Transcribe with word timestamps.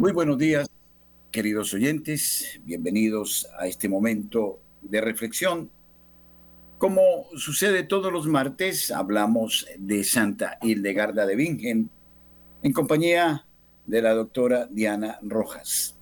Muy 0.00 0.12
buenos 0.12 0.38
días, 0.38 0.66
queridos 1.30 1.74
oyentes. 1.74 2.58
Bienvenidos 2.64 3.46
a 3.58 3.66
este 3.66 3.86
momento 3.86 4.58
de 4.80 5.02
reflexión. 5.02 5.68
Como 6.78 7.26
sucede 7.36 7.82
todos 7.82 8.10
los 8.10 8.26
martes, 8.26 8.90
hablamos 8.90 9.66
de 9.78 10.02
Santa 10.02 10.56
Hildegarda 10.62 11.26
de 11.26 11.36
Bingen 11.36 11.90
en 12.62 12.72
compañía 12.72 13.44
de 13.84 14.00
la 14.00 14.14
doctora 14.14 14.66
Diana 14.70 15.18
Rojas. 15.20 15.98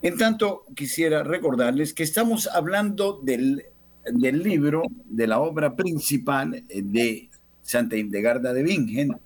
En 0.00 0.16
tanto, 0.16 0.62
quisiera 0.76 1.24
recordarles 1.24 1.94
que 1.94 2.04
estamos 2.04 2.46
hablando 2.46 3.20
del, 3.24 3.64
del 4.04 4.40
libro, 4.40 4.84
de 5.04 5.26
la 5.26 5.40
obra 5.40 5.74
principal 5.74 6.62
de 6.68 7.28
Santa 7.60 7.96
Hildegarda 7.96 8.52
de 8.52 8.62
Bingen. 8.62 9.20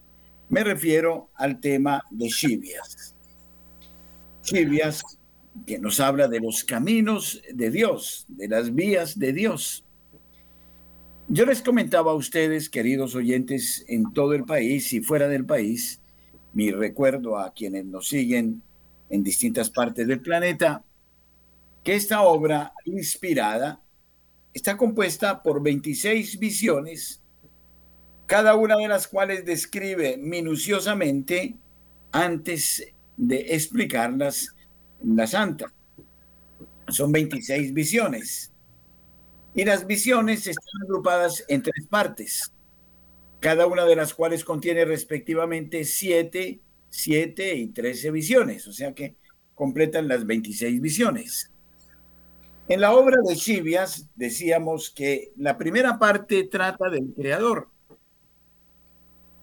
Me 0.49 0.65
refiero 0.65 1.29
al 1.35 1.61
tema 1.61 2.03
de 2.11 2.29
Chivias. 2.29 3.15
Que 5.67 5.79
nos 5.79 6.01
habla 6.01 6.29
de 6.29 6.41
los 6.41 6.65
caminos 6.65 7.43
de 7.53 7.71
Dios, 7.71 8.25
de 8.29 8.49
las 8.49 8.75
vías 8.75 9.19
de 9.19 9.33
Dios. 9.33 9.85
Yo 11.29 11.45
les 11.45 11.61
comentaba 11.61 12.13
a 12.13 12.15
ustedes, 12.15 12.71
queridos 12.71 13.15
oyentes, 13.15 13.85
en 13.89 14.13
todo 14.15 14.33
el 14.33 14.45
país 14.45 14.93
y 14.95 15.01
fuera 15.01 15.29
del 15.29 15.45
país, 15.45 16.01
mi 16.55 16.71
recuerdo 16.71 17.37
a 17.37 17.53
quienes 17.53 17.85
nos 17.85 18.09
siguen 18.09 18.63
en 19.11 19.23
distintas 19.23 19.69
partes 19.69 20.07
del 20.07 20.21
planeta, 20.21 20.83
que 21.85 21.95
esta 21.95 22.23
obra 22.23 22.73
inspirada 22.85 23.81
está 24.55 24.77
compuesta 24.77 25.43
por 25.43 25.63
26 25.63 26.39
visiones, 26.39 27.23
cada 28.27 28.55
una 28.55 28.77
de 28.77 28.89
las 28.89 29.07
cuales 29.07 29.45
describe 29.45 30.17
minuciosamente 30.17 31.57
antes 32.11 32.93
de 33.19 33.55
explicarlas 33.55 34.55
la 35.05 35.27
santa. 35.27 35.73
Son 36.89 37.13
26 37.13 37.75
visiones. 37.75 38.53
Y 39.55 39.65
las 39.65 39.87
visiones 39.87 40.47
están 40.47 40.83
agrupadas 40.85 41.45
en 41.49 41.63
tres 41.63 41.87
partes, 41.91 42.55
cada 43.41 43.67
una 43.67 43.85
de 43.85 43.97
las 43.97 44.15
cuales 44.15 44.45
contiene 44.45 44.85
respectivamente 44.85 45.85
7, 45.85 46.61
7 46.89 47.55
y 47.55 47.67
13 47.69 48.11
visiones, 48.13 48.67
o 48.69 48.73
sea 48.73 48.95
que 48.95 49.17
completan 49.55 50.07
las 50.07 50.25
26 50.25 50.81
visiones. 50.81 51.51
En 52.69 52.81
la 52.81 52.93
obra 52.93 53.17
de 53.27 53.35
Chivias 53.35 54.09
decíamos 54.15 54.91
que 54.91 55.33
la 55.37 55.59
primera 55.59 55.99
parte 55.99 56.45
trata 56.45 56.89
del 56.91 57.13
creador, 57.15 57.69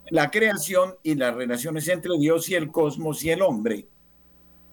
la 0.09 0.31
creación 0.31 0.95
y 1.03 1.16
las 1.16 1.36
relaciones 1.36 1.88
entre 1.88 2.17
Dios 2.17 2.50
y 2.50 2.56
el 2.56 2.72
cosmos 2.72 3.23
y 3.23 3.31
el 3.31 3.42
hombre. 3.42 3.88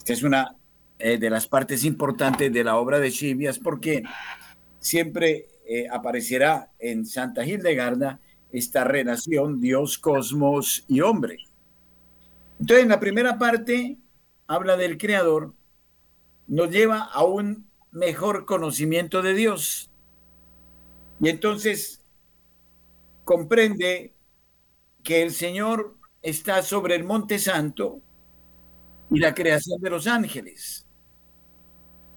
Es 0.07 0.23
una 0.23 0.57
eh, 0.99 1.19
de 1.19 1.31
las 1.31 1.47
partes 1.47 1.85
importantes 1.85 2.53
de 2.53 2.65
la 2.65 2.77
obra 2.77 2.99
de 2.99 3.11
Chivias 3.11 3.59
porque 3.59 4.03
siempre 4.79 5.49
eh, 5.67 5.87
aparecerá 5.91 6.71
en 6.79 7.07
Santa 7.07 7.45
Hildegarda 7.47 8.21
esta 8.51 8.85
relación 8.85 9.61
Dios, 9.61 9.99
cosmos 9.99 10.85
y 10.89 11.01
hombre. 11.01 11.39
Entonces, 12.61 12.83
en 12.83 12.91
la 12.91 13.01
primera 13.01 13.39
parte 13.39 13.97
habla 14.47 14.77
del 14.77 14.99
creador, 14.99 15.55
nos 16.47 16.71
lleva 16.71 17.01
a 17.05 17.25
un 17.25 17.67
mejor 17.91 18.45
conocimiento 18.45 19.23
de 19.23 19.35
Dios. 19.35 19.91
Y 21.21 21.29
entonces 21.29 22.05
comprende 23.25 24.13
que 25.03 25.23
el 25.23 25.33
Señor 25.33 25.97
está 26.23 26.63
sobre 26.63 26.95
el 26.95 27.05
Monte 27.05 27.39
Santo 27.39 28.01
y 29.11 29.19
la 29.19 29.35
creación 29.35 29.81
de 29.81 29.91
los 29.91 30.07
ángeles. 30.07 30.87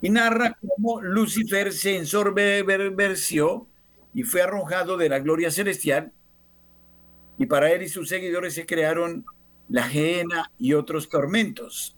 Y 0.01 0.09
narra 0.09 0.57
cómo 0.62 1.01
Lucifer 1.01 1.73
se 1.73 1.97
ensorbeció 1.97 3.68
y 4.13 4.23
fue 4.23 4.41
arrojado 4.41 4.97
de 4.97 5.09
la 5.09 5.19
gloria 5.19 5.51
celestial. 5.51 6.12
Y 7.38 7.47
para 7.47 7.72
él 7.72 7.84
y 7.84 7.90
sus 7.90 8.07
seguidores 8.07 8.53
se 8.53 8.66
crearon 8.66 9.25
la 9.67 9.84
gehenna 9.84 10.52
y 10.59 10.73
otros 10.73 11.09
tormentos. 11.09 11.97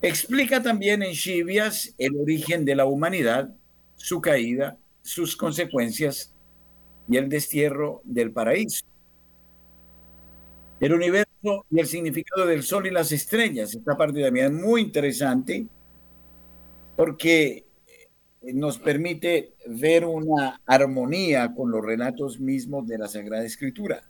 Explica 0.00 0.62
también 0.62 1.02
en 1.02 1.12
Chivias 1.12 1.94
el 1.98 2.16
origen 2.16 2.64
de 2.64 2.76
la 2.76 2.86
humanidad, 2.86 3.54
su 3.96 4.20
caída, 4.20 4.78
sus 5.02 5.36
consecuencias 5.36 6.34
y 7.08 7.16
el 7.16 7.28
destierro 7.28 8.00
del 8.04 8.32
paraíso. 8.32 8.84
El 10.80 10.92
universo 10.92 11.66
y 11.70 11.80
el 11.80 11.86
significado 11.86 12.46
del 12.46 12.62
sol 12.62 12.86
y 12.86 12.90
las 12.90 13.10
estrellas. 13.12 13.74
Esta 13.74 13.96
parte 13.96 14.22
también 14.22 14.46
es 14.46 14.52
muy 14.52 14.82
interesante 14.82 15.66
porque 16.96 17.64
nos 18.42 18.78
permite 18.78 19.54
ver 19.66 20.04
una 20.04 20.60
armonía 20.66 21.54
con 21.54 21.70
los 21.70 21.84
relatos 21.84 22.38
mismos 22.38 22.86
de 22.86 22.98
la 22.98 23.08
Sagrada 23.08 23.44
Escritura. 23.44 24.02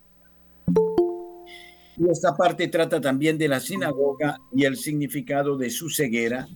Y 1.97 2.09
esta 2.09 2.37
parte 2.37 2.69
trata 2.69 3.01
también 3.01 3.39
de 3.39 3.49
la 3.49 3.61
sinagoga 3.61 4.39
y 4.55 4.65
el 4.65 4.77
significado 4.77 5.57
de 5.57 5.71
su 5.71 5.91
ceguera 5.91 6.47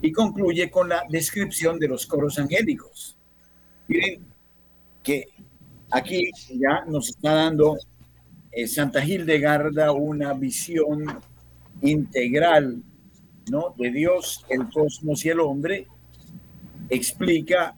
y 0.00 0.12
concluye 0.12 0.70
con 0.70 0.88
la 0.88 1.02
descripción 1.08 1.78
de 1.78 1.88
los 1.88 2.06
coros 2.06 2.38
angélicos. 2.38 3.16
Miren 3.88 4.26
que 5.02 5.26
aquí 5.90 6.30
ya 6.48 6.84
nos 6.86 7.08
está 7.10 7.34
dando 7.34 7.76
eh, 8.52 8.66
Santa 8.66 9.04
Hildegarda 9.04 9.92
una 9.92 10.34
visión 10.34 11.04
integral 11.80 12.82
de 13.76 13.90
Dios, 13.90 14.44
el 14.48 14.68
cosmos 14.68 15.24
y 15.24 15.30
el 15.30 15.40
hombre. 15.40 15.88
Explica 16.88 17.74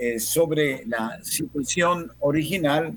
eh, 0.00 0.18
sobre 0.18 0.84
la 0.86 1.18
situación 1.22 2.10
original 2.20 2.94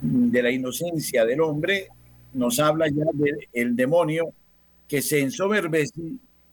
de 0.00 0.42
la 0.42 0.50
inocencia 0.50 1.24
del 1.24 1.40
hombre, 1.40 1.88
nos 2.34 2.60
habla 2.60 2.86
ya 2.88 3.04
del 3.52 3.74
demonio 3.74 4.32
que 4.86 5.02
se 5.02 5.20
ensoberbece 5.20 6.00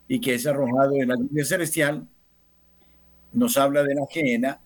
y 0.08 0.20
que 0.20 0.34
es 0.34 0.46
arrojado 0.46 0.94
en 0.96 1.08
la 1.08 1.16
lluvia 1.16 1.44
celestial, 1.44 2.06
nos 3.32 3.56
habla 3.56 3.84
de 3.84 3.94
la 3.94 4.02
ajena 4.02 4.60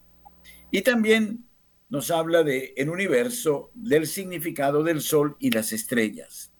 y 0.71 0.82
también 0.82 1.44
nos 1.91 2.11
habla 2.11 2.45
de 2.45 2.73
el 2.77 2.89
universo, 2.89 3.71
del 3.75 4.06
significado 4.06 4.83
del 4.83 5.01
sol 5.01 5.37
y 5.41 5.51
las 5.51 5.73
estrellas. 5.73 6.53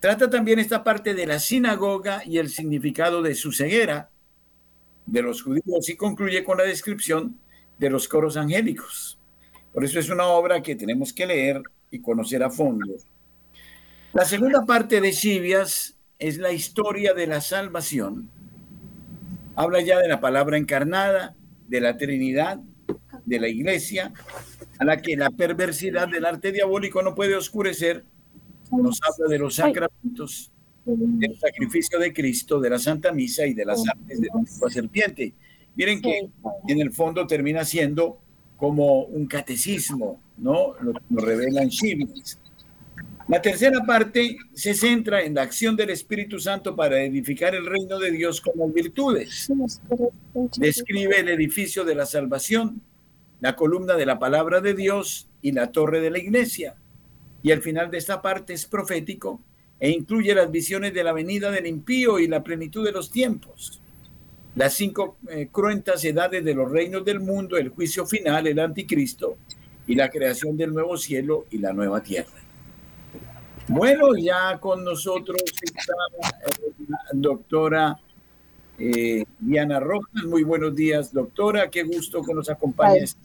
Trata 0.00 0.28
también 0.28 0.58
esta 0.58 0.84
parte 0.84 1.14
de 1.14 1.26
la 1.26 1.38
sinagoga 1.38 2.22
y 2.26 2.36
el 2.36 2.50
significado 2.50 3.22
de 3.22 3.34
su 3.34 3.52
ceguera 3.52 4.10
de 5.06 5.22
los 5.22 5.42
judíos 5.42 5.88
y 5.88 5.96
concluye 5.96 6.44
con 6.44 6.58
la 6.58 6.64
descripción 6.64 7.38
de 7.78 7.88
los 7.90 8.06
coros 8.06 8.36
angélicos. 8.36 9.18
Por 9.72 9.84
eso 9.84 9.98
es 9.98 10.10
una 10.10 10.26
obra 10.26 10.62
que 10.62 10.76
tenemos 10.76 11.12
que 11.12 11.26
leer 11.26 11.62
y 11.90 12.00
conocer 12.00 12.42
a 12.42 12.50
fondo. 12.50 12.86
La 14.12 14.26
segunda 14.26 14.64
parte 14.64 15.00
de 15.00 15.10
Chivias 15.10 15.96
es 16.18 16.38
la 16.38 16.52
historia 16.52 17.14
de 17.14 17.26
la 17.26 17.40
salvación. 17.40 18.30
Habla 19.56 19.80
ya 19.80 19.98
de 19.98 20.08
la 20.08 20.20
palabra 20.20 20.58
encarnada, 20.58 21.34
de 21.66 21.80
la 21.80 21.96
Trinidad, 21.96 22.60
de 23.24 23.40
la 23.40 23.48
Iglesia, 23.48 24.12
a 24.78 24.84
la 24.84 25.00
que 25.00 25.16
la 25.16 25.30
perversidad 25.30 26.08
del 26.08 26.24
arte 26.24 26.52
diabólico 26.52 27.02
no 27.02 27.14
puede 27.14 27.34
oscurecer. 27.36 28.04
Nos 28.70 29.00
habla 29.02 29.28
de 29.28 29.38
los 29.38 29.54
sacramentos, 29.54 30.50
del 30.84 31.38
sacrificio 31.38 31.98
de 31.98 32.12
Cristo, 32.12 32.60
de 32.60 32.70
la 32.70 32.78
Santa 32.78 33.12
Misa 33.12 33.46
y 33.46 33.54
de 33.54 33.64
las 33.64 33.82
artes 33.88 34.20
de 34.20 34.28
la 34.60 34.70
serpiente. 34.70 35.34
Miren 35.76 36.00
que 36.00 36.28
en 36.68 36.80
el 36.80 36.92
fondo 36.92 37.26
termina 37.26 37.64
siendo 37.64 38.18
como 38.56 39.02
un 39.04 39.26
catecismo, 39.26 40.20
¿no? 40.38 40.74
Lo, 40.80 40.92
lo 41.10 41.20
revelan 41.24 41.68
Chivis. 41.68 42.38
La 43.26 43.40
tercera 43.40 43.84
parte 43.86 44.36
se 44.52 44.74
centra 44.74 45.22
en 45.22 45.34
la 45.34 45.42
acción 45.42 45.76
del 45.76 45.90
Espíritu 45.90 46.38
Santo 46.38 46.76
para 46.76 47.02
edificar 47.02 47.54
el 47.54 47.64
reino 47.64 47.98
de 47.98 48.10
Dios 48.10 48.40
con 48.40 48.52
las 48.58 48.72
virtudes. 48.72 49.50
Describe 50.58 51.20
el 51.20 51.30
edificio 51.30 51.84
de 51.84 51.94
la 51.94 52.04
salvación, 52.04 52.82
la 53.40 53.56
columna 53.56 53.94
de 53.94 54.06
la 54.06 54.18
palabra 54.18 54.60
de 54.60 54.74
Dios 54.74 55.28
y 55.42 55.52
la 55.52 55.72
torre 55.72 56.00
de 56.00 56.10
la 56.10 56.18
iglesia. 56.18 56.76
Y 57.42 57.52
al 57.52 57.62
final 57.62 57.90
de 57.90 57.98
esta 57.98 58.22
parte 58.22 58.54
es 58.54 58.66
profético 58.66 59.40
e 59.78 59.90
incluye 59.90 60.34
las 60.34 60.50
visiones 60.50 60.94
de 60.94 61.04
la 61.04 61.12
venida 61.12 61.50
del 61.50 61.66
impío 61.66 62.18
y 62.18 62.26
la 62.26 62.42
plenitud 62.42 62.84
de 62.84 62.92
los 62.92 63.10
tiempos 63.10 63.80
las 64.54 64.74
cinco 64.74 65.16
eh, 65.28 65.48
cruentas 65.50 66.04
edades 66.04 66.44
de 66.44 66.54
los 66.54 66.70
reinos 66.70 67.04
del 67.04 67.20
mundo, 67.20 67.56
el 67.56 67.70
juicio 67.70 68.06
final, 68.06 68.46
el 68.46 68.58
anticristo 68.58 69.36
y 69.86 69.94
la 69.94 70.08
creación 70.08 70.56
del 70.56 70.72
nuevo 70.72 70.96
cielo 70.96 71.46
y 71.50 71.58
la 71.58 71.72
nueva 71.72 72.02
tierra. 72.02 72.30
Bueno, 73.66 74.14
ya 74.16 74.58
con 74.60 74.84
nosotros 74.84 75.42
está 75.60 75.94
la 76.88 76.98
doctora 77.12 77.98
eh, 78.78 79.24
Diana 79.38 79.80
Rojas. 79.80 80.24
Muy 80.24 80.42
buenos 80.42 80.74
días, 80.74 81.12
doctora. 81.12 81.70
Qué 81.70 81.82
gusto 81.82 82.22
que 82.22 82.34
nos 82.34 82.48
acompañes. 82.48 83.16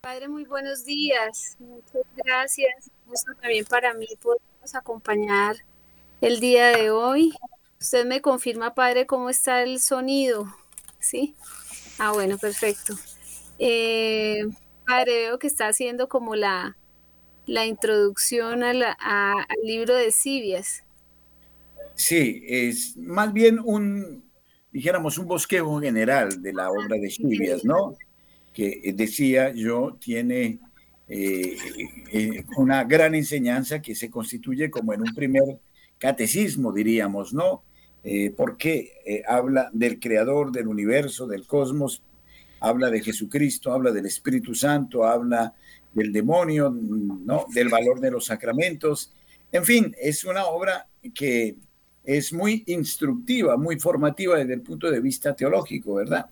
Padre, 0.00 0.28
muy 0.28 0.44
buenos 0.44 0.84
días. 0.84 1.56
Muchas 1.58 2.02
gracias. 2.16 2.90
Gusto 3.06 3.32
también 3.40 3.64
para 3.64 3.94
mí 3.94 4.06
poder 4.20 4.40
podernos 4.40 4.74
acompañar 4.74 5.56
el 6.20 6.40
día 6.40 6.68
de 6.68 6.90
hoy. 6.90 7.32
Usted 7.80 8.04
me 8.04 8.20
confirma, 8.20 8.74
padre, 8.74 9.06
cómo 9.06 9.30
está 9.30 9.62
el 9.62 9.80
sonido. 9.80 10.46
¿Sí? 10.98 11.34
Ah, 11.98 12.12
bueno, 12.12 12.38
perfecto. 12.38 12.94
Eh, 13.58 14.44
padre, 14.86 15.12
veo 15.26 15.38
que 15.38 15.46
está 15.46 15.68
haciendo 15.68 16.08
como 16.08 16.34
la, 16.34 16.76
la 17.46 17.66
introducción 17.66 18.62
al 18.62 19.46
libro 19.62 19.94
de 19.94 20.10
Sibias. 20.12 20.83
Sí, 21.94 22.42
es 22.46 22.96
más 22.96 23.32
bien 23.32 23.58
un, 23.62 24.24
dijéramos, 24.72 25.18
un 25.18 25.26
bosquejo 25.26 25.80
general 25.80 26.42
de 26.42 26.52
la 26.52 26.70
obra 26.70 26.96
de 26.98 27.08
Sibias, 27.08 27.64
¿no? 27.64 27.96
Que 28.52 28.92
decía 28.94 29.52
yo, 29.54 29.96
tiene 30.00 30.58
eh, 31.08 31.56
eh, 32.12 32.44
una 32.56 32.84
gran 32.84 33.14
enseñanza 33.14 33.80
que 33.80 33.94
se 33.94 34.10
constituye 34.10 34.70
como 34.70 34.92
en 34.92 35.02
un 35.02 35.14
primer 35.14 35.60
catecismo, 35.98 36.72
diríamos, 36.72 37.32
¿no? 37.32 37.62
Eh, 38.02 38.32
porque 38.36 39.22
habla 39.26 39.70
del 39.72 39.98
creador 39.98 40.50
del 40.50 40.66
universo, 40.66 41.26
del 41.26 41.46
cosmos, 41.46 42.02
habla 42.60 42.90
de 42.90 43.00
Jesucristo, 43.02 43.72
habla 43.72 43.92
del 43.92 44.06
Espíritu 44.06 44.54
Santo, 44.54 45.04
habla 45.04 45.54
del 45.92 46.12
demonio, 46.12 46.70
¿no? 46.70 47.46
Del 47.54 47.68
valor 47.68 48.00
de 48.00 48.10
los 48.10 48.26
sacramentos. 48.26 49.14
En 49.52 49.64
fin, 49.64 49.94
es 50.00 50.24
una 50.24 50.46
obra 50.46 50.88
que 51.14 51.56
es 52.04 52.32
muy 52.32 52.62
instructiva, 52.66 53.56
muy 53.56 53.78
formativa 53.78 54.36
desde 54.38 54.54
el 54.54 54.60
punto 54.60 54.90
de 54.90 55.00
vista 55.00 55.34
teológico, 55.34 55.94
¿verdad? 55.94 56.26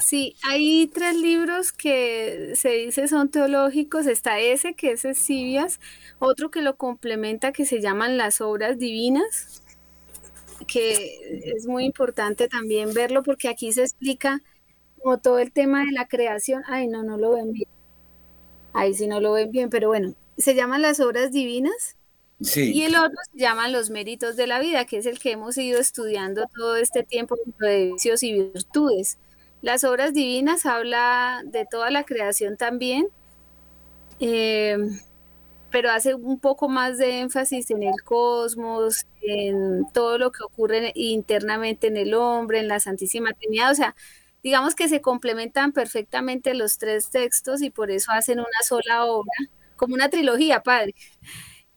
Sí, 0.00 0.36
hay 0.42 0.86
tres 0.88 1.16
libros 1.16 1.72
que 1.72 2.52
se 2.56 2.70
dice 2.70 3.08
son 3.08 3.30
teológicos. 3.30 4.06
Está 4.06 4.40
ese, 4.40 4.74
que 4.74 4.92
es 4.92 5.04
Escibias, 5.04 5.80
otro 6.18 6.50
que 6.50 6.62
lo 6.62 6.76
complementa, 6.76 7.52
que 7.52 7.66
se 7.66 7.80
llaman 7.80 8.16
las 8.16 8.40
obras 8.40 8.78
divinas, 8.78 9.62
que 10.66 11.52
es 11.56 11.66
muy 11.66 11.84
importante 11.84 12.48
también 12.48 12.94
verlo 12.94 13.22
porque 13.22 13.48
aquí 13.48 13.72
se 13.72 13.82
explica 13.82 14.42
como 15.00 15.18
todo 15.18 15.38
el 15.38 15.52
tema 15.52 15.84
de 15.84 15.92
la 15.92 16.08
creación. 16.08 16.62
Ay, 16.66 16.88
no, 16.88 17.02
no 17.02 17.18
lo 17.18 17.32
ven 17.32 17.52
bien. 17.52 17.68
Ahí 18.72 18.94
sí 18.94 19.06
no 19.06 19.20
lo 19.20 19.32
ven 19.32 19.50
bien, 19.50 19.70
pero 19.70 19.88
bueno, 19.88 20.14
se 20.38 20.54
llaman 20.54 20.82
las 20.82 21.00
obras 21.00 21.32
divinas 21.32 21.96
y 22.56 22.82
el 22.82 22.96
otro 22.96 23.16
se 23.32 23.38
llama 23.38 23.68
Los 23.68 23.90
méritos 23.90 24.36
de 24.36 24.46
la 24.46 24.60
vida, 24.60 24.84
que 24.84 24.98
es 24.98 25.06
el 25.06 25.18
que 25.18 25.32
hemos 25.32 25.56
ido 25.58 25.80
estudiando 25.80 26.46
todo 26.54 26.76
este 26.76 27.02
tiempo 27.02 27.36
de 27.60 27.92
vicios 27.92 28.22
y 28.22 28.32
virtudes. 28.32 29.18
Las 29.60 29.84
obras 29.84 30.12
divinas 30.12 30.66
habla 30.66 31.42
de 31.44 31.66
toda 31.70 31.90
la 31.90 32.04
creación 32.04 32.56
también, 32.56 33.06
eh, 34.18 34.76
pero 35.70 35.90
hace 35.90 36.14
un 36.14 36.38
poco 36.40 36.68
más 36.68 36.98
de 36.98 37.20
énfasis 37.20 37.70
en 37.70 37.84
el 37.84 38.02
cosmos, 38.04 39.06
en 39.22 39.84
todo 39.92 40.18
lo 40.18 40.32
que 40.32 40.42
ocurre 40.42 40.92
internamente 40.96 41.86
en 41.86 41.96
el 41.96 42.14
hombre, 42.14 42.58
en 42.58 42.68
la 42.68 42.80
Santísima 42.80 43.32
Trinidad. 43.34 43.70
O 43.70 43.74
sea, 43.74 43.94
digamos 44.42 44.74
que 44.74 44.88
se 44.88 45.00
complementan 45.00 45.72
perfectamente 45.72 46.54
los 46.54 46.78
tres 46.78 47.08
textos 47.10 47.62
y 47.62 47.70
por 47.70 47.92
eso 47.92 48.10
hacen 48.10 48.40
una 48.40 48.48
sola 48.66 49.04
obra, 49.06 49.32
como 49.76 49.94
una 49.94 50.10
trilogía, 50.10 50.62
padre 50.62 50.94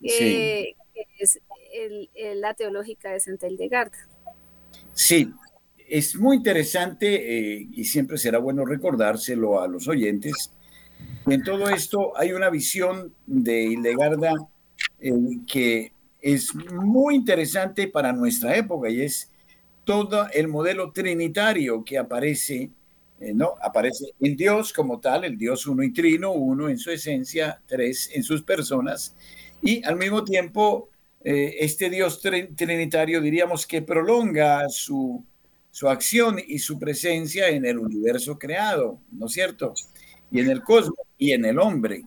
que 0.00 0.76
es 1.18 1.40
la 2.34 2.54
teológica 2.54 3.12
de 3.12 3.20
Santa 3.20 3.48
Hildegarda. 3.48 3.96
Sí, 4.94 5.30
es 5.88 6.16
muy 6.16 6.36
interesante 6.36 7.58
eh, 7.58 7.68
y 7.70 7.84
siempre 7.84 8.18
será 8.18 8.38
bueno 8.38 8.64
recordárselo 8.64 9.60
a 9.60 9.68
los 9.68 9.88
oyentes. 9.88 10.52
En 11.26 11.42
todo 11.42 11.68
esto 11.68 12.16
hay 12.16 12.32
una 12.32 12.50
visión 12.50 13.14
de 13.26 13.64
Hildegarda 13.64 14.32
eh, 15.00 15.12
que 15.46 15.92
es 16.20 16.54
muy 16.54 17.14
interesante 17.14 17.88
para 17.88 18.12
nuestra 18.12 18.56
época 18.56 18.90
y 18.90 19.02
es 19.02 19.30
todo 19.84 20.26
el 20.32 20.48
modelo 20.48 20.90
trinitario 20.92 21.84
que 21.84 21.98
aparece, 21.98 22.70
eh, 23.20 23.32
¿no? 23.32 23.54
Aparece 23.62 24.06
en 24.20 24.36
Dios 24.36 24.72
como 24.72 24.98
tal, 24.98 25.24
el 25.24 25.38
Dios 25.38 25.66
uno 25.66 25.82
y 25.84 25.92
trino, 25.92 26.32
uno 26.32 26.68
en 26.68 26.78
su 26.78 26.90
esencia, 26.90 27.60
tres 27.66 28.10
en 28.12 28.24
sus 28.24 28.42
personas, 28.42 29.14
y 29.66 29.84
al 29.84 29.96
mismo 29.96 30.24
tiempo 30.24 30.88
eh, 31.22 31.56
este 31.60 31.90
Dios 31.90 32.20
trinitario 32.20 33.20
diríamos 33.20 33.66
que 33.66 33.82
prolonga 33.82 34.68
su, 34.68 35.24
su 35.70 35.88
acción 35.88 36.38
y 36.46 36.60
su 36.60 36.78
presencia 36.78 37.48
en 37.48 37.66
el 37.66 37.78
universo 37.78 38.38
creado, 38.38 39.00
¿no 39.10 39.26
es 39.26 39.32
cierto? 39.32 39.74
Y 40.30 40.40
en 40.40 40.50
el 40.50 40.62
cosmos 40.62 41.00
y 41.18 41.32
en 41.32 41.44
el 41.44 41.58
hombre. 41.58 42.04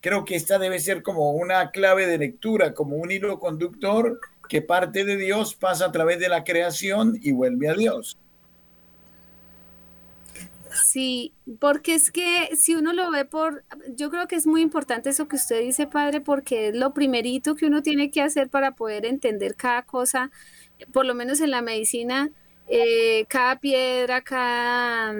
Creo 0.00 0.24
que 0.24 0.36
esta 0.36 0.58
debe 0.58 0.80
ser 0.80 1.02
como 1.02 1.30
una 1.30 1.70
clave 1.70 2.06
de 2.06 2.18
lectura, 2.18 2.74
como 2.74 2.96
un 2.96 3.10
hilo 3.10 3.38
conductor 3.38 4.20
que 4.48 4.62
parte 4.62 5.04
de 5.04 5.16
Dios, 5.16 5.54
pasa 5.54 5.86
a 5.86 5.92
través 5.92 6.18
de 6.18 6.28
la 6.28 6.44
creación 6.44 7.18
y 7.22 7.32
vuelve 7.32 7.68
a 7.68 7.74
Dios. 7.74 8.18
Sí, 10.84 11.34
porque 11.60 11.94
es 11.94 12.10
que 12.10 12.54
si 12.56 12.74
uno 12.74 12.92
lo 12.92 13.10
ve 13.10 13.24
por, 13.24 13.64
yo 13.96 14.10
creo 14.10 14.26
que 14.28 14.36
es 14.36 14.46
muy 14.46 14.60
importante 14.60 15.08
eso 15.10 15.26
que 15.28 15.36
usted 15.36 15.60
dice, 15.60 15.86
padre, 15.86 16.20
porque 16.20 16.68
es 16.68 16.76
lo 16.76 16.92
primerito 16.92 17.54
que 17.54 17.66
uno 17.66 17.82
tiene 17.82 18.10
que 18.10 18.20
hacer 18.20 18.50
para 18.50 18.72
poder 18.74 19.06
entender 19.06 19.56
cada 19.56 19.82
cosa, 19.86 20.30
por 20.92 21.06
lo 21.06 21.14
menos 21.14 21.40
en 21.40 21.50
la 21.52 21.62
medicina, 21.62 22.30
eh, 22.68 23.26
cada 23.28 23.58
piedra, 23.60 24.22
cada 24.22 25.14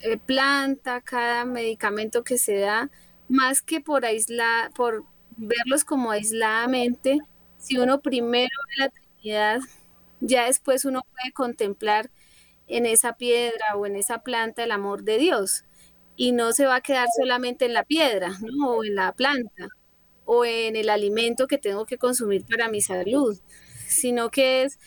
eh, 0.00 0.18
planta, 0.24 1.00
cada 1.00 1.44
medicamento 1.44 2.22
que 2.22 2.38
se 2.38 2.58
da, 2.60 2.90
más 3.28 3.62
que 3.62 3.80
por 3.80 4.04
aislar, 4.04 4.70
por 4.72 5.04
verlos 5.36 5.84
como 5.84 6.10
aisladamente, 6.12 7.18
si 7.58 7.78
uno 7.78 8.00
primero 8.02 8.50
ve 8.68 8.74
la 8.84 8.90
Trinidad, 8.90 9.60
ya 10.20 10.46
después 10.46 10.84
uno 10.84 11.02
puede 11.12 11.32
contemplar 11.32 12.10
en 12.68 12.86
esa 12.86 13.16
piedra 13.16 13.76
o 13.76 13.86
en 13.86 13.96
esa 13.96 14.22
planta 14.22 14.64
el 14.64 14.72
amor 14.72 15.04
de 15.04 15.18
Dios. 15.18 15.64
Y 16.16 16.32
no 16.32 16.52
se 16.52 16.66
va 16.66 16.76
a 16.76 16.80
quedar 16.80 17.08
solamente 17.16 17.66
en 17.66 17.74
la 17.74 17.84
piedra, 17.84 18.30
¿no? 18.42 18.70
O 18.76 18.84
en 18.84 18.94
la 18.96 19.12
planta, 19.12 19.68
o 20.24 20.44
en 20.44 20.76
el 20.76 20.90
alimento 20.90 21.46
que 21.46 21.58
tengo 21.58 21.86
que 21.86 21.98
consumir 21.98 22.44
para 22.46 22.68
mi 22.70 22.80
salud, 22.80 23.38
sino 23.86 24.30
que 24.30 24.64
es 24.64 24.78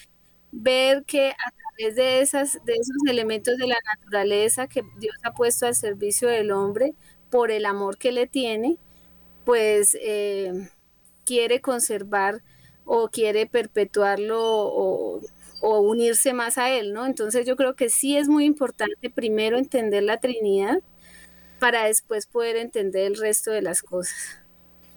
ver 0.52 1.04
que 1.06 1.32
a 1.32 1.52
través 1.52 1.96
de, 1.96 2.22
esas, 2.22 2.54
de 2.66 2.74
esos 2.74 2.98
elementos 3.08 3.58
de 3.58 3.68
la 3.68 3.78
naturaleza 3.96 4.68
que 4.68 4.84
Dios 5.00 5.16
ha 5.24 5.34
puesto 5.34 5.66
al 5.68 5.76
servicio 5.76 6.28
del 6.30 6.52
hombre, 6.52 6.96
por 7.30 7.52
el 7.52 7.66
amor 7.66 7.98
que 7.98 8.12
le 8.12 8.28
tiene, 8.28 8.78
pues 9.46 9.96
eh, 10.02 10.70
quiere 11.26 11.62
conservar 11.62 12.42
o 12.86 13.10
quiere 13.10 13.46
perpetuarlo 13.46 14.40
o 14.42 15.22
o 15.62 15.80
unirse 15.80 16.34
más 16.34 16.58
a 16.58 16.72
Él, 16.72 16.94
¿no? 16.94 17.06
Entonces 17.06 17.46
yo 17.46 17.56
creo 17.56 17.76
que 17.76 17.90
sí 17.90 18.18
es 18.18 18.28
muy 18.28 18.46
importante 18.46 19.10
primero 19.10 19.58
entender 19.58 20.04
la 20.04 20.18
Trinidad 20.18 20.80
para 21.60 21.86
después 21.86 22.26
poder 22.26 22.56
entender 22.56 23.06
el 23.06 23.18
resto 23.18 23.52
de 23.52 23.62
las 23.62 23.82
cosas. 23.82 24.40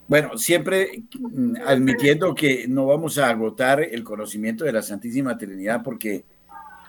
Bueno, 0.09 0.37
siempre 0.37 1.05
mm, 1.19 1.57
admitiendo 1.67 2.35
que 2.35 2.67
no 2.69 2.87
vamos 2.87 3.19
a 3.19 3.31
agotar 3.31 3.81
el 3.81 4.05
conocimiento 4.05 4.65
de 4.65 4.73
la 4.73 4.83
Santísima 4.83 5.37
Trinidad 5.39 5.83
porque 5.83 6.25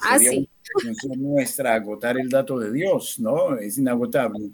ah, 0.01 0.17
sería 0.19 0.47
nuestra 1.17 1.73
agotar 1.73 2.17
el 2.17 2.29
dato 2.29 2.59
de 2.59 2.71
Dios, 2.71 3.19
¿no? 3.19 3.57
Es 3.57 3.77
inagotable. 3.77 4.49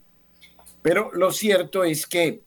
Pero 0.81 1.11
lo 1.13 1.31
cierto 1.31 1.83
es 1.83 2.05
que 2.05 2.41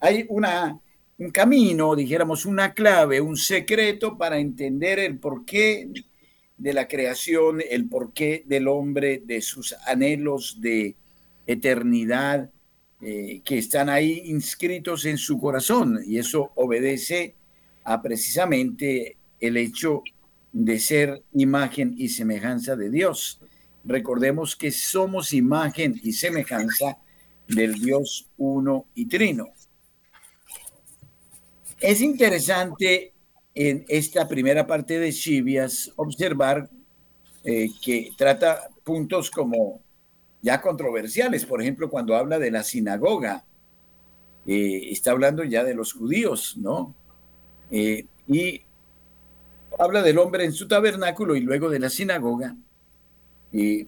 hay 0.00 0.26
una 0.28 0.78
un 1.18 1.30
camino, 1.30 1.96
dijéramos, 1.96 2.46
una 2.46 2.74
clave, 2.74 3.20
un 3.20 3.36
secreto 3.36 4.16
para 4.16 4.38
entender 4.38 5.00
el 5.00 5.18
porqué 5.18 5.90
de 6.56 6.72
la 6.72 6.86
creación, 6.86 7.60
el 7.68 7.88
porqué 7.88 8.44
del 8.46 8.68
hombre, 8.68 9.22
de 9.24 9.40
sus 9.40 9.74
anhelos 9.86 10.60
de 10.60 10.96
eternidad 11.46 12.50
eh, 13.00 13.40
que 13.44 13.58
están 13.58 13.88
ahí 13.88 14.22
inscritos 14.26 15.04
en 15.06 15.18
su 15.18 15.38
corazón. 15.38 16.00
Y 16.06 16.18
eso 16.18 16.52
obedece 16.54 17.34
a 17.84 18.00
precisamente 18.00 19.16
el 19.40 19.56
hecho 19.56 20.02
de 20.52 20.78
ser 20.78 21.22
imagen 21.32 21.94
y 21.96 22.10
semejanza 22.10 22.76
de 22.76 22.90
Dios. 22.90 23.40
Recordemos 23.84 24.54
que 24.54 24.70
somos 24.70 25.32
imagen 25.32 25.98
y 26.02 26.12
semejanza 26.12 26.98
del 27.48 27.74
Dios 27.74 28.28
uno 28.36 28.86
y 28.94 29.06
trino. 29.06 29.46
Es 31.80 32.00
interesante 32.00 33.12
en 33.54 33.84
esta 33.88 34.26
primera 34.26 34.66
parte 34.66 34.98
de 34.98 35.12
Chivias 35.12 35.92
observar 35.96 36.68
eh, 37.44 37.68
que 37.80 38.10
trata 38.16 38.68
puntos 38.82 39.30
como 39.30 39.80
ya 40.42 40.60
controversiales, 40.60 41.46
por 41.46 41.62
ejemplo, 41.62 41.88
cuando 41.88 42.16
habla 42.16 42.38
de 42.38 42.50
la 42.50 42.64
sinagoga, 42.64 43.44
eh, 44.46 44.88
está 44.90 45.12
hablando 45.12 45.44
ya 45.44 45.62
de 45.62 45.74
los 45.74 45.92
judíos, 45.92 46.56
¿no? 46.58 46.94
Eh, 47.70 48.06
y 48.26 48.62
habla 49.78 50.02
del 50.02 50.18
hombre 50.18 50.44
en 50.44 50.52
su 50.52 50.66
tabernáculo 50.66 51.36
y 51.36 51.40
luego 51.40 51.70
de 51.70 51.78
la 51.78 51.90
sinagoga, 51.90 52.56
y 53.52 53.86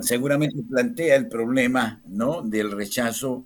seguramente 0.00 0.62
plantea 0.62 1.16
el 1.16 1.28
problema, 1.28 2.00
¿no? 2.06 2.42
Del 2.42 2.70
rechazo 2.70 3.44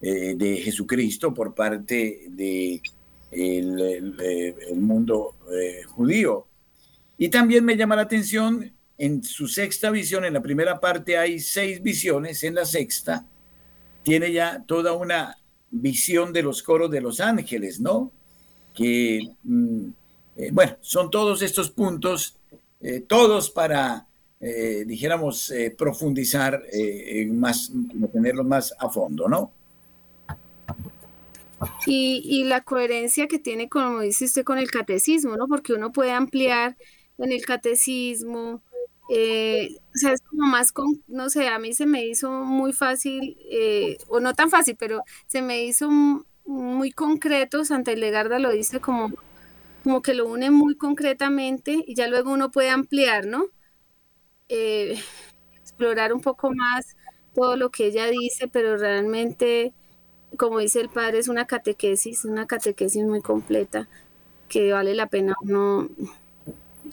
eh, 0.00 0.34
de 0.36 0.56
Jesucristo 0.56 1.34
por 1.34 1.54
parte 1.54 2.26
del 2.30 2.80
de 3.30 4.48
el, 4.70 4.76
mundo 4.76 5.34
eh, 5.52 5.82
judío. 5.86 6.46
Y 7.16 7.28
también 7.28 7.64
me 7.64 7.76
llama 7.76 7.96
la 7.96 8.02
atención 8.02 8.72
en 8.96 9.22
su 9.22 9.48
sexta 9.48 9.90
visión, 9.90 10.24
en 10.24 10.34
la 10.34 10.42
primera 10.42 10.80
parte 10.80 11.18
hay 11.18 11.38
seis 11.38 11.82
visiones, 11.82 12.42
en 12.42 12.54
la 12.54 12.64
sexta 12.64 13.26
tiene 14.02 14.32
ya 14.32 14.64
toda 14.66 14.92
una 14.92 15.36
visión 15.70 16.32
de 16.32 16.42
los 16.42 16.62
coros 16.62 16.90
de 16.90 17.00
los 17.00 17.20
ángeles, 17.20 17.80
¿no? 17.80 18.10
Que, 18.74 19.20
mm, 19.42 19.88
eh, 20.36 20.50
bueno, 20.52 20.76
son 20.80 21.10
todos 21.10 21.42
estos 21.42 21.70
puntos, 21.70 22.36
todos 23.08 23.50
para 23.50 24.08
eh, 24.40 24.84
dijéramos, 24.86 25.50
eh, 25.50 25.74
profundizar 25.76 26.62
eh, 26.72 27.26
más, 27.26 27.72
tenerlos 28.12 28.46
más 28.46 28.72
a 28.78 28.88
fondo, 28.88 29.28
¿no? 29.28 29.52
Y, 31.86 32.44
la 32.44 32.62
coherencia 32.62 33.26
que 33.26 33.38
tiene, 33.38 33.68
como 33.68 34.00
dice 34.00 34.26
usted, 34.26 34.44
con 34.44 34.58
el 34.58 34.70
catecismo, 34.70 35.36
¿no? 35.36 35.48
Porque 35.48 35.72
uno 35.72 35.92
puede 35.92 36.12
ampliar 36.12 36.76
en 37.18 37.32
el 37.32 37.44
catecismo, 37.44 38.62
o 39.10 39.98
sea, 39.98 40.12
es 40.12 40.20
como 40.22 40.46
más, 40.46 40.72
con, 40.72 41.02
no 41.08 41.30
sé, 41.30 41.48
a 41.48 41.58
mí 41.58 41.72
se 41.72 41.86
me 41.86 42.06
hizo 42.06 42.30
muy 42.30 42.72
fácil, 42.72 43.36
o 44.08 44.20
no 44.20 44.34
tan 44.34 44.50
fácil, 44.50 44.76
pero 44.78 45.02
se 45.26 45.42
me 45.42 45.64
hizo 45.64 45.90
muy 46.48 46.92
concreto, 46.92 47.64
Santa 47.64 47.92
Ilegarda 47.92 48.38
lo 48.38 48.50
dice 48.50 48.80
como, 48.80 49.12
como 49.84 50.02
que 50.02 50.14
lo 50.14 50.26
une 50.26 50.50
muy 50.50 50.76
concretamente 50.76 51.84
y 51.86 51.94
ya 51.94 52.08
luego 52.08 52.32
uno 52.32 52.50
puede 52.50 52.70
ampliar, 52.70 53.26
¿no? 53.26 53.44
Eh, 54.48 54.98
explorar 55.60 56.12
un 56.14 56.22
poco 56.22 56.50
más 56.54 56.96
todo 57.34 57.56
lo 57.56 57.70
que 57.70 57.86
ella 57.86 58.06
dice, 58.06 58.48
pero 58.48 58.76
realmente, 58.78 59.74
como 60.36 60.58
dice 60.58 60.80
el 60.80 60.88
padre, 60.88 61.18
es 61.18 61.28
una 61.28 61.46
catequesis, 61.46 62.24
una 62.24 62.46
catequesis 62.46 63.04
muy 63.04 63.22
completa 63.22 63.88
que 64.48 64.72
vale 64.72 64.94
la 64.94 65.06
pena 65.06 65.34
uno 65.42 65.88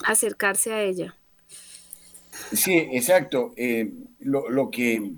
acercarse 0.05 0.73
a 0.73 0.81
ella. 0.81 1.15
Sí, 2.53 2.75
exacto. 2.91 3.53
Eh, 3.55 3.91
lo, 4.19 4.69
que 4.69 5.13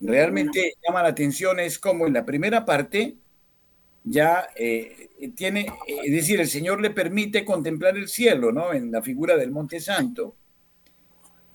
realmente 0.00 0.74
llama 0.86 1.02
la 1.02 1.10
atención 1.10 1.60
es 1.60 1.78
como 1.78 2.06
en 2.06 2.14
la 2.14 2.24
primera 2.24 2.64
parte 2.64 3.16
ya 4.04 4.48
eh, 4.56 5.10
tiene, 5.36 5.66
es 5.86 6.12
decir, 6.12 6.40
el 6.40 6.48
Señor 6.48 6.80
le 6.80 6.90
permite 6.90 7.44
contemplar 7.44 7.96
el 7.96 8.08
cielo, 8.08 8.50
¿no? 8.50 8.72
En 8.72 8.90
la 8.90 9.02
figura 9.02 9.36
del 9.36 9.52
Monte 9.52 9.78
Santo 9.78 10.34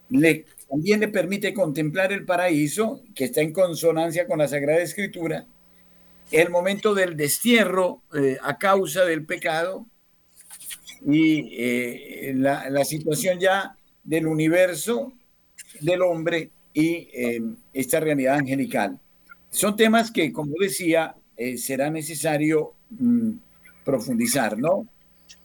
le, 0.10 0.46
también 0.70 1.00
le 1.00 1.10
permite 1.10 1.54
contemplar 1.54 2.14
el 2.14 2.26
paraíso, 2.26 3.02
que 3.16 3.26
está 3.26 3.42
en 3.42 3.52
consonancia 3.52 4.28
con 4.28 4.40
la 4.40 4.48
Sagrada 4.48 4.82
Escritura, 4.82 5.46
el 6.32 6.50
momento 6.50 6.94
del 6.94 7.16
destierro 7.16 8.02
eh, 8.14 8.38
a 8.42 8.58
causa 8.58 9.06
del 9.06 9.26
pecado 9.26 9.86
y 11.06 11.56
eh, 11.58 12.34
la, 12.36 12.84
situación 12.84 13.40
ya 13.40 13.76
del 14.04 14.28
universo, 14.28 15.14
del 15.80 16.02
hombre 16.02 16.52
y 16.74 17.10
eh, 17.14 17.42
esta 17.74 18.00
realidad 18.00 18.36
angelical. 18.36 19.00
Son 19.50 19.76
temas 19.76 20.12
que, 20.12 20.34
como 20.34 20.54
decía, 20.60 21.16
será 21.56 21.90
necesario 21.90 22.74
mm, 22.90 23.32
profundizar, 23.86 24.58
¿no? 24.58 24.88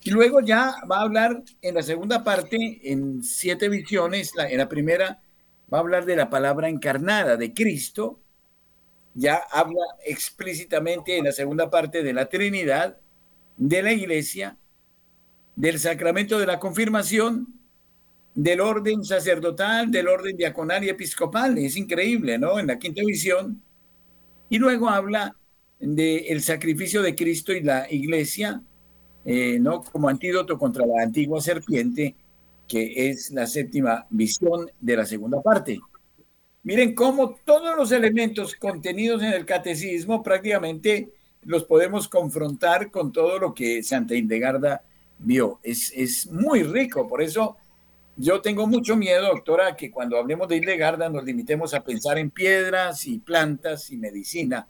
Y 0.03 0.11
luego 0.11 0.41
ya 0.41 0.75
va 0.91 0.99
a 0.99 1.03
hablar 1.03 1.43
en 1.61 1.75
la 1.75 1.83
segunda 1.83 2.25
parte, 2.25 2.81
en 2.83 3.23
siete 3.23 3.69
visiones, 3.69 4.33
en 4.37 4.59
la 4.59 4.69
primera 4.69 5.21
va 5.73 5.79
a 5.79 5.81
hablar 5.81 6.05
de 6.05 6.17
la 6.17 6.29
palabra 6.29 6.69
encarnada, 6.69 7.37
de 7.37 7.55
Cristo. 7.55 8.21
Ya 9.15 9.37
habla 9.51 9.83
explícitamente 10.05 11.19
en 11.19 11.25
la 11.25 11.33
segunda 11.33 11.71
parte 11.71 12.03
de 12.03 12.13
la 12.13 12.29
Trinidad, 12.29 12.99
de 13.57 13.83
la 13.83 13.93
Iglesia, 13.93 14.57
del 15.55 15.79
sacramento 15.79 16.39
de 16.39 16.47
la 16.47 16.59
confirmación, 16.59 17.49
del 18.35 18.61
orden 18.61 19.05
sacerdotal, 19.05 19.91
del 19.91 20.09
orden 20.09 20.37
diaconal 20.37 20.85
y 20.85 20.89
episcopal. 20.89 21.59
Es 21.59 21.77
increíble, 21.77 22.39
¿no? 22.39 22.59
En 22.59 22.67
la 22.67 22.79
quinta 22.79 23.03
visión. 23.05 23.63
Y 24.49 24.59
luego 24.59 24.89
habla 24.89 25.37
del 25.79 26.43
sacrificio 26.43 27.03
de 27.03 27.15
Cristo 27.15 27.53
y 27.53 27.63
la 27.63 27.91
Iglesia, 27.91 28.63
eh, 29.25 29.59
¿no? 29.59 29.83
como 29.83 30.09
antídoto 30.09 30.57
contra 30.57 30.87
la 30.87 31.03
antigua 31.03 31.41
serpiente, 31.41 32.15
que 32.69 33.11
es 33.11 33.31
la 33.31 33.47
séptima 33.47 34.07
visión 34.11 34.71
de 34.81 34.97
la 34.97 35.05
segunda 35.05 35.43
parte. 35.43 35.81
Miren 36.65 36.95
cómo 36.95 37.35
todos 37.45 37.77
los 37.77 37.91
elementos 37.91 38.55
contenidos 38.55 39.23
en 39.23 39.33
el 39.33 39.45
catecismo 39.45 40.23
prácticamente 40.23 41.11
los 41.43 41.65
podemos 41.65 42.09
confrontar 42.09 42.91
con 42.91 43.11
todo 43.11 43.39
lo 43.39 43.53
que 43.53 43.83
Santa 43.83 44.15
Indegarda 44.15 44.85
vio. 45.19 45.59
Es, 45.63 45.93
es 45.95 46.31
muy 46.31 46.63
rico, 46.63 47.09
por 47.09 47.21
eso 47.21 47.57
yo 48.17 48.41
tengo 48.41 48.67
mucho 48.67 48.95
miedo, 48.95 49.27
doctora, 49.27 49.75
que 49.75 49.91
cuando 49.91 50.19
hablemos 50.19 50.47
de 50.49 50.57
Indegarda 50.57 51.09
nos 51.09 51.25
limitemos 51.25 51.75
a 51.75 51.83
pensar 51.83 52.19
en 52.19 52.31
piedras 52.31 53.07
y 53.07 53.19
plantas 53.19 53.91
y 53.91 53.97
medicina, 53.97 54.69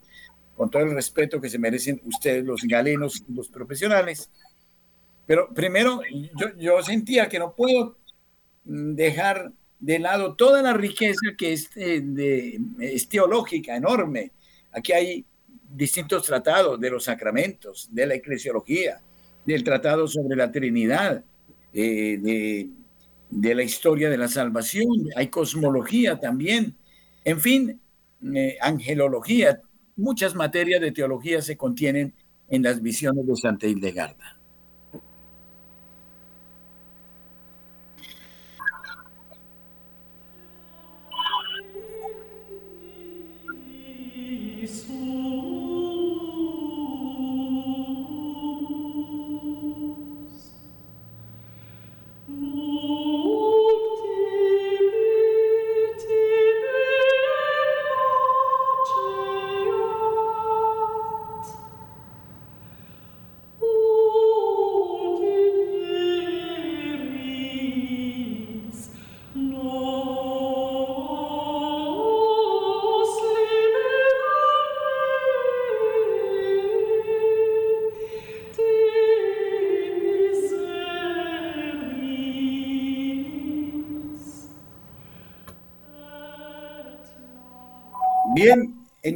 con 0.55 0.71
todo 0.71 0.83
el 0.83 0.95
respeto 0.95 1.39
que 1.39 1.49
se 1.49 1.59
merecen 1.59 2.01
ustedes, 2.05 2.43
los 2.43 2.61
galenos 2.63 3.23
y 3.27 3.33
los 3.33 3.49
profesionales. 3.49 4.31
Pero 5.27 5.53
primero, 5.53 6.01
yo, 6.35 6.55
yo 6.57 6.81
sentía 6.81 7.29
que 7.29 7.39
no 7.39 7.53
puedo 7.53 7.97
dejar 8.63 9.51
de 9.83 9.99
lado 9.99 10.35
toda 10.35 10.61
la 10.61 10.73
riqueza 10.73 11.35
que 11.37 11.51
es, 11.51 11.69
eh, 11.75 11.99
de, 12.01 12.57
es 12.79 13.09
teológica, 13.09 13.75
enorme. 13.75 14.31
Aquí 14.71 14.93
hay 14.93 15.25
distintos 15.69 16.25
tratados 16.25 16.79
de 16.79 16.89
los 16.89 17.03
sacramentos, 17.03 17.89
de 17.91 18.07
la 18.07 18.13
eclesiología, 18.13 19.01
del 19.45 19.61
tratado 19.61 20.07
sobre 20.07 20.37
la 20.37 20.49
Trinidad, 20.49 21.25
eh, 21.73 22.17
de, 23.29 23.55
la 23.55 23.63
historia 23.63 24.09
de 24.09 24.17
la 24.17 24.29
salvación, 24.29 25.09
hay 25.17 25.27
cosmología 25.27 26.17
también, 26.17 26.77
en 27.25 27.41
fin, 27.41 27.81
eh, 28.33 28.57
angelología, 28.61 29.59
muchas 29.97 30.33
materias 30.33 30.79
de 30.79 30.93
teología 30.93 31.41
se 31.41 31.57
contienen 31.57 32.13
en 32.49 32.63
las 32.63 32.81
visiones 32.81 33.27
de 33.27 33.35
Santa 33.35 33.67
Hildegarda. 33.67 34.39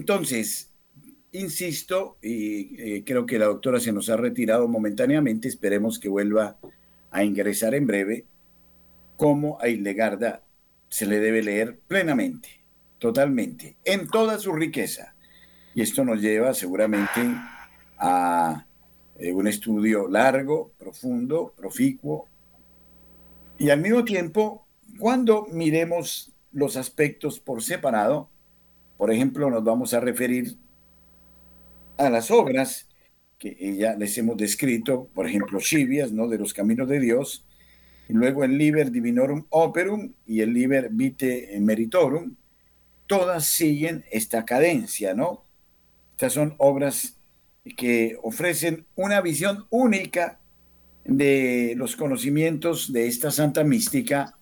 Entonces, 0.09 0.71
insisto, 1.33 2.17
y 2.21 2.81
eh, 2.81 3.03
creo 3.05 3.25
que 3.25 3.37
la 3.37 3.47
doctora 3.47 3.81
se 3.81 3.91
nos 3.91 4.07
ha 4.09 4.15
retirado 4.15 4.69
momentáneamente, 4.69 5.49
esperemos 5.49 5.99
que 5.99 6.07
vuelva 6.07 6.57
a 7.11 7.25
ingresar 7.25 7.75
en 7.75 7.87
breve, 7.87 8.23
cómo 9.17 9.57
a 9.59 9.67
Hildegarda 9.67 10.43
se 10.87 11.07
le 11.07 11.19
debe 11.19 11.43
leer 11.43 11.81
plenamente, 11.89 12.47
totalmente, 12.99 13.75
en 13.83 14.07
toda 14.07 14.39
su 14.39 14.53
riqueza. 14.53 15.13
Y 15.75 15.81
esto 15.81 16.05
nos 16.05 16.21
lleva 16.21 16.53
seguramente 16.53 17.19
a 17.97 18.65
eh, 19.19 19.33
un 19.33 19.45
estudio 19.45 20.07
largo, 20.07 20.71
profundo, 20.77 21.53
proficuo, 21.57 22.29
y 23.57 23.71
al 23.71 23.81
mismo 23.81 24.05
tiempo, 24.05 24.65
cuando 24.99 25.47
miremos 25.51 26.31
los 26.53 26.77
aspectos 26.77 27.41
por 27.41 27.61
separado, 27.61 28.29
por 28.97 29.11
ejemplo, 29.11 29.49
nos 29.49 29.63
vamos 29.63 29.93
a 29.93 29.99
referir 29.99 30.57
a 31.97 32.09
las 32.09 32.31
obras 32.31 32.87
que 33.39 33.75
ya 33.77 33.95
les 33.95 34.17
hemos 34.17 34.35
descrito, 34.37 35.09
por 35.13 35.27
ejemplo, 35.27 35.59
Chivias, 35.59 36.11
¿no? 36.11 36.27
De 36.27 36.39
los 36.39 36.53
caminos 36.53 36.89
de 36.89 36.99
Dios, 36.99 37.45
y 38.09 38.13
luego 38.13 38.43
el 38.43 38.57
Liber 38.57 38.91
Divinorum 38.91 39.45
Operum 39.49 40.13
y 40.25 40.41
el 40.41 40.53
Liber 40.53 40.89
Vite 40.91 41.55
Meritorum, 41.59 42.35
todas 43.05 43.45
siguen 43.45 44.05
esta 44.11 44.45
cadencia, 44.45 45.13
¿no? 45.13 45.43
Estas 46.11 46.33
son 46.33 46.55
obras 46.57 47.17
que 47.75 48.17
ofrecen 48.23 48.85
una 48.95 49.21
visión 49.21 49.65
única 49.69 50.39
de 51.05 51.73
los 51.77 51.95
conocimientos 51.95 52.91
de 52.91 53.07
esta 53.07 53.29
santa 53.29 53.63
mística 53.63 54.36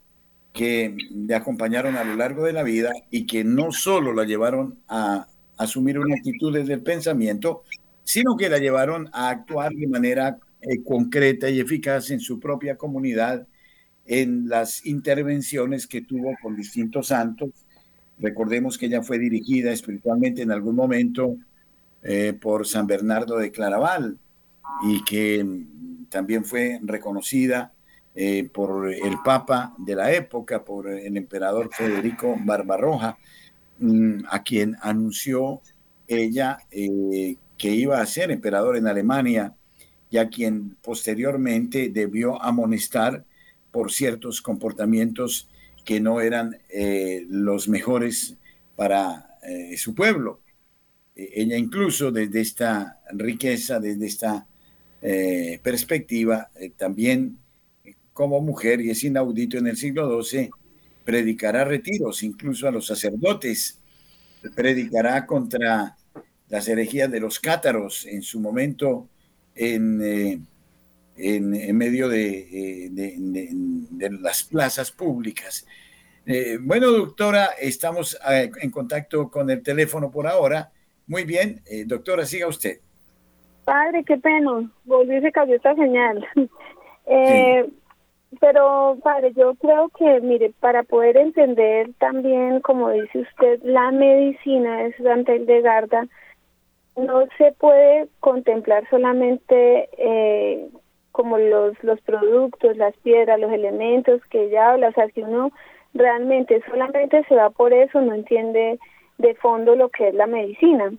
que 0.55 0.95
le 1.11 1.35
acompañaron 1.35 1.97
a 1.97 2.05
lo 2.05 2.15
largo 2.15 2.45
de 2.45 2.53
la 2.53 2.63
vida 2.63 2.93
y 3.11 3.25
que 3.27 3.43
no 3.43 3.73
solo 3.73 4.13
la 4.13 4.23
llevaron 4.23 4.79
a 4.87 5.27
asumir 5.57 5.99
una 5.99 6.15
actitud 6.15 6.53
desde 6.53 6.73
el 6.73 6.81
pensamiento, 6.81 7.63
sino 8.05 8.37
que 8.37 8.47
la 8.47 8.57
llevaron 8.57 9.09
a 9.11 9.29
actuar 9.29 9.73
de 9.73 9.87
manera 9.87 10.39
eh, 10.61 10.81
concreta 10.81 11.49
y 11.49 11.59
eficaz 11.59 12.09
en 12.09 12.21
su 12.21 12.39
propia 12.39 12.77
comunidad 12.77 13.45
en 14.05 14.47
las 14.47 14.85
intervenciones 14.85 15.87
que 15.87 16.01
tuvo 16.01 16.33
con 16.41 16.55
distintos 16.55 17.07
santos. 17.07 17.49
Recordemos 18.17 18.77
que 18.77 18.85
ella 18.85 19.03
fue 19.03 19.19
dirigida 19.19 19.73
espiritualmente 19.73 20.41
en 20.41 20.51
algún 20.51 20.75
momento 20.75 21.35
eh, 22.01 22.31
por 22.39 22.65
San 22.65 22.87
Bernardo 22.87 23.37
de 23.37 23.51
Claraval 23.51 24.17
y 24.87 25.03
que 25.03 25.45
también 26.09 26.45
fue 26.45 26.79
reconocida 26.81 27.73
eh, 28.17 28.49
por 28.53 28.93
el 28.93 29.17
Papa 29.25 29.75
de 29.77 29.93
la 29.93 30.13
época, 30.13 30.63
por 30.63 30.89
el 30.89 31.17
emperador 31.17 31.69
Federico 31.73 32.37
Barbarroja, 32.39 33.17
mm, 33.79 34.19
a 34.29 34.41
quien 34.41 34.77
anunció 34.81 35.61
ella 36.07 36.59
eh, 36.71 37.35
que 37.57 37.71
iba 37.71 37.99
a 37.99 38.05
ser 38.05 38.31
emperador 38.31 38.77
en 38.77 38.87
Alemania 38.87 39.53
y 40.09 40.17
a 40.17 40.29
quien 40.29 40.77
posteriormente 40.81 41.89
debió 41.89 42.41
amonestar 42.41 43.25
por 43.71 43.91
ciertos 43.91 44.41
comportamientos 44.41 45.49
que 45.83 45.99
no 45.99 46.21
eran 46.21 46.57
eh, 46.69 47.25
los 47.29 47.67
mejores 47.67 48.37
para 48.77 49.23
su 49.77 49.93
pueblo. 49.93 50.41
ella 51.15 51.55
incluso 51.55 52.11
desde 52.11 52.41
esta 52.41 52.99
riqueza, 53.11 53.79
desde 53.79 54.07
esta 54.07 54.47
perspectiva, 55.61 56.49
también 56.77 57.37
como 58.15 58.39
mujer, 58.39 58.79
y 58.79 58.91
es 58.91 59.03
inaudito 59.03 59.57
en 59.57 59.67
el 59.67 59.75
siglo 59.75 60.23
XII, 60.23 60.49
predicará 61.03 61.65
retiros 61.65 62.23
incluso 62.23 62.65
a 62.65 62.71
los 62.71 62.87
sacerdotes, 62.87 63.81
predicará 64.55 65.25
contra 65.25 65.97
las 66.47 66.67
herejías 66.69 67.11
de 67.11 67.19
los 67.19 67.41
cátaros 67.41 68.05
en 68.05 68.21
su 68.21 68.39
momento 68.39 69.09
en, 69.53 70.01
eh, 70.01 70.39
en, 71.17 71.77
medio 71.77 72.07
de, 72.07 72.85
eh, 72.85 72.89
de, 72.89 74.09
las 74.21 74.43
plazas 74.43 74.91
públicas. 74.91 75.67
Eh, 76.25 76.57
bueno, 76.61 76.91
doctora, 76.91 77.49
estamos 77.59 78.17
en 78.61 78.71
contacto 78.71 79.29
con 79.29 79.49
el 79.49 79.61
teléfono 79.61 80.09
por 80.09 80.25
ahora. 80.25 80.71
Muy 81.05 81.25
bien, 81.25 81.61
doctora, 81.85 82.25
siga 82.25 82.47
usted. 82.47 82.79
Padre, 83.65 84.05
qué 84.05 84.15
pena, 84.15 84.71
volví 84.85 85.19
se 85.19 85.33
cayó 85.33 85.55
esta 85.55 85.75
señal. 85.75 86.25
Eh, 87.07 87.63
pero, 88.39 88.97
padre, 89.03 89.33
yo 89.33 89.55
creo 89.55 89.89
que, 89.89 90.21
mire, 90.21 90.51
para 90.59 90.83
poder 90.83 91.17
entender 91.17 91.89
también, 91.99 92.59
como 92.61 92.89
dice 92.89 93.19
usted, 93.19 93.61
la 93.63 93.91
medicina 93.91 94.83
de 94.83 94.93
Santa 94.97 95.35
Hildegarda, 95.35 96.07
no 96.95 97.25
se 97.37 97.51
puede 97.53 98.07
contemplar 98.19 98.87
solamente 98.89 99.89
eh, 99.97 100.69
como 101.11 101.37
los, 101.37 101.81
los 101.83 101.99
productos, 102.01 102.77
las 102.77 102.95
piedras, 102.97 103.39
los 103.39 103.51
elementos 103.51 104.21
que 104.29 104.45
ella 104.45 104.71
habla. 104.71 104.89
O 104.89 104.93
sea, 104.93 105.07
si 105.09 105.21
uno 105.21 105.51
realmente 105.93 106.61
solamente 106.69 107.23
se 107.27 107.35
va 107.35 107.49
por 107.49 107.73
eso, 107.73 108.01
no 108.01 108.13
entiende 108.13 108.79
de 109.17 109.35
fondo 109.35 109.75
lo 109.75 109.89
que 109.89 110.09
es 110.09 110.13
la 110.13 110.27
medicina. 110.27 110.91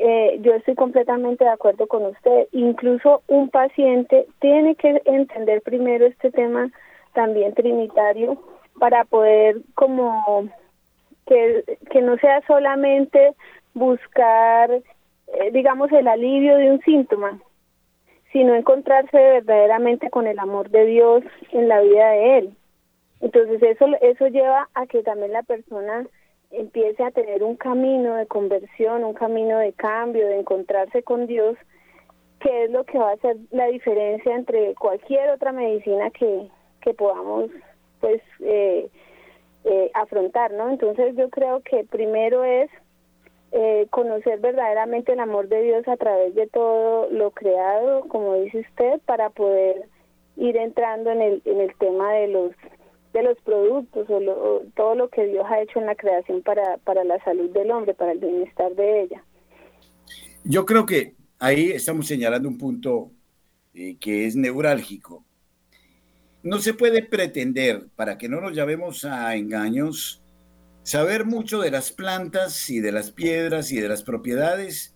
Eh, 0.00 0.38
yo 0.42 0.54
estoy 0.54 0.76
completamente 0.76 1.44
de 1.44 1.50
acuerdo 1.50 1.88
con 1.88 2.06
usted. 2.06 2.46
Incluso 2.52 3.22
un 3.26 3.50
paciente 3.50 4.26
tiene 4.40 4.76
que 4.76 5.02
entender 5.04 5.60
primero 5.62 6.06
este 6.06 6.30
tema 6.30 6.70
también 7.14 7.52
trinitario 7.54 8.40
para 8.78 9.04
poder 9.04 9.56
como 9.74 10.48
que, 11.26 11.64
que 11.90 12.00
no 12.00 12.16
sea 12.18 12.40
solamente 12.46 13.34
buscar, 13.74 14.70
eh, 14.70 15.50
digamos, 15.52 15.90
el 15.90 16.06
alivio 16.06 16.56
de 16.56 16.70
un 16.70 16.80
síntoma, 16.82 17.40
sino 18.32 18.54
encontrarse 18.54 19.16
verdaderamente 19.16 20.10
con 20.10 20.28
el 20.28 20.38
amor 20.38 20.70
de 20.70 20.86
Dios 20.86 21.24
en 21.50 21.68
la 21.68 21.80
vida 21.80 22.10
de 22.10 22.38
él. 22.38 22.56
Entonces 23.20 23.60
eso 23.62 23.86
eso 24.00 24.28
lleva 24.28 24.68
a 24.74 24.86
que 24.86 25.02
también 25.02 25.32
la 25.32 25.42
persona 25.42 26.06
empiece 26.50 27.02
a 27.02 27.10
tener 27.10 27.42
un 27.42 27.56
camino 27.56 28.14
de 28.14 28.26
conversión, 28.26 29.04
un 29.04 29.14
camino 29.14 29.58
de 29.58 29.72
cambio, 29.72 30.26
de 30.26 30.40
encontrarse 30.40 31.02
con 31.02 31.26
Dios, 31.26 31.56
que 32.40 32.64
es 32.64 32.70
lo 32.70 32.84
que 32.84 32.98
va 32.98 33.10
a 33.10 33.14
hacer 33.14 33.36
la 33.50 33.66
diferencia 33.66 34.34
entre 34.34 34.74
cualquier 34.74 35.30
otra 35.30 35.52
medicina 35.52 36.10
que, 36.10 36.48
que 36.80 36.94
podamos 36.94 37.50
pues 38.00 38.22
eh, 38.40 38.88
eh, 39.64 39.90
afrontar, 39.94 40.52
¿no? 40.52 40.70
Entonces 40.70 41.16
yo 41.16 41.28
creo 41.30 41.60
que 41.60 41.84
primero 41.84 42.44
es 42.44 42.70
eh, 43.50 43.86
conocer 43.90 44.40
verdaderamente 44.40 45.12
el 45.12 45.20
amor 45.20 45.48
de 45.48 45.62
Dios 45.62 45.88
a 45.88 45.96
través 45.96 46.34
de 46.34 46.46
todo 46.46 47.08
lo 47.10 47.30
creado, 47.32 48.06
como 48.08 48.34
dice 48.34 48.60
usted, 48.60 49.00
para 49.04 49.30
poder 49.30 49.88
ir 50.36 50.56
entrando 50.56 51.10
en 51.10 51.22
el, 51.22 51.42
en 51.44 51.60
el 51.60 51.74
tema 51.76 52.12
de 52.12 52.28
los 52.28 52.52
de 53.12 53.22
los 53.22 53.38
productos 53.40 54.06
o, 54.10 54.62
todo 54.74 54.94
lo 54.94 55.08
que 55.08 55.26
Dios 55.26 55.44
ha 55.48 55.60
hecho 55.60 55.78
en 55.78 55.86
la 55.86 55.94
creación 55.94 56.42
para, 56.42 56.76
para 56.78 57.04
la 57.04 57.22
salud 57.24 57.50
del 57.50 57.70
hombre, 57.70 57.94
para 57.94 58.12
el 58.12 58.18
bienestar 58.18 58.74
de 58.74 59.02
ella. 59.02 59.24
Yo 60.44 60.64
creo 60.66 60.86
que 60.86 61.14
ahí 61.38 61.70
estamos 61.70 62.06
señalando 62.06 62.48
un 62.48 62.58
punto 62.58 63.10
eh, 63.74 63.96
que 63.98 64.26
es 64.26 64.36
neurálgico. 64.36 65.24
No 66.42 66.58
se 66.58 66.74
puede 66.74 67.02
pretender, 67.02 67.88
para 67.96 68.16
que 68.18 68.28
no 68.28 68.40
nos 68.40 68.54
llamemos 68.54 69.04
a 69.04 69.34
engaños, 69.34 70.22
saber 70.82 71.24
mucho 71.24 71.60
de 71.60 71.70
las 71.70 71.92
plantas 71.92 72.70
y 72.70 72.80
de 72.80 72.92
las 72.92 73.10
piedras 73.10 73.72
y 73.72 73.80
de 73.80 73.88
las 73.88 74.02
propiedades 74.02 74.94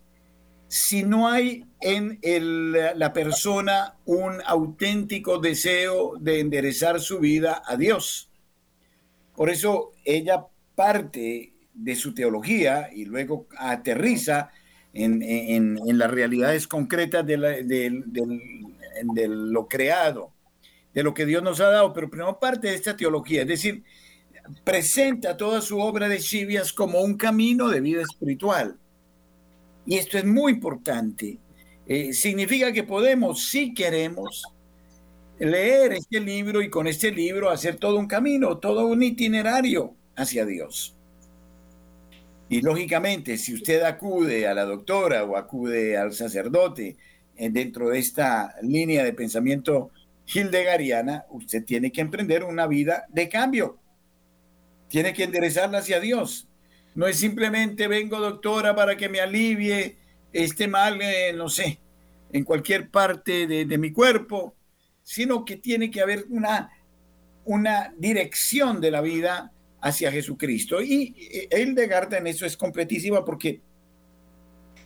si 0.73 1.03
no 1.03 1.29
hay 1.29 1.67
en 1.83 2.19
la 2.99 3.13
persona 3.13 3.97
un 4.07 4.41
auténtico 4.47 5.37
deseo 5.37 6.15
de 6.19 6.41
enderezar 6.41 6.99
su 6.99 7.19
vida 7.19 7.63
a 7.67 7.77
Dios. 7.77 8.31
Por 9.37 9.51
eso 9.51 9.93
ella 10.03 10.47
parte 10.75 11.53
de 11.75 11.95
su 11.95 12.15
teología 12.15 12.89
y 12.91 13.05
luego 13.05 13.49
aterriza 13.59 14.49
en, 14.95 15.79
las 15.99 16.11
realidades 16.11 16.67
concretas 16.67 17.27
de, 17.27 17.37
de, 17.37 19.29
lo 19.29 19.69
creado, 19.69 20.33
de 20.95 21.03
lo 21.03 21.13
que 21.13 21.27
Dios 21.27 21.43
nos 21.43 21.61
ha 21.61 21.69
dado, 21.69 21.93
pero 21.93 22.09
primero 22.09 22.41
parte 22.41 22.69
de 22.69 22.77
esta 22.77 22.97
teología, 22.97 23.43
es 23.43 23.49
decir, 23.49 23.85
presenta 24.65 25.37
toda 25.37 25.61
su 25.61 25.79
obra 25.81 26.09
de 26.09 26.19
Chivias 26.19 26.73
como 26.73 27.03
un 27.03 27.19
camino 27.19 27.69
de 27.69 27.83
vida 27.83 28.01
espiritual 28.01 28.79
y 29.87 29.97
esto 29.97 30.19
es 30.19 30.25
muy 30.25 30.53
importante, 30.53 31.39
eh, 31.87 32.13
significa 32.13 32.73
que 32.73 32.85
podemos, 32.85 33.49
si 33.49 33.75
queremos, 33.75 34.45
leer 35.39 35.95
este 35.95 36.21
libro 36.21 36.63
y 36.63 36.71
con 36.71 36.87
este 36.87 37.11
libro 37.11 37.51
hacer 37.51 37.77
todo 37.77 37.99
un 37.99 38.07
camino, 38.07 38.59
todo 38.59 38.87
un 38.87 39.03
itinerario 39.03 39.95
hacia 40.15 40.47
Dios. 40.47 40.97
Y 42.49 42.61
lógicamente, 42.61 43.39
si 43.39 43.55
usted 43.55 43.83
acude 43.83 44.47
a 44.47 44.55
la 44.55 44.65
doctora 44.65 45.25
o 45.25 45.37
acude 45.37 45.97
al 45.97 46.13
sacerdote 46.13 46.97
eh, 47.37 47.51
dentro 47.51 47.89
de 47.89 47.99
esta 47.99 48.55
línea 48.63 49.03
de 49.05 49.15
pensamiento 49.15 49.91
hildegariana, 50.33 51.25
usted 51.31 51.65
tiene 51.65 51.91
que 51.91 52.03
emprender 52.03 52.45
una 52.45 52.67
vida 52.67 53.07
de 53.09 53.29
cambio. 53.29 53.79
Tiene 54.89 55.15
que 55.15 55.25
enderezarla 55.25 55.79
hacia 55.79 55.99
Dios. 55.99 56.47
No 56.95 57.07
es 57.07 57.17
simplemente 57.17 57.89
vengo 57.89 58.19
doctora 58.19 58.75
para 58.75 58.97
que 58.97 59.09
me 59.09 59.21
alivie 59.21 59.97
este 60.33 60.69
mal, 60.69 61.01
eh, 61.01 61.33
no 61.35 61.49
sé, 61.49 61.79
en 62.33 62.45
cualquier 62.45 62.91
parte 62.91 63.47
de, 63.47 63.79
mi 63.79 63.93
cuerpo, 63.93 64.55
sino 65.03 65.45
que 65.45 65.57
tiene 65.57 65.91
que 65.91 66.01
haber 66.01 66.27
una, 66.29 66.71
una 67.45 67.93
dirección 67.99 68.81
de 68.81 68.91
la 68.91 69.01
vida 69.01 69.53
hacia 69.81 70.13
Jesucristo. 70.13 70.81
Y 70.81 71.15
Hildegard 71.51 72.13
en 72.15 72.27
eso 72.27 72.47
es 72.47 72.57
completísima 72.57 73.25
porque 73.25 73.61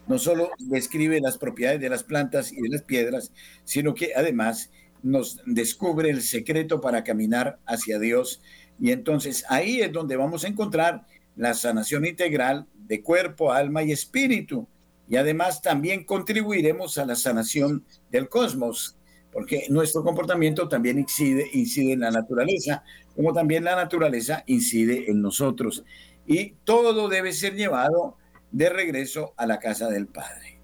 no 0.07 0.19
solo 0.19 0.51
describe 0.59 1.21
las 1.21 1.39
propiedades 1.39 1.81
de 1.81 1.89
las 1.89 2.03
plantas 2.03 2.53
y 2.53 2.61
de 2.61 2.69
las 2.69 2.83
piedras, 2.83 3.33
sino 3.65 3.95
que 3.95 4.13
además 4.15 4.71
nos 5.03 5.41
descubre 5.47 6.11
el 6.11 6.23
secreto 6.23 6.81
para 6.81 7.05
caminar 7.05 7.59
hacia 7.67 7.99
Dios. 7.99 8.41
Y 8.81 8.93
entonces 8.93 9.45
ahí 9.49 9.81
es 9.81 9.93
donde 9.93 10.17
vamos 10.17 10.45
a 10.45 10.49
encontrar 10.49 11.07
la 11.37 11.55
sanación 11.55 12.07
integral 12.07 12.67
de 12.75 13.03
cuerpo, 13.03 13.53
alma 13.53 13.83
y 13.83 13.93
espíritu. 13.93 14.67
Y 15.09 15.17
además 15.17 15.63
también 15.63 16.05
contribuiremos 16.05 16.99
a 16.99 17.07
la 17.07 17.15
sanación 17.15 17.85
del 18.11 18.29
cosmos, 18.29 18.97
porque 19.33 19.67
nuestro 19.69 20.03
comportamiento 20.03 20.69
también 20.69 20.99
incide, 20.99 21.47
incide 21.53 21.93
en 21.93 22.01
la 22.01 22.11
naturaleza, 22.11 22.83
como 23.15 23.33
también 23.33 23.65
la 23.65 23.77
naturaleza 23.77 24.43
incide 24.47 25.11
en 25.11 25.23
nosotros. 25.23 25.85
Y 26.27 26.55
todo 26.65 27.09
debe 27.09 27.33
ser 27.33 27.55
llevado 27.55 28.17
de 28.51 28.69
regreso 28.69 29.35
a 29.37 29.47
la 29.47 29.59
casa 29.59 29.89
del 29.89 30.07
Padre. 30.07 30.59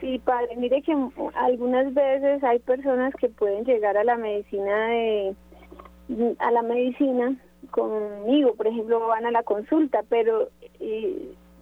Sí, 0.00 0.18
padre, 0.24 0.56
mire 0.56 0.80
que 0.82 0.92
algunas 1.34 1.92
veces 1.92 2.42
hay 2.42 2.58
personas 2.60 3.14
que 3.20 3.28
pueden 3.28 3.64
llegar 3.64 3.96
a 3.96 4.04
la 4.04 4.16
medicina 4.16 4.86
de 4.88 5.34
a 6.38 6.50
la 6.50 6.62
medicina 6.62 7.36
conmigo, 7.70 8.54
por 8.54 8.66
ejemplo, 8.66 9.06
van 9.06 9.26
a 9.26 9.30
la 9.30 9.42
consulta, 9.42 10.02
pero 10.08 10.48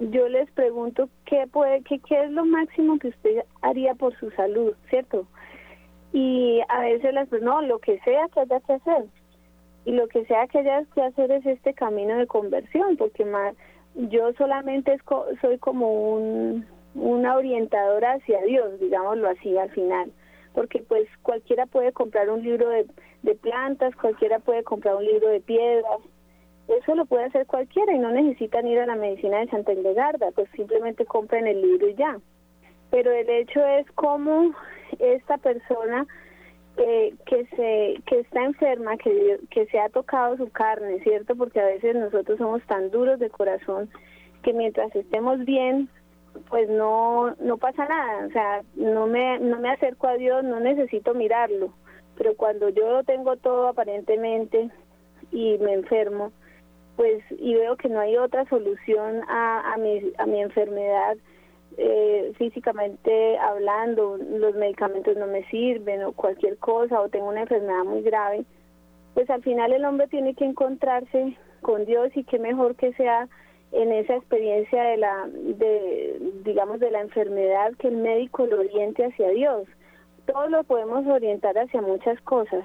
yo 0.00 0.28
les 0.28 0.50
pregunto 0.52 1.08
qué 1.24 1.46
puede 1.46 1.82
qué, 1.82 2.00
es 2.10 2.30
lo 2.30 2.44
máximo 2.44 2.98
que 2.98 3.08
usted 3.08 3.44
haría 3.62 3.94
por 3.94 4.16
su 4.18 4.30
salud, 4.30 4.74
¿cierto? 4.90 5.26
Y 6.12 6.60
a 6.68 6.80
veces 6.80 7.12
las 7.12 7.28
pues 7.28 7.42
no, 7.42 7.60
lo 7.62 7.78
que 7.78 7.98
sea 8.00 8.28
que 8.28 8.40
haya 8.40 8.60
que 8.60 8.72
hacer. 8.74 9.04
Y 9.84 9.92
lo 9.92 10.06
que 10.08 10.24
sea 10.26 10.46
que 10.46 10.58
haya 10.58 10.84
que 10.94 11.02
hacer 11.02 11.30
es 11.30 11.46
este 11.46 11.74
camino 11.74 12.16
de 12.16 12.26
conversión, 12.26 12.96
porque 12.96 13.24
más 13.24 13.54
yo 13.94 14.32
solamente 14.34 14.96
soy 15.40 15.58
como 15.58 16.14
un 16.14 16.66
una 16.94 17.36
orientadora 17.36 18.14
hacia 18.14 18.40
Dios, 18.42 18.78
digámoslo 18.80 19.28
así 19.28 19.56
al 19.56 19.70
final, 19.70 20.10
porque 20.58 20.80
pues 20.88 21.08
cualquiera 21.22 21.66
puede 21.66 21.92
comprar 21.92 22.28
un 22.28 22.42
libro 22.42 22.68
de, 22.68 22.84
de 23.22 23.34
plantas, 23.36 23.94
cualquiera 23.94 24.40
puede 24.40 24.64
comprar 24.64 24.96
un 24.96 25.04
libro 25.04 25.28
de 25.28 25.38
piedras, 25.40 26.00
eso 26.66 26.96
lo 26.96 27.06
puede 27.06 27.26
hacer 27.26 27.46
cualquiera 27.46 27.92
y 27.92 27.98
no 28.00 28.10
necesitan 28.10 28.66
ir 28.66 28.80
a 28.80 28.86
la 28.86 28.96
medicina 28.96 29.38
de 29.38 29.46
Santa 29.50 29.72
Hildegarda, 29.72 30.32
pues 30.32 30.48
simplemente 30.56 31.06
compren 31.06 31.46
el 31.46 31.62
libro 31.62 31.88
y 31.88 31.94
ya. 31.94 32.18
Pero 32.90 33.12
el 33.12 33.30
hecho 33.30 33.64
es 33.64 33.86
cómo 33.92 34.52
esta 34.98 35.38
persona 35.38 36.08
eh, 36.76 37.14
que 37.24 37.46
se 37.54 38.02
que 38.06 38.18
está 38.18 38.42
enferma, 38.42 38.96
que, 38.96 39.38
que 39.50 39.66
se 39.66 39.78
ha 39.78 39.88
tocado 39.90 40.38
su 40.38 40.50
carne, 40.50 40.98
¿cierto? 41.04 41.36
Porque 41.36 41.60
a 41.60 41.66
veces 41.66 41.94
nosotros 41.94 42.36
somos 42.36 42.64
tan 42.64 42.90
duros 42.90 43.20
de 43.20 43.30
corazón 43.30 43.88
que 44.42 44.52
mientras 44.52 44.92
estemos 44.96 45.44
bien, 45.44 45.88
pues 46.48 46.68
no 46.68 47.34
no 47.40 47.56
pasa 47.58 47.86
nada, 47.86 48.26
o 48.26 48.30
sea, 48.30 48.62
no 48.74 49.06
me 49.06 49.38
no 49.38 49.58
me 49.58 49.70
acerco 49.70 50.06
a 50.06 50.14
Dios, 50.14 50.44
no 50.44 50.60
necesito 50.60 51.14
mirarlo, 51.14 51.72
pero 52.16 52.34
cuando 52.36 52.68
yo 52.68 52.90
lo 52.90 53.04
tengo 53.04 53.36
todo 53.36 53.68
aparentemente 53.68 54.70
y 55.30 55.58
me 55.58 55.74
enfermo, 55.74 56.32
pues 56.96 57.22
y 57.30 57.54
veo 57.54 57.76
que 57.76 57.88
no 57.88 58.00
hay 58.00 58.16
otra 58.16 58.44
solución 58.48 59.22
a, 59.28 59.74
a 59.74 59.76
mi 59.78 60.12
a 60.18 60.26
mi 60.26 60.40
enfermedad 60.40 61.16
eh, 61.76 62.32
físicamente 62.36 63.38
hablando, 63.38 64.16
los 64.16 64.54
medicamentos 64.56 65.16
no 65.16 65.26
me 65.28 65.44
sirven 65.44 66.02
o 66.02 66.12
cualquier 66.12 66.58
cosa 66.58 67.00
o 67.00 67.08
tengo 67.08 67.28
una 67.28 67.42
enfermedad 67.42 67.84
muy 67.84 68.02
grave, 68.02 68.44
pues 69.14 69.30
al 69.30 69.42
final 69.42 69.72
el 69.72 69.84
hombre 69.84 70.08
tiene 70.08 70.34
que 70.34 70.44
encontrarse 70.44 71.36
con 71.60 71.84
Dios 71.84 72.10
y 72.16 72.24
qué 72.24 72.38
mejor 72.38 72.74
que 72.74 72.92
sea 72.94 73.28
en 73.72 73.92
esa 73.92 74.16
experiencia 74.16 74.82
de 74.82 74.96
la 74.96 75.28
de 75.28 76.18
digamos 76.44 76.80
de 76.80 76.90
la 76.90 77.00
enfermedad 77.00 77.72
que 77.78 77.88
el 77.88 77.96
médico 77.96 78.46
lo 78.46 78.60
oriente 78.60 79.04
hacia 79.04 79.28
Dios. 79.30 79.66
Todos 80.26 80.50
lo 80.50 80.64
podemos 80.64 81.06
orientar 81.06 81.56
hacia 81.58 81.80
muchas 81.80 82.20
cosas. 82.22 82.64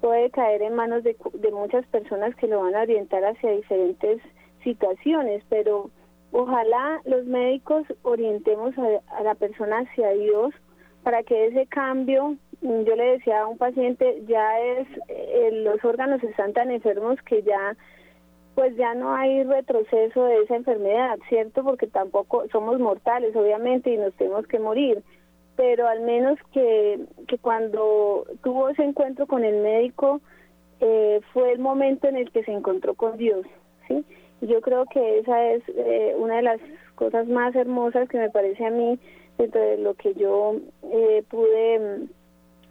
Puede 0.00 0.30
caer 0.30 0.62
en 0.62 0.74
manos 0.74 1.02
de, 1.02 1.16
de 1.34 1.50
muchas 1.50 1.86
personas 1.86 2.34
que 2.36 2.46
lo 2.46 2.60
van 2.60 2.74
a 2.74 2.82
orientar 2.82 3.24
hacia 3.24 3.50
diferentes 3.52 4.20
situaciones 4.64 5.42
pero 5.48 5.90
ojalá 6.32 7.00
los 7.04 7.24
médicos 7.26 7.86
orientemos 8.02 8.74
a, 8.78 9.22
la 9.22 9.34
persona 9.36 9.80
hacia 9.80 10.10
Dios 10.10 10.52
para 11.04 11.22
que 11.22 11.46
ese 11.46 11.66
cambio 11.66 12.36
yo 12.60 12.96
le 12.96 13.04
decía 13.04 13.42
a 13.42 13.46
un 13.46 13.58
paciente 13.58 14.24
ya 14.26 14.58
es 14.58 14.88
eh, 15.08 15.50
los 15.52 15.84
órganos 15.84 16.22
están 16.24 16.52
tan 16.54 16.70
enfermos 16.70 17.20
que 17.22 17.42
ya 17.42 17.76
pues 18.54 18.76
ya 18.76 18.94
no 18.94 19.14
hay 19.14 19.42
retroceso 19.42 20.24
de 20.24 20.42
esa 20.42 20.56
enfermedad, 20.56 21.18
¿cierto? 21.28 21.64
Porque 21.64 21.86
tampoco 21.86 22.44
somos 22.52 22.78
mortales, 22.78 23.34
obviamente, 23.34 23.92
y 23.92 23.96
nos 23.96 24.14
tenemos 24.14 24.46
que 24.46 24.58
morir, 24.58 25.02
pero 25.56 25.88
al 25.88 26.02
menos 26.02 26.38
que, 26.52 27.00
que 27.26 27.38
cuando 27.38 28.24
tuvo 28.42 28.68
ese 28.68 28.84
encuentro 28.84 29.26
con 29.26 29.44
el 29.44 29.60
médico, 29.62 30.20
eh, 30.80 31.20
fue 31.32 31.52
el 31.52 31.58
momento 31.58 32.08
en 32.08 32.16
el 32.16 32.30
que 32.30 32.44
se 32.44 32.52
encontró 32.52 32.94
con 32.94 33.16
Dios, 33.16 33.46
¿sí? 33.88 34.04
yo 34.40 34.60
creo 34.60 34.86
que 34.86 35.18
esa 35.18 35.52
es 35.52 35.62
eh, 35.68 36.14
una 36.18 36.36
de 36.36 36.42
las 36.42 36.60
cosas 36.94 37.26
más 37.26 37.54
hermosas 37.54 38.08
que 38.08 38.18
me 38.18 38.30
parece 38.30 38.64
a 38.66 38.70
mí 38.70 38.98
dentro 39.38 39.60
de 39.60 39.78
lo 39.78 39.94
que 39.94 40.14
yo 40.14 40.56
eh, 40.92 41.24
pude, 41.28 42.06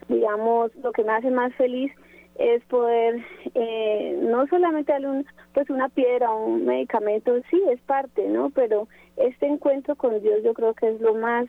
digamos, 0.08 0.76
lo 0.78 0.91
que 0.91 1.04
me 1.04 1.13
hace 1.13 1.32
más 1.32 1.54
feliz 1.56 1.91
es 2.39 2.63
poder 2.65 3.24
eh, 3.54 4.17
no 4.22 4.48
solamente 4.48 4.91
darle 4.91 5.26
pues 5.54 5.69
una 5.69 5.89
piedra 5.89 6.32
o 6.32 6.46
un 6.46 6.65
medicamento, 6.65 7.34
sí 7.50 7.62
es 7.72 7.80
parte, 7.82 8.28
¿no? 8.28 8.50
Pero 8.50 8.88
este 9.17 9.48
encuentro 9.48 9.96
con 9.96 10.22
Dios 10.22 10.43
yo 10.43 10.54
creo 10.54 10.74
que 10.74 10.89
es 10.89 11.02
lo 11.02 11.13
más, 11.13 11.48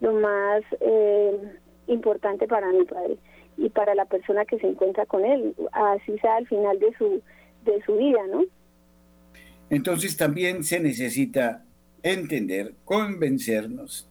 lo 0.00 0.12
más 0.14 0.62
eh, 0.80 1.38
importante 1.86 2.46
para 2.48 2.72
mi 2.72 2.84
padre 2.84 3.16
y 3.56 3.68
para 3.70 3.94
la 3.94 4.04
persona 4.04 4.44
que 4.44 4.58
se 4.58 4.68
encuentra 4.68 5.06
con 5.06 5.24
él, 5.24 5.54
así 5.72 6.18
sea 6.18 6.36
al 6.36 6.46
final 6.46 6.78
de 6.78 6.92
su, 6.96 7.22
de 7.64 7.82
su 7.84 7.96
vida, 7.96 8.20
¿no? 8.30 8.44
Entonces 9.70 10.16
también 10.16 10.64
se 10.64 10.80
necesita 10.80 11.64
entender, 12.02 12.74
convencernos 12.84 14.08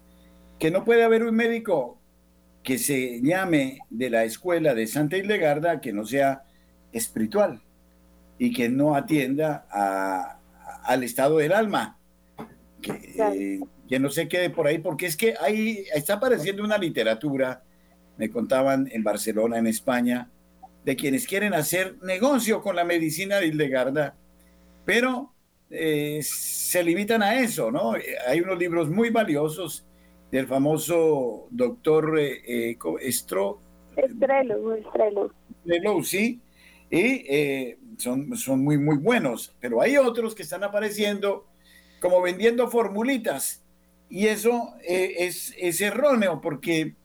que 0.60 0.72
no 0.72 0.84
puede 0.84 1.04
haber 1.04 1.24
un 1.24 1.36
médico 1.36 1.98
que 2.68 2.78
se 2.78 3.22
llame 3.22 3.80
de 3.90 4.10
la 4.10 4.26
escuela 4.26 4.76
de 4.76 4.88
Santa 4.88 5.16
Hildegarda 5.16 5.80
que 5.80 5.94
no 5.94 6.06
sea 6.06 6.44
espiritual 6.92 7.62
y 8.38 8.52
que 8.52 8.68
no 8.68 8.94
atienda 8.94 9.66
al 10.84 11.02
estado 11.06 11.38
del 11.38 11.54
alma, 11.54 11.98
que, 12.82 13.62
que, 13.88 14.00
no 14.02 14.10
se 14.10 14.28
quede 14.28 14.50
por 14.50 14.68
ahí, 14.68 14.80
porque 14.80 15.06
es 15.06 15.16
que 15.16 15.36
ahí 15.40 15.86
está 15.96 16.16
apareciendo 16.16 16.62
una 16.62 16.78
literatura, 16.78 17.64
me 18.18 18.30
contaban 18.30 18.90
en 18.92 19.02
Barcelona, 19.02 19.60
en 19.60 19.68
España, 19.68 20.30
de 20.84 20.98
quienes 20.98 21.26
quieren 21.26 21.54
hacer 21.54 21.96
negocio 22.04 22.62
con 22.62 22.76
la 22.76 22.84
medicina 22.84 23.38
de 23.38 23.48
Hildegarda, 23.48 24.18
pero 24.84 25.32
eh, 25.70 26.20
se 26.22 26.84
limitan 26.84 27.24
a 27.24 27.40
eso, 27.40 27.72
¿no? 27.72 27.94
Hay 28.28 28.42
unos 28.42 28.60
libros 28.60 28.90
muy 28.90 29.10
valiosos 29.10 29.87
del 30.32 30.48
famoso 30.48 31.48
doctor 31.52 32.20
eh, 32.20 32.72
eh 32.72 32.78
Estro, 33.02 33.62
Estrelo, 33.96 34.76
Estrelo. 34.76 35.34
Estrelo, 35.66 36.04
sí, 36.04 36.40
y 36.90 37.26
eh, 37.28 37.80
son, 37.98 38.36
son 38.38 38.64
muy, 38.64 38.78
muy 38.78 38.98
buenos, 38.98 39.56
pero 39.60 39.82
hay 39.82 39.98
otros 39.98 40.36
que 40.36 40.44
están 40.44 40.64
apareciendo 40.64 41.48
como 42.00 42.22
vendiendo 42.22 42.70
formulitas, 42.70 43.64
y 44.10 44.28
eso 44.28 44.76
eh, 44.88 45.16
es, 45.20 45.54
es 45.58 45.82
erróneo 45.82 46.40
porque, 46.42 46.96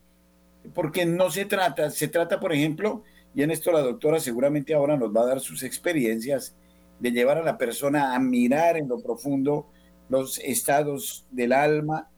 porque 0.75 1.07
no 1.07 1.31
se 1.31 1.47
trata, 1.47 1.91
se 1.91 2.09
trata, 2.09 2.39
por 2.39 2.53
ejemplo, 2.53 3.03
y 3.35 3.43
en 3.43 3.51
esto 3.51 3.73
la 3.73 3.81
doctora 3.81 4.21
seguramente 4.21 4.75
ahora 4.75 4.97
nos 4.97 5.15
va 5.15 5.23
a 5.23 5.27
dar 5.27 5.41
sus 5.41 5.63
experiencias, 5.63 6.55
de 7.01 7.11
llevar 7.11 7.39
a 7.39 7.43
la 7.43 7.59
persona 7.59 8.15
a 8.15 8.21
mirar 8.21 8.77
en 8.77 8.89
lo 8.89 9.01
profundo 9.01 9.67
los 10.09 10.39
estados 10.39 11.27
del 11.33 11.53
alma, 11.53 12.12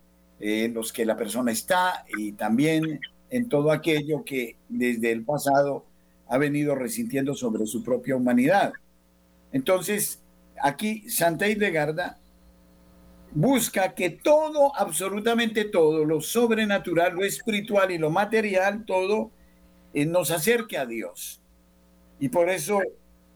en 0.46 0.74
los 0.74 0.92
que 0.92 1.06
la 1.06 1.16
persona 1.16 1.52
está 1.52 2.04
y 2.18 2.32
también 2.32 3.00
en 3.30 3.48
todo 3.48 3.72
aquello 3.72 4.24
que 4.24 4.58
desde 4.68 5.10
el 5.10 5.24
pasado 5.24 5.86
ha 6.28 6.36
venido 6.36 6.74
resintiendo 6.74 7.34
sobre 7.34 7.66
su 7.66 7.82
propia 7.82 8.14
humanidad. 8.14 8.74
Entonces, 9.52 10.22
aquí 10.62 11.08
Santa 11.08 11.48
Hildegarda 11.48 12.18
busca 13.32 13.94
que 13.94 14.10
todo, 14.10 14.76
absolutamente 14.76 15.64
todo, 15.64 16.04
lo 16.04 16.20
sobrenatural, 16.20 17.14
lo 17.14 17.24
espiritual 17.24 17.90
y 17.90 17.96
lo 17.96 18.10
material, 18.10 18.84
todo, 18.84 19.30
eh, 19.94 20.04
nos 20.04 20.30
acerque 20.30 20.76
a 20.76 20.84
Dios. 20.84 21.40
Y 22.20 22.28
por 22.28 22.50
eso 22.50 22.80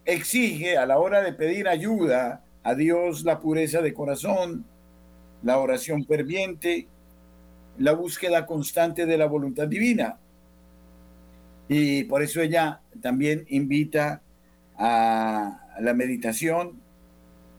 exige 0.05 0.77
a 0.77 0.85
la 0.85 0.99
hora 0.99 1.23
de 1.23 1.33
pedir 1.33 1.68
ayuda 1.68 2.44
a 2.62 2.75
Dios 2.75 3.25
la 3.25 3.40
pureza 3.40 3.81
de 3.81 3.94
corazón, 3.94 4.66
la 5.42 5.59
oración 5.59 6.05
ferviente, 6.05 6.87
la 7.79 7.93
búsqueda 7.93 8.47
constante 8.47 9.07
de 9.07 9.17
la 9.17 9.27
voluntad 9.27 9.69
divina. 9.69 10.19
Y 11.69 12.05
por 12.05 12.23
eso 12.23 12.41
ella 12.41 12.81
también 13.01 13.45
invita 13.49 14.23
a 14.77 15.61
la 15.81 15.95
meditación, 15.95 16.81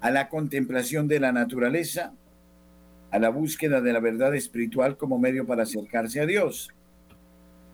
a 0.02 0.12
la 0.12 0.30
contemplación 0.30 1.08
de 1.08 1.20
la 1.20 1.32
naturaleza, 1.32 2.14
a 3.12 3.20
la 3.20 3.30
búsqueda 3.30 3.82
de 3.82 3.94
la 3.94 4.00
verdad 4.00 4.36
espiritual 4.36 4.98
como 4.98 5.20
medio 5.20 5.46
para 5.46 5.64
acercarse 5.64 6.20
a 6.20 6.26
Dios. 6.26 6.70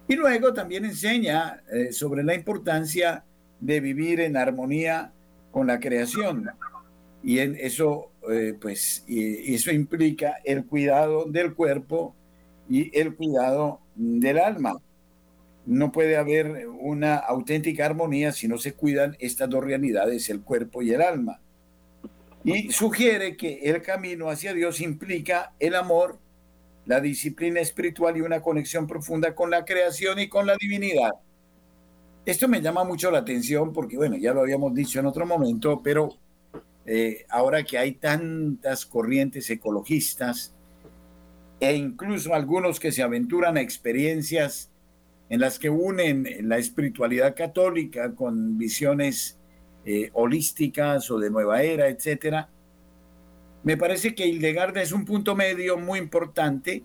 Y 0.08 0.16
luego 0.16 0.54
también 0.54 0.86
enseña 0.86 1.64
eh, 1.72 1.92
sobre 1.92 2.24
la 2.24 2.36
importancia 2.36 3.24
de 3.60 3.80
vivir 3.80 4.20
en 4.20 4.38
armonía 4.38 5.12
con 5.52 5.68
la 5.68 5.80
creación. 5.80 6.50
Y 7.24 7.40
en 7.40 7.56
eso, 7.56 8.12
eh, 8.30 8.54
pues, 8.60 9.04
y 9.08 9.56
eso 9.56 9.72
implica 9.72 10.36
el 10.44 10.66
cuidado 10.66 11.26
del 11.26 11.56
cuerpo 11.56 12.14
y 12.70 12.98
el 12.98 13.16
cuidado 13.16 13.80
del 13.96 14.40
alma. 14.40 14.80
No 15.66 15.92
puede 15.92 16.18
haber 16.18 16.68
una 16.68 17.16
auténtica 17.16 17.86
armonía 17.86 18.32
si 18.32 18.48
no 18.48 18.58
se 18.58 18.74
cuidan 18.74 19.16
estas 19.20 19.50
dos 19.50 19.64
realidades, 19.64 20.30
el 20.30 20.42
cuerpo 20.42 20.82
y 20.82 20.92
el 20.92 21.02
alma. 21.02 21.40
y 22.44 22.72
sugiere 22.72 23.36
que 23.36 23.62
el 23.64 23.82
camino 23.82 24.30
hacia 24.30 24.54
Dios 24.54 24.80
implica 24.80 25.54
el 25.60 25.74
amor, 25.74 26.20
la 26.86 27.02
disciplina 27.02 27.60
espiritual 27.60 28.18
y 28.18 28.22
una 28.22 28.42
conexión 28.42 28.86
profunda 28.86 29.34
con 29.34 29.50
la 29.50 29.66
creación 29.66 30.20
y 30.20 30.30
con 30.30 30.46
la 30.46 30.56
divinidad. 30.60 31.12
Esto 32.26 32.48
me 32.48 32.62
llama 32.62 32.84
mucho 32.84 33.12
la 33.12 33.20
atención 33.20 33.74
porque, 33.74 33.98
bueno, 33.98 34.16
ya 34.18 34.34
lo 34.34 34.42
habíamos 34.42 34.76
dicho 34.76 35.00
en 35.00 35.08
otro 35.08 35.26
momento, 35.26 35.82
pero 35.84 36.10
eh, 36.86 37.26
ahora 37.30 37.64
que 37.64 37.78
hay 37.78 37.94
tantas 37.94 38.86
corrientes 38.86 39.50
ecologistas 39.50 40.55
e 41.70 41.76
incluso 41.76 42.36
algunos 42.36 42.80
que 42.80 42.92
se 42.92 43.02
aventuran 43.02 43.58
a 43.58 43.62
experiencias 43.62 44.70
en 45.30 45.40
las 45.40 45.58
que 45.58 45.72
unen 45.72 46.28
la 46.44 46.60
espiritualidad 46.60 47.36
católica 47.36 48.14
con 48.14 48.60
visiones 48.60 49.40
eh, 49.84 50.12
holísticas 50.14 51.10
o 51.10 51.18
de 51.18 51.32
nueva 51.32 51.64
era, 51.64 51.88
etcétera, 51.88 52.50
me 53.64 53.78
parece 53.78 54.14
que 54.14 54.28
Hildegarda 54.28 54.84
es 54.84 54.92
un 54.92 55.06
punto 55.06 55.36
medio 55.36 55.78
muy 55.78 55.98
importante 55.98 56.84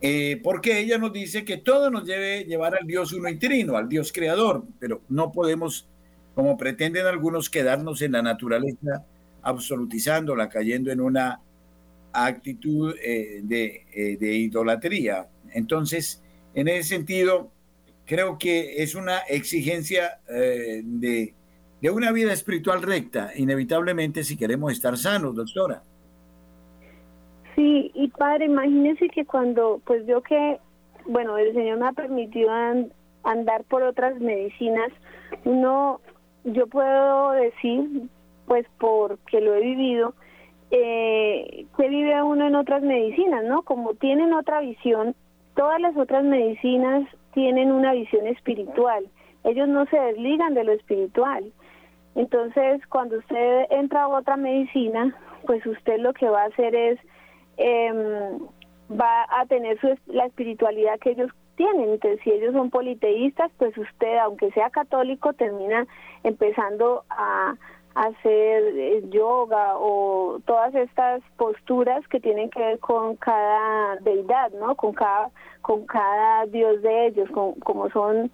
eh, 0.00 0.40
porque 0.44 0.78
ella 0.78 0.98
nos 0.98 1.12
dice 1.12 1.44
que 1.44 1.56
todo 1.56 1.90
nos 1.90 2.06
debe 2.06 2.44
llevar 2.44 2.76
al 2.76 2.86
Dios 2.86 3.12
uno 3.12 3.28
y 3.28 3.62
al 3.74 3.88
Dios 3.88 4.12
creador, 4.12 4.62
pero 4.78 5.00
no 5.08 5.32
podemos, 5.32 5.88
como 6.36 6.56
pretenden 6.56 7.06
algunos, 7.06 7.50
quedarnos 7.50 8.02
en 8.02 8.12
la 8.12 8.22
naturaleza 8.22 9.04
absolutizándola, 9.42 10.48
cayendo 10.48 10.92
en 10.92 11.00
una 11.00 11.40
actitud 12.24 12.94
eh, 13.02 13.40
de, 13.42 14.16
de 14.18 14.34
idolatría. 14.34 15.28
Entonces, 15.52 16.22
en 16.54 16.68
ese 16.68 16.84
sentido, 16.84 17.50
creo 18.06 18.38
que 18.38 18.82
es 18.82 18.94
una 18.94 19.18
exigencia 19.28 20.20
eh, 20.28 20.80
de, 20.84 21.34
una 21.92 22.10
vida 22.10 22.32
espiritual 22.32 22.82
recta, 22.82 23.30
inevitablemente 23.36 24.24
si 24.24 24.36
queremos 24.36 24.72
estar 24.72 24.96
sanos, 24.96 25.36
doctora. 25.36 25.82
Sí, 27.54 27.92
y 27.94 28.08
padre, 28.08 28.46
imagínese 28.46 29.08
que 29.08 29.24
cuando, 29.24 29.80
pues 29.84 30.04
yo 30.06 30.20
que, 30.20 30.58
bueno, 31.06 31.38
el 31.38 31.54
Señor 31.54 31.78
me 31.78 31.86
ha 31.86 31.92
permitido 31.92 32.50
andar 33.22 33.62
por 33.64 33.84
otras 33.84 34.18
medicinas, 34.20 34.90
uno, 35.44 36.00
yo 36.42 36.66
puedo 36.66 37.32
decir, 37.32 38.08
pues 38.46 38.66
porque 38.78 39.40
lo 39.40 39.54
he 39.54 39.60
vivido, 39.60 40.14
eh, 40.70 41.66
que 41.76 41.88
vive 41.88 42.22
uno 42.22 42.46
en 42.46 42.54
otras 42.54 42.82
medicinas, 42.82 43.44
¿no? 43.44 43.62
Como 43.62 43.94
tienen 43.94 44.32
otra 44.32 44.60
visión, 44.60 45.14
Todas 45.56 45.80
las 45.80 45.96
otras 45.96 46.22
medicinas 46.22 47.08
tienen 47.32 47.72
una 47.72 47.94
visión 47.94 48.26
espiritual. 48.26 49.08
Ellos 49.42 49.66
no 49.68 49.86
se 49.86 49.98
desligan 49.98 50.52
de 50.52 50.64
lo 50.64 50.72
espiritual. 50.72 51.50
Entonces, 52.14 52.86
cuando 52.88 53.18
usted 53.18 53.64
entra 53.70 54.02
a 54.02 54.08
otra 54.08 54.36
medicina, 54.36 55.16
pues 55.46 55.64
usted 55.64 55.98
lo 55.98 56.12
que 56.12 56.28
va 56.28 56.42
a 56.42 56.46
hacer 56.46 56.74
es, 56.74 57.00
em, 57.56 58.38
va 58.90 59.26
a 59.30 59.46
tener 59.46 59.80
su, 59.80 59.96
la 60.08 60.26
espiritualidad 60.26 60.98
que 60.98 61.12
ellos 61.12 61.30
tienen. 61.56 61.88
Entonces, 61.88 62.20
si 62.22 62.32
ellos 62.32 62.52
son 62.52 62.68
politeístas, 62.68 63.50
pues 63.56 63.76
usted, 63.78 64.18
aunque 64.18 64.50
sea 64.50 64.68
católico, 64.68 65.32
termina 65.32 65.86
empezando 66.22 67.04
a, 67.08 67.54
hacer 67.96 68.62
eh, 68.76 69.02
yoga 69.08 69.78
o 69.78 70.38
todas 70.44 70.74
estas 70.74 71.22
posturas 71.38 72.06
que 72.08 72.20
tienen 72.20 72.50
que 72.50 72.60
ver 72.60 72.78
con 72.78 73.16
cada 73.16 73.96
deidad, 73.96 74.52
¿no? 74.52 74.76
Con 74.76 74.92
cada 74.92 75.30
con 75.62 75.86
cada 75.86 76.44
dios 76.46 76.82
de 76.82 77.06
ellos, 77.06 77.28
con, 77.30 77.54
como 77.54 77.90
son, 77.90 78.30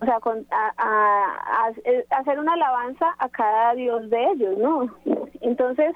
o 0.00 0.04
sea, 0.04 0.18
con, 0.18 0.44
a, 0.50 1.70
hacer 2.10 2.38
una 2.40 2.54
alabanza 2.54 3.14
a 3.18 3.28
cada 3.28 3.74
dios 3.74 4.08
de 4.10 4.24
ellos, 4.32 4.58
¿no? 4.58 4.88
Entonces, 5.42 5.94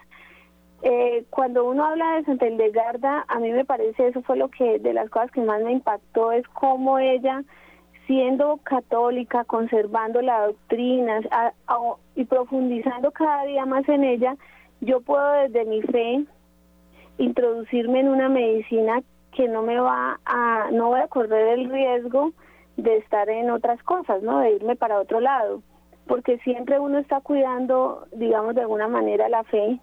eh, 0.83 1.25
cuando 1.31 1.65
uno 1.65 1.87
habla 1.87 2.17
de 2.17 2.25
Santa 2.25 2.47
Hildegarda, 2.47 3.25
a 3.27 3.41
mí 3.41 3.51
me 3.51 3.65
parece 3.65 4.09
eso 4.09 4.23
fue 4.23 4.37
lo 4.37 4.49
que 4.49 4.79
de 4.79 4.93
las 4.93 5.09
cosas 5.09 5.31
que 5.33 5.41
más 5.41 5.63
me 5.63 5.73
impactó 5.73 6.33
es 6.33 6.47
cómo 6.49 6.99
ella 6.99 7.43
siendo 8.07 8.59
católica, 8.62 9.45
conservando 9.45 10.23
la 10.23 10.47
doctrina 10.47 11.21
y 12.14 12.25
profundizando 12.25 13.11
cada 13.11 13.45
día 13.45 13.66
más 13.66 13.88
en 13.88 14.05
ella, 14.05 14.37
yo 14.81 15.01
puedo 15.01 15.33
desde 15.33 15.64
mi 15.64 15.83
fe 15.83 16.25
introducirme 17.19 18.01
en 18.01 18.09
una 18.09 18.29
medicina 18.29 19.03
que 19.33 19.49
no 19.49 19.62
me 19.62 19.79
va 19.79 20.19
a, 20.25 20.71
no 20.73 20.88
voy 20.88 21.01
a 21.01 21.09
correr 21.09 21.59
el 21.59 21.71
riesgo 21.71 22.33
de 22.77 22.99
estar 22.99 23.29
en 23.29 23.51
otras 23.51 23.83
cosas, 23.83 24.23
¿no? 24.23 24.38
De 24.38 24.53
irme 24.53 24.77
para 24.77 25.01
otro 25.01 25.21
lado, 25.21 25.62
porque 26.07 26.38
siempre 26.38 26.79
uno 26.79 26.99
está 26.99 27.21
cuidando, 27.21 28.07
digamos, 28.12 28.55
de 28.55 28.62
alguna 28.62 28.88
manera 28.88 29.29
la 29.29 29.45
fe 29.45 29.81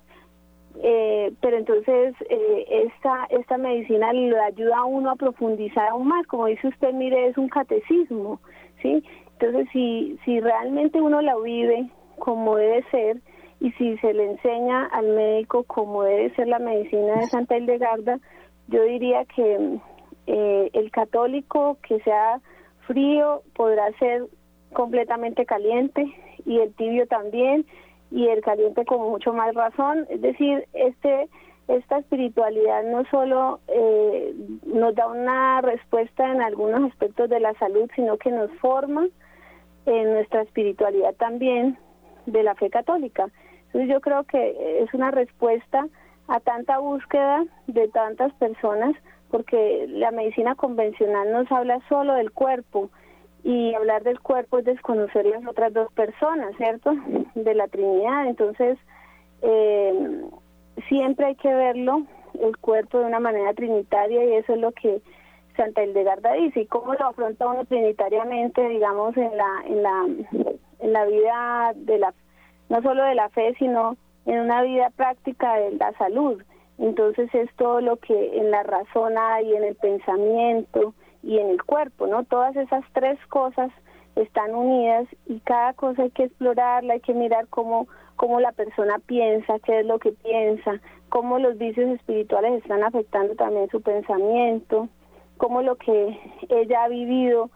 eh, 0.82 1.32
pero 1.42 1.58
entonces 1.58 2.16
eh, 2.30 2.66
esta, 2.88 3.26
esta 3.30 3.58
medicina 3.58 4.12
le 4.12 4.38
ayuda 4.40 4.80
a 4.80 4.86
uno 4.86 5.12
a 5.12 5.16
profundizar 5.16 5.88
aún 5.90 6.08
más, 6.08 6.26
como 6.28 6.48
dice 6.48 6.68
usted, 6.68 6.94
mire, 6.94 7.28
es 7.28 7.38
un 7.38 7.50
catecismo, 7.50 8.40
¿sí? 8.82 9.04
Entonces, 9.40 9.68
si, 9.72 10.18
si 10.26 10.40
realmente 10.40 11.02
uno 11.02 11.22
la 11.22 11.36
vive 11.38 11.90
como 12.18 12.56
debe 12.56 12.84
ser 12.92 13.18
y 13.60 13.72
si 13.74 13.98
se 13.98 14.14
le 14.14 14.32
enseña 14.32 14.86
al 14.88 15.08
médico 15.08 15.64
como 15.64 16.04
debe 16.04 16.34
ser 16.36 16.48
la 16.48 16.60
medicina 16.60 17.16
de 17.16 17.28
Santa 17.28 17.58
Hildegarda, 17.58 18.20
yo 18.68 18.84
diría 18.84 19.26
que 19.26 19.80
eh, 20.28 20.70
el 20.74 20.92
católico 20.92 21.78
que 21.88 22.00
sea 22.02 22.40
frío 22.88 23.42
podrá 23.56 23.92
ser 24.00 24.26
completamente 24.74 25.46
caliente 25.46 26.06
y 26.46 26.60
el 26.60 26.74
tibio 26.74 27.08
también 27.08 27.66
y 28.14 28.28
el 28.28 28.42
caliente 28.42 28.86
con 28.86 29.02
mucho 29.02 29.34
más 29.34 29.54
razón. 29.56 30.06
Es 30.10 30.22
decir, 30.22 30.66
este 30.74 31.28
esta 31.68 31.98
espiritualidad 31.98 32.84
no 32.84 33.06
solo 33.06 33.62
eh, 33.68 34.34
nos 34.66 34.94
da 34.96 35.08
una 35.08 35.62
respuesta 35.62 36.30
en 36.30 36.42
algunos 36.42 36.92
aspectos 36.92 37.30
de 37.30 37.40
la 37.40 37.54
salud, 37.54 37.90
sino 37.96 38.18
que 38.18 38.32
nos 38.32 38.52
forma 38.60 39.08
en 39.86 40.14
nuestra 40.14 40.42
espiritualidad 40.42 41.16
también 41.16 41.78
de 42.26 42.44
la 42.44 42.56
fe 42.56 42.70
católica. 42.70 43.28
Entonces 43.68 43.90
yo 43.90 44.02
creo 44.02 44.24
que 44.26 44.84
es 44.84 44.94
una 44.94 45.12
respuesta 45.12 45.88
a 46.28 46.40
tanta 46.42 46.80
búsqueda 46.80 47.46
de 47.68 47.88
tantas 47.88 48.34
personas, 48.34 48.96
porque 49.32 49.86
la 49.90 50.12
medicina 50.12 50.56
convencional 50.56 51.32
nos 51.32 51.52
habla 51.52 51.80
solo 51.90 52.14
del 52.14 52.32
cuerpo, 52.32 52.90
y 53.44 53.74
hablar 53.74 54.04
del 54.04 54.20
cuerpo 54.22 54.60
es 54.60 54.66
desconocer 54.66 55.26
las 55.26 55.46
otras 55.46 55.74
dos 55.74 55.92
personas, 55.94 56.56
¿cierto? 56.58 56.94
De 57.36 57.54
la 57.54 57.68
Trinidad. 57.68 58.28
Entonces, 58.28 58.78
eh, 59.42 60.22
siempre 60.88 61.26
hay 61.28 61.36
que 61.36 61.54
verlo, 61.54 62.04
el 62.40 62.58
cuerpo 62.58 63.00
de 63.00 63.06
una 63.06 63.20
manera 63.20 63.54
trinitaria 63.54 64.24
y 64.26 64.34
eso 64.34 64.54
es 64.54 64.60
lo 64.60 64.72
que 64.72 65.02
Santa 65.56 65.84
Hildegarda 65.84 66.34
dice. 66.34 66.62
¿Y 66.62 66.66
cómo 66.66 66.94
lo 66.94 67.08
afronta 67.08 67.48
uno 67.48 67.66
trinitariamente, 67.66 68.68
digamos, 68.70 69.16
en 69.18 69.38
la, 69.38 69.64
en 69.68 69.84
la, 69.84 70.08
en 70.80 70.94
la 70.94 71.06
vida 71.06 71.74
de 71.76 72.00
la, 72.00 72.14
no 72.70 72.82
solo 72.82 73.04
de 73.04 73.16
la 73.16 73.30
fe, 73.30 73.54
sino 73.60 73.98
en 74.26 74.40
una 74.40 74.64
vida 74.64 74.90
práctica 74.96 75.56
de 75.56 75.72
la 75.72 75.92
salud? 75.94 76.42
Entonces 76.80 77.30
es 77.36 77.54
todo 77.56 77.82
lo 77.82 77.98
que 77.98 78.38
en 78.38 78.50
la 78.50 78.64
razón 78.64 79.16
hay, 79.18 79.54
en 79.54 79.64
el 79.64 79.76
pensamiento, 79.76 80.94
y 81.24 81.40
en 81.40 81.50
el 81.50 81.64
cuerpo, 81.64 82.06
¿no? 82.06 82.26
Todas 82.26 82.56
esas 82.56 82.84
tres 82.94 83.18
cosas 83.28 83.72
están 84.16 84.54
unidas 84.54 85.08
y 85.26 85.40
cada 85.40 85.74
cosa 85.74 86.04
hay 86.04 86.12
que 86.12 86.26
explorarla, 86.26 86.94
hay 86.94 87.00
que 87.00 87.14
mirar 87.14 87.48
cómo, 87.48 87.88
cómo 88.16 88.40
la 88.40 88.52
persona 88.52 89.00
piensa, 89.00 89.58
qué 89.60 89.80
es 89.80 89.86
lo 89.86 89.98
que 90.00 90.12
piensa, 90.12 90.80
cómo 91.10 91.40
los 91.40 91.58
vicios 91.58 91.90
espirituales 91.90 92.62
están 92.62 92.84
afectando 92.84 93.36
también 93.36 93.70
su 93.70 93.82
pensamiento, 93.82 94.90
cómo 95.38 95.62
lo 95.62 95.78
que 95.78 96.20
ella 96.50 96.84
ha 96.84 96.90
vivido 96.90 97.50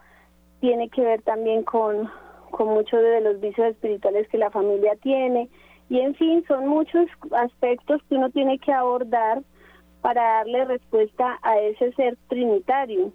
tiene 0.60 0.88
que 0.88 1.02
ver 1.02 1.22
también 1.22 1.62
con, 1.62 2.10
con 2.50 2.68
muchos 2.68 3.00
de 3.00 3.20
los 3.20 3.38
vicios 3.40 3.68
espirituales 3.68 4.26
que 4.28 4.38
la 4.38 4.50
familia 4.50 4.96
tiene. 5.02 5.48
Y 5.88 6.00
en 6.00 6.14
fin, 6.16 6.44
son 6.48 6.66
muchos 6.66 7.06
aspectos 7.32 8.02
que 8.08 8.16
uno 8.16 8.30
tiene 8.30 8.58
que 8.58 8.72
abordar 8.72 9.42
para 10.00 10.22
darle 10.38 10.64
respuesta 10.64 11.38
a 11.42 11.58
ese 11.58 11.92
ser 11.92 12.16
trinitario 12.28 13.12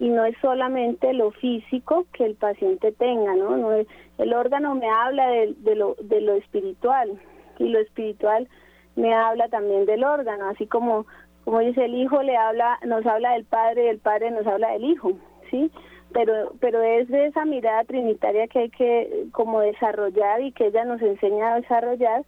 y 0.00 0.08
no 0.08 0.24
es 0.24 0.34
solamente 0.40 1.12
lo 1.12 1.30
físico 1.30 2.06
que 2.14 2.24
el 2.24 2.34
paciente 2.34 2.90
tenga, 2.90 3.34
¿no? 3.34 3.56
no 3.58 3.70
el 3.72 4.32
órgano 4.32 4.74
me 4.74 4.88
habla 4.88 5.28
de, 5.28 5.74
lo, 5.76 5.94
de 6.00 6.22
lo 6.22 6.34
espiritual 6.34 7.20
y 7.58 7.68
lo 7.68 7.78
espiritual 7.78 8.48
me 8.96 9.14
habla 9.14 9.48
también 9.48 9.84
del 9.84 10.02
órgano, 10.02 10.48
así 10.48 10.66
como 10.66 11.06
como 11.44 11.60
dice 11.60 11.84
el 11.84 11.94
hijo 11.94 12.22
le 12.22 12.36
habla 12.36 12.78
nos 12.86 13.04
habla 13.06 13.32
del 13.32 13.44
padre 13.44 13.84
y 13.84 13.88
el 13.88 13.98
padre 13.98 14.30
nos 14.30 14.46
habla 14.46 14.72
del 14.72 14.84
hijo, 14.84 15.12
¿sí? 15.50 15.70
Pero 16.12 16.52
pero 16.60 16.82
es 16.82 17.08
de 17.08 17.26
esa 17.26 17.44
mirada 17.44 17.84
trinitaria 17.84 18.48
que 18.48 18.58
hay 18.58 18.70
que 18.70 19.26
como 19.32 19.60
desarrollar 19.60 20.40
y 20.40 20.52
que 20.52 20.68
ella 20.68 20.84
nos 20.84 21.02
enseña 21.02 21.52
a 21.52 21.60
desarrollar 21.60 22.24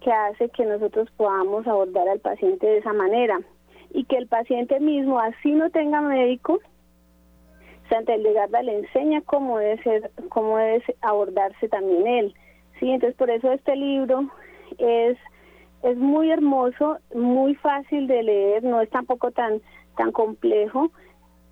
que 0.00 0.12
hace 0.12 0.48
que 0.50 0.64
nosotros 0.64 1.08
podamos 1.16 1.66
abordar 1.66 2.08
al 2.08 2.20
paciente 2.20 2.66
de 2.66 2.78
esa 2.78 2.92
manera 2.92 3.40
y 3.92 4.04
que 4.04 4.16
el 4.16 4.28
paciente 4.28 4.78
mismo 4.78 5.18
así 5.18 5.52
no 5.52 5.70
tenga 5.70 6.00
médico 6.00 6.60
Santa 7.90 8.14
Hildegarda 8.14 8.62
le 8.62 8.78
enseña 8.78 9.20
cómo 9.22 9.58
debe 9.58 9.82
ser, 9.82 10.10
cómo 10.30 10.56
debe 10.56 10.82
abordarse 11.02 11.68
también 11.68 12.06
él. 12.06 12.34
Sí, 12.78 12.90
entonces 12.90 13.16
por 13.16 13.28
eso 13.30 13.52
este 13.52 13.76
libro 13.76 14.30
es 14.78 15.18
es 15.82 15.96
muy 15.96 16.30
hermoso, 16.30 16.98
muy 17.14 17.54
fácil 17.54 18.06
de 18.06 18.22
leer, 18.22 18.62
no 18.62 18.80
es 18.80 18.90
tampoco 18.90 19.30
tan 19.30 19.60
tan 19.96 20.12
complejo, 20.12 20.90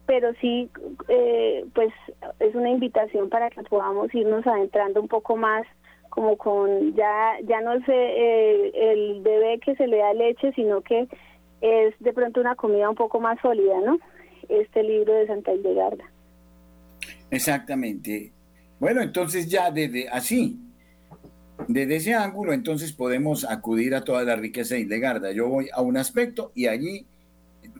pero 0.07 0.33
sí, 0.41 0.71
eh, 1.09 1.67
pues 1.75 1.93
es 2.39 2.55
una 2.55 2.71
invitación 2.71 3.29
para 3.29 3.51
que 3.51 3.63
podamos 3.65 4.15
irnos 4.15 4.47
adentrando 4.47 5.01
un 5.01 5.09
poco 5.09 5.37
más, 5.37 5.67
como 6.09 6.37
con 6.37 6.95
ya 6.95 7.37
ya 7.45 7.61
no 7.61 7.75
es 7.75 7.83
eh, 7.89 8.71
el 8.75 9.21
bebé 9.21 9.59
que 9.61 9.77
se 9.77 9.87
le 9.87 9.99
da 9.99 10.15
leche, 10.15 10.53
sino 10.53 10.83
que 10.83 11.09
es 11.61 11.95
de 11.99 12.13
pronto 12.13 12.41
una 12.41 12.55
comida 12.55 12.89
un 12.89 12.97
poco 12.97 13.21
más 13.21 13.39
sólida, 13.41 13.81
¿no? 13.81 13.99
Este 14.49 14.83
libro 14.83 15.13
de 15.13 15.27
Santa 15.27 15.53
Hildegarda. 15.53 16.05
Exactamente. 17.31 18.33
Bueno, 18.81 19.03
entonces 19.03 19.49
ya 19.49 19.71
desde 19.71 20.09
así, 20.09 20.59
desde 21.67 21.97
ese 21.97 22.15
ángulo, 22.15 22.53
entonces 22.53 22.93
podemos 22.93 23.45
acudir 23.45 23.95
a 23.95 24.05
toda 24.05 24.23
la 24.23 24.37
riqueza 24.37 24.75
de 24.75 24.83
Hildegarda. 24.83 25.33
Yo 25.33 25.49
voy 25.49 25.69
a 25.73 25.83
un 25.83 25.97
aspecto 25.97 26.53
y 26.55 26.67
allí, 26.67 27.07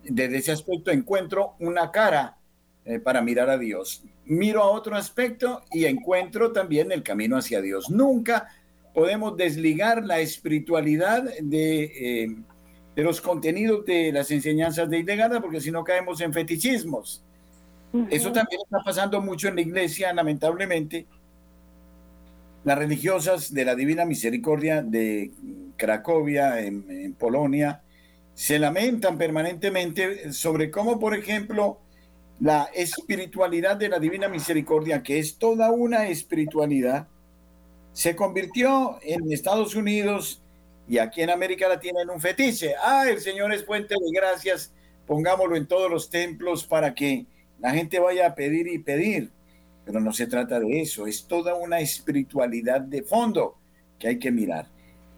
desde 0.05 0.39
ese 0.39 0.53
aspecto, 0.53 0.91
encuentro 0.91 1.55
una 1.61 1.91
cara 1.91 2.39
eh, 2.85 2.99
para 2.99 3.23
mirar 3.23 3.49
a 3.51 3.59
Dios. 3.59 4.03
Miro 4.25 4.63
a 4.63 4.71
otro 4.71 4.97
aspecto 4.97 5.63
y 5.71 5.85
encuentro 5.85 6.53
también 6.53 6.91
el 6.91 7.03
camino 7.03 7.37
hacia 7.37 7.61
Dios. 7.61 7.91
Nunca 7.91 8.49
podemos 8.93 9.37
desligar 9.37 10.05
la 10.05 10.19
espiritualidad 10.21 11.23
de, 11.41 11.85
eh, 11.85 12.37
los 12.97 13.21
contenidos 13.21 13.85
de 13.87 14.11
las 14.11 14.31
enseñanzas 14.31 14.91
de 14.91 14.99
Hildegarda, 14.99 15.41
porque 15.41 15.61
si 15.61 15.71
no 15.71 15.85
caemos 15.85 16.21
en 16.21 16.33
fetichismos. 16.33 17.25
Eso 18.11 18.33
también 18.33 18.61
está 18.65 18.79
pasando 18.85 19.21
mucho 19.21 19.49
en 19.49 19.57
la 19.57 19.61
iglesia, 19.63 20.13
lamentablemente 20.13 21.07
las 22.65 22.79
religiosas 22.79 23.55
de 23.55 23.65
la 23.65 23.75
Divina 23.75 24.05
Misericordia 24.05 24.83
de 24.83 25.31
Cracovia, 25.77 26.61
en, 26.61 27.15
Polonia, 27.15 27.83
se 28.35 28.59
lamentan 28.59 29.17
permanentemente 29.17 30.33
sobre 30.33 30.71
cómo, 30.71 30.99
por 30.99 31.15
ejemplo, 31.15 31.79
la 32.41 32.69
espiritualidad 32.75 33.77
de 33.77 33.89
la 33.89 33.99
Divina 33.99 34.29
Misericordia, 34.29 35.03
que 35.03 35.19
es 35.19 35.39
toda 35.39 35.71
una 35.71 36.09
espiritualidad, 36.09 37.09
se 37.93 38.15
convirtió 38.15 38.99
en 39.03 39.33
Estados 39.33 39.75
Unidos 39.75 40.43
y 40.87 40.99
aquí 40.99 41.23
en 41.23 41.31
América 41.31 41.69
Latina 41.69 42.03
en 42.03 42.11
un 42.11 42.21
fetiche. 42.21 42.75
Ah, 42.83 43.07
el 43.09 43.21
Señor 43.21 43.53
es 43.53 43.65
fuente 43.65 43.95
de 43.95 44.13
gracias, 44.13 44.73
pongámoslo 45.07 45.57
en 45.57 45.67
todos 45.67 45.91
los 45.91 46.11
templos 46.11 46.65
para 46.65 46.95
que 46.95 47.27
la 47.61 47.73
gente 47.73 47.99
vaya 47.99 48.29
a 48.29 48.35
pedir 48.35 48.69
y 48.69 48.79
pedir 48.79 49.31
pero 49.89 50.01
no 50.01 50.13
se 50.13 50.27
trata 50.27 50.61
de 50.61 50.83
eso, 50.83 51.07
es 51.07 51.27
toda 51.27 51.55
una 51.55 51.81
espiritualidad 51.81 52.83
de 52.83 53.03
fondo 53.03 53.57
que 53.99 54.09
hay 54.09 54.19
que 54.19 54.31
mirar. 54.31 54.67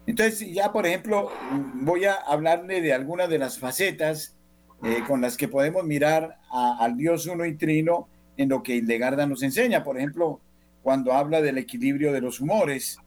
Entonces, 0.07 0.49
ya 0.49 0.71
por 0.71 0.87
ejemplo, 0.87 1.29
voy 1.73 2.05
a 2.05 2.13
hablarle 2.13 2.79
de 2.79 2.93
algunas 2.93 3.29
de 3.29 3.37
las 3.37 3.59
facetas 3.59 4.33
eh, 4.81 5.03
con 5.05 5.19
las 5.19 5.35
que 5.35 5.49
podemos 5.49 5.83
mirar 5.83 6.37
al 6.49 6.95
Dios 6.95 7.25
uno 7.25 7.45
y 7.45 7.57
trino 7.57 8.07
en 8.37 8.47
lo 8.47 8.63
que 8.63 8.77
Hildegarda 8.77 9.27
nos 9.27 9.43
enseña. 9.43 9.83
Por 9.83 9.97
ejemplo, 9.97 10.39
cuando 10.83 11.11
habla 11.11 11.41
del 11.41 11.57
equilibrio 11.57 12.13
de 12.13 12.21
los 12.21 12.39
humores, 12.39 12.97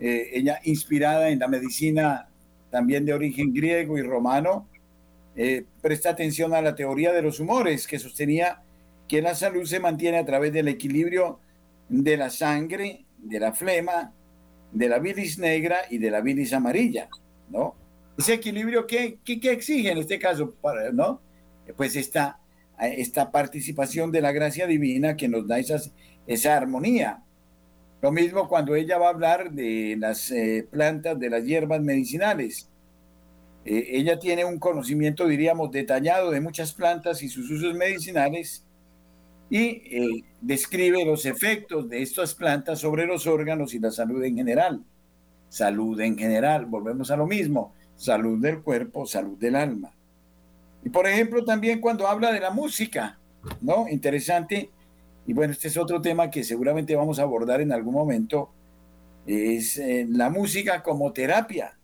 eh, 0.00 0.28
ella 0.34 0.60
inspirada 0.64 1.30
en 1.30 1.38
la 1.38 1.48
medicina 1.48 2.28
también 2.70 3.06
de 3.06 3.14
origen 3.14 3.54
griego 3.54 3.96
y 3.96 4.02
romano, 4.02 4.68
eh, 5.36 5.64
presta 5.80 6.10
atención 6.10 6.54
a 6.54 6.62
la 6.62 6.74
teoría 6.74 7.12
de 7.12 7.22
los 7.22 7.40
humores 7.40 7.86
que 7.86 7.98
sostenía 7.98 8.62
que 9.08 9.22
la 9.22 9.34
salud 9.34 9.64
se 9.64 9.80
mantiene 9.80 10.18
a 10.18 10.24
través 10.24 10.52
del 10.52 10.68
equilibrio 10.68 11.40
de 11.88 12.16
la 12.16 12.30
sangre, 12.30 13.04
de 13.18 13.40
la 13.40 13.52
flema, 13.52 14.12
de 14.72 14.88
la 14.88 14.98
bilis 14.98 15.38
negra 15.38 15.80
y 15.90 15.98
de 15.98 16.10
la 16.10 16.20
bilis 16.20 16.52
amarilla, 16.52 17.08
¿no? 17.48 17.74
Ese 18.16 18.34
equilibrio, 18.34 18.86
¿qué, 18.86 19.18
qué, 19.24 19.50
exige 19.50 19.90
en 19.90 19.98
este 19.98 20.18
caso? 20.18 20.54
¿no? 20.92 21.20
Pues 21.76 21.96
esta, 21.96 22.38
esta 22.78 23.30
participación 23.30 24.12
de 24.12 24.20
la 24.20 24.32
gracia 24.32 24.66
divina 24.66 25.16
que 25.16 25.28
nos 25.28 25.46
da 25.48 25.58
esas, 25.58 25.92
esa 26.26 26.56
armonía. 26.56 27.22
Lo 28.02 28.12
mismo 28.12 28.48
cuando 28.48 28.74
ella 28.74 28.98
va 28.98 29.06
a 29.06 29.10
hablar 29.10 29.52
de 29.52 29.96
las 29.98 30.30
eh, 30.30 30.66
plantas, 30.70 31.18
de 31.18 31.30
las 31.30 31.44
hierbas 31.44 31.80
medicinales. 31.82 32.69
Eh, 33.64 33.88
ella 33.92 34.18
tiene 34.18 34.44
un 34.44 34.58
conocimiento, 34.58 35.26
diríamos, 35.26 35.70
detallado 35.70 36.30
de 36.30 36.40
muchas 36.40 36.72
plantas 36.72 37.22
y 37.22 37.28
sus 37.28 37.50
usos 37.50 37.74
medicinales 37.74 38.64
y 39.50 39.58
eh, 39.64 40.24
describe 40.40 41.04
los 41.04 41.26
efectos 41.26 41.88
de 41.88 42.02
estas 42.02 42.34
plantas 42.34 42.78
sobre 42.78 43.06
los 43.06 43.26
órganos 43.26 43.74
y 43.74 43.80
la 43.80 43.90
salud 43.90 44.22
en 44.22 44.36
general. 44.36 44.84
Salud 45.48 46.00
en 46.00 46.16
general, 46.16 46.66
volvemos 46.66 47.10
a 47.10 47.16
lo 47.16 47.26
mismo, 47.26 47.74
salud 47.96 48.40
del 48.40 48.62
cuerpo, 48.62 49.04
salud 49.06 49.36
del 49.36 49.56
alma. 49.56 49.92
Y 50.84 50.90
por 50.90 51.06
ejemplo, 51.06 51.44
también 51.44 51.80
cuando 51.80 52.06
habla 52.06 52.32
de 52.32 52.40
la 52.40 52.50
música, 52.50 53.18
¿no? 53.60 53.88
Interesante. 53.88 54.70
Y 55.26 55.32
bueno, 55.32 55.52
este 55.52 55.68
es 55.68 55.76
otro 55.76 56.00
tema 56.00 56.30
que 56.30 56.44
seguramente 56.44 56.94
vamos 56.94 57.18
a 57.18 57.22
abordar 57.22 57.60
en 57.60 57.72
algún 57.72 57.94
momento, 57.94 58.50
es 59.26 59.76
eh, 59.78 60.06
la 60.08 60.30
música 60.30 60.82
como 60.82 61.12
terapia. 61.12 61.76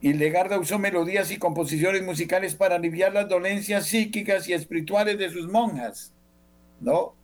Hildegarda 0.00 0.58
usó 0.58 0.78
melodías 0.78 1.30
y 1.30 1.38
composiciones 1.38 2.02
musicales 2.02 2.54
para 2.54 2.76
aliviar 2.76 3.12
las 3.12 3.28
dolencias 3.28 3.86
psíquicas 3.86 4.48
y 4.48 4.52
espirituales 4.52 5.18
de 5.18 5.30
sus 5.30 5.48
monjas 5.48 6.12
¿no? 6.80 7.14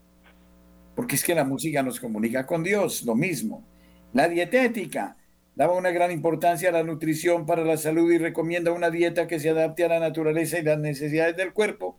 Porque 0.94 1.16
es 1.16 1.24
que 1.24 1.34
la 1.34 1.44
música 1.44 1.82
nos 1.82 2.00
comunica 2.00 2.46
con 2.46 2.62
Dios, 2.62 3.02
lo 3.04 3.14
mismo. 3.14 3.64
La 4.12 4.28
dietética 4.28 5.16
daba 5.54 5.76
una 5.76 5.90
gran 5.90 6.10
importancia 6.10 6.68
a 6.68 6.72
la 6.72 6.82
nutrición 6.82 7.46
para 7.46 7.64
la 7.64 7.76
salud 7.76 8.10
y 8.10 8.18
recomienda 8.18 8.72
una 8.72 8.90
dieta 8.90 9.26
que 9.26 9.40
se 9.40 9.50
adapte 9.50 9.84
a 9.84 9.88
la 9.88 10.00
naturaleza 10.00 10.58
y 10.58 10.62
las 10.62 10.78
necesidades 10.78 11.36
del 11.36 11.52
cuerpo, 11.52 11.98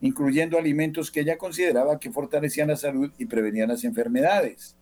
incluyendo 0.00 0.58
alimentos 0.58 1.10
que 1.10 1.20
ella 1.20 1.38
consideraba 1.38 1.98
que 1.98 2.10
fortalecían 2.10 2.68
la 2.68 2.76
salud 2.76 3.12
y 3.18 3.26
prevenían 3.26 3.68
las 3.68 3.84
enfermedades. 3.84 4.76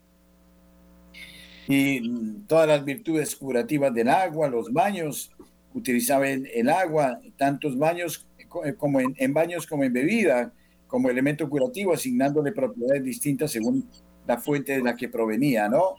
Y 1.69 2.39
todas 2.47 2.69
las 2.69 2.85
virtudes 2.85 3.37
curativas 3.37 3.95
del 3.95 4.09
agua, 4.09 4.49
los 4.49 4.73
baños, 4.73 5.31
utilizaba 5.75 6.29
el, 6.29 6.69
agua, 6.69 7.21
tantos 7.37 7.79
baños 7.79 8.27
como 8.77 9.01
en 9.01 9.33
baños 9.33 9.67
como 9.67 9.85
en 9.85 9.93
bebida, 9.93 10.53
como 10.87 11.09
elemento 11.09 11.49
curativo, 11.49 11.95
asignándole 11.95 12.53
propiedades 12.53 13.03
distintas 13.03 13.51
según 13.51 13.89
la 14.27 14.37
fuente 14.37 14.73
de 14.73 14.83
la 14.83 14.95
que 14.95 15.09
provenía, 15.09 15.67
¿no? 15.67 15.95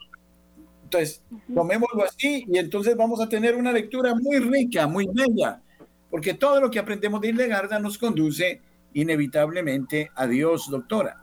Entonces, 0.84 1.20
tomémoslo 1.52 2.04
así 2.04 2.44
y 2.46 2.58
entonces 2.58 2.96
vamos 2.96 3.20
a 3.20 3.28
tener 3.28 3.56
una 3.56 3.72
lectura 3.72 4.14
muy 4.14 4.38
rica, 4.38 4.86
muy 4.86 5.08
bella, 5.12 5.60
porque 6.10 6.34
todo 6.34 6.60
lo 6.60 6.70
que 6.70 6.78
aprendemos 6.78 7.20
de 7.20 7.30
Hildegarda 7.30 7.80
nos 7.80 7.98
conduce 7.98 8.60
inevitablemente 8.92 10.10
a 10.14 10.28
Dios, 10.28 10.70
doctora. 10.70 11.16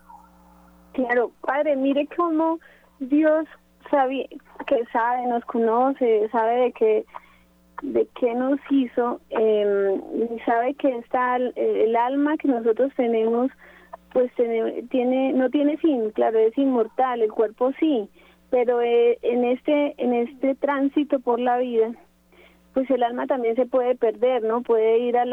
Claro, 0.91 1.31
padre, 1.39 1.77
mire 1.77 2.09
cómo 2.17 2.59
Dios 2.99 3.45
sabe, 3.91 4.27
que 4.65 4.85
sabe, 4.91 5.27
nos 5.27 5.45
conoce, 5.45 6.27
sabe 6.31 6.61
de 6.61 6.71
qué 6.71 7.05
de 7.83 8.07
qué 8.19 8.35
nos 8.35 8.59
hizo 8.69 9.19
eh, 9.31 9.99
y 10.13 10.39
sabe 10.41 10.75
que 10.75 10.97
está 10.97 11.37
el 11.37 11.95
alma 11.95 12.37
que 12.37 12.47
nosotros 12.47 12.91
tenemos 12.95 13.51
pues 14.13 14.31
tiene, 14.89 15.33
no 15.33 15.49
tiene 15.49 15.77
fin, 15.77 16.11
claro, 16.11 16.37
es 16.39 16.57
inmortal, 16.57 17.21
el 17.21 17.31
cuerpo 17.31 17.71
sí, 17.79 18.09
pero 18.49 18.81
eh, 18.81 19.17
en 19.21 19.45
este 19.45 19.95
en 19.97 20.13
este 20.13 20.55
tránsito 20.55 21.19
por 21.19 21.39
la 21.39 21.57
vida, 21.59 21.93
pues 22.73 22.89
el 22.89 23.03
alma 23.03 23.27
también 23.27 23.55
se 23.55 23.65
puede 23.65 23.95
perder, 23.95 24.43
¿no? 24.43 24.61
Puede 24.61 24.99
ir 24.99 25.17
al 25.17 25.31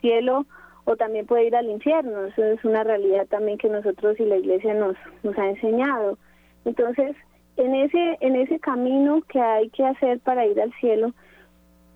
cielo 0.00 0.46
o 0.84 0.96
también 0.96 1.26
puede 1.26 1.46
ir 1.46 1.56
al 1.56 1.68
infierno. 1.68 2.24
Eso 2.26 2.42
es 2.42 2.64
una 2.64 2.84
realidad 2.84 3.26
también 3.26 3.58
que 3.58 3.68
nosotros 3.68 4.18
y 4.18 4.24
la 4.24 4.36
Iglesia 4.36 4.74
nos 4.74 4.96
nos 5.22 5.36
ha 5.38 5.48
enseñado. 5.48 6.16
Entonces, 6.64 7.14
en 7.56 7.74
ese 7.74 8.18
en 8.20 8.36
ese 8.36 8.58
camino 8.58 9.22
que 9.28 9.40
hay 9.40 9.68
que 9.70 9.84
hacer 9.84 10.20
para 10.20 10.46
ir 10.46 10.60
al 10.60 10.72
cielo, 10.74 11.12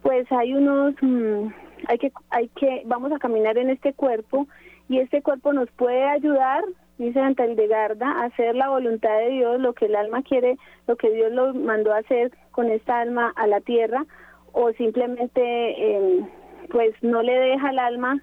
pues 0.03 0.31
hay 0.33 0.55
unos 0.55 0.95
mm, 1.01 1.49
hay 1.89 1.99
que 1.99 2.13
hay 2.31 2.49
que 2.49 2.83
vamos 2.87 3.13
a 3.13 3.19
caminar 3.19 3.59
en 3.59 3.71
este 3.71 3.93
cuerpo 3.93 4.47
y 4.89 4.99
este 4.99 5.23
cuerpo 5.23 5.53
nos 5.53 5.71
puede 5.73 6.05
ayudar, 6.05 6.63
dice 6.99 7.19
Santa 7.19 7.47
Hildegarda, 7.47 8.07
a 8.07 8.25
hacer 8.25 8.55
la 8.55 8.69
voluntad 8.69 9.17
de 9.19 9.31
Dios, 9.31 9.61
lo 9.61 9.73
que 9.73 9.87
el 9.87 9.97
alma 9.97 10.23
quiere, 10.23 10.59
lo 10.87 10.97
que 10.97 11.11
Dios 11.11 11.33
lo 11.33 11.55
mandó 11.55 11.93
a 11.93 11.99
hacer 11.99 12.33
con 12.51 12.71
esta 12.71 13.01
alma 13.01 13.33
a 13.37 13.47
la 13.47 13.61
tierra, 13.61 14.05
o 14.53 14.73
simplemente 14.73 15.97
em, 15.97 16.29
pues 16.71 16.95
no 17.03 17.23
le 17.23 17.33
deja 17.33 17.71
al 17.71 17.79
alma 17.79 18.23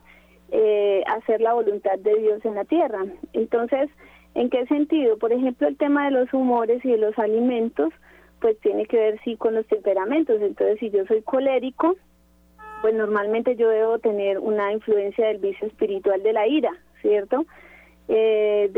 eh, 0.52 1.04
hacer 1.08 1.42
la 1.42 1.54
voluntad 1.54 1.98
de 2.00 2.16
Dios 2.16 2.46
en 2.46 2.56
la 2.56 2.66
tierra. 2.66 3.06
Entonces, 3.34 3.90
¿en 4.36 4.50
qué 4.50 4.66
sentido? 4.68 5.18
Por 5.18 5.34
ejemplo, 5.34 5.68
el 5.68 5.78
tema 5.78 6.06
de 6.06 6.12
los 6.12 6.34
humores 6.34 6.84
y 6.86 6.92
de 6.92 6.98
los 6.98 7.18
alimentos, 7.18 7.94
pues 8.40 8.60
tiene 8.60 8.86
que 8.86 8.98
ver 8.98 9.20
sí 9.24 9.36
con 9.38 9.56
los 9.56 9.66
temperamentos. 9.68 10.42
Entonces, 10.42 10.80
si 10.80 10.90
yo 10.90 11.06
soy 11.06 11.22
colérico, 11.22 11.96
pues 12.82 12.96
normalmente 12.96 13.56
yo 13.56 13.70
debo 13.70 14.00
tener 14.00 14.40
una 14.40 14.74
influencia 14.74 15.28
del 15.28 15.38
vicio 15.38 15.68
espiritual 15.68 16.24
de 16.24 16.34
la 16.34 16.48
ira, 16.48 16.72
¿cierto? 17.02 17.46
Eh, 18.08 18.70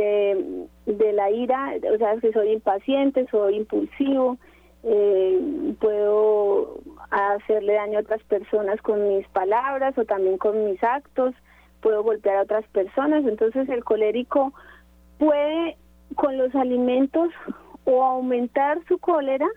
de, 0.86 1.14
la 1.14 1.32
ira, 1.32 1.74
o 1.94 1.98
sea, 1.98 2.18
que 2.18 2.34
soy 2.34 2.52
impaciente, 2.52 3.26
soy 3.32 3.56
impulsivo, 3.56 4.38
eh, 4.84 5.40
puedo 5.80 6.80
hacerle 7.10 7.74
daño 7.74 8.00
a 8.00 8.02
otras 8.02 8.24
personas 8.24 8.82
con 8.82 9.08
mis 9.08 9.28
palabras 9.30 9.98
o 9.98 10.06
también 10.06 10.38
con 10.38 10.66
mis 10.66 10.84
actos, 10.84 11.34
puedo 11.82 12.04
golpear 12.04 12.38
a 12.38 12.42
otras 12.42 12.66
personas. 12.68 13.26
Entonces 13.26 13.70
el 13.70 13.84
colérico 13.84 14.54
puede 15.18 15.78
con 16.16 16.38
los 16.38 16.54
alimentos 16.56 17.30
o 17.86 18.04
aumentar 18.04 18.80
su 18.88 18.98
cólera 18.98 19.48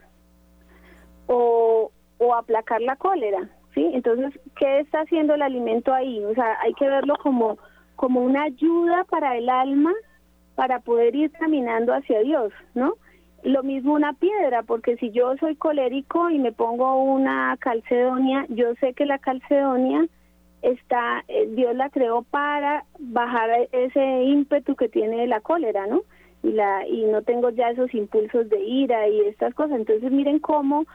o, 1.27 1.91
o 2.19 2.35
aplacar 2.35 2.81
la 2.83 2.97
cólera, 2.97 3.49
¿sí? 3.75 3.91
Entonces, 3.93 4.39
¿qué 4.57 4.81
está 4.81 5.01
haciendo 5.01 5.35
el 5.35 5.43
alimento 5.43 5.93
ahí? 5.93 6.25
O 6.25 6.35
sea, 6.35 6.59
hay 6.63 6.73
que 6.75 6.89
verlo 6.89 7.17
como, 7.23 7.59
como 7.97 8.21
una 8.21 8.45
ayuda 8.45 9.05
para 9.05 9.37
el 9.37 9.49
alma 9.49 9.93
para 10.55 10.81
poder 10.81 11.15
ir 11.15 11.31
caminando 11.33 11.93
hacia 11.93 12.21
Dios, 12.21 12.53
¿no? 12.75 12.95
Lo 13.43 13.63
mismo 13.63 13.93
una 13.95 14.15
piedra, 14.15 14.63
porque 14.63 14.97
si 14.97 15.11
yo 15.11 15.37
soy 15.37 15.55
colérico 15.55 16.31
y 16.31 16.39
me 16.39 16.53
pongo 16.53 17.03
una 17.03 17.57
calcedonia, 17.61 18.47
yo 18.49 18.75
sé 18.81 18.95
que 18.95 19.07
la 19.07 19.19
calcedonia 19.19 20.07
está, 20.63 21.25
eh, 21.29 21.49
Dios 21.51 21.75
la 21.75 21.91
creó 21.91 22.23
para 22.23 22.85
bajar 22.99 23.69
ese 23.73 24.23
ímpetu 24.25 24.75
que 24.77 24.89
tiene 24.89 25.27
la 25.27 25.41
cólera, 25.41 25.87
¿no? 25.87 26.03
Y, 26.43 26.53
la, 26.53 26.87
y 26.87 27.05
no 27.05 27.23
tengo 27.23 27.51
ya 27.51 27.71
esos 27.71 27.93
impulsos 27.95 28.49
de 28.49 28.63
ira 28.63 29.09
y 29.09 29.21
estas 29.23 29.55
cosas. 29.55 29.79
Entonces 29.79 30.11
miren 30.11 30.39
cómo 30.39 30.87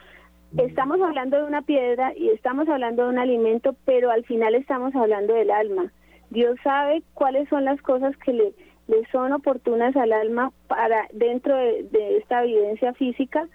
estamos 0.56 1.00
hablando 1.00 1.36
de 1.38 1.44
una 1.44 1.62
piedra 1.62 2.12
y 2.16 2.30
estamos 2.30 2.68
hablando 2.68 3.04
de 3.04 3.10
un 3.10 3.18
alimento, 3.18 3.74
pero 3.84 4.10
al 4.10 4.24
final 4.24 4.54
estamos 4.54 4.94
hablando 4.94 5.34
del 5.34 5.50
alma. 5.50 5.92
Dios 6.30 6.56
sabe 6.62 7.02
cuáles 7.14 7.48
son 7.48 7.64
las 7.64 7.80
cosas 7.82 8.16
que 8.18 8.32
le 8.32 8.54
le 8.88 9.06
son 9.10 9.32
oportunas 9.32 9.94
al 9.96 10.12
alma 10.12 10.52
para 10.66 11.08
dentro 11.12 11.56
de, 11.56 12.16
esta 12.18 12.44
evidencia 12.44 12.92
física 12.94 13.48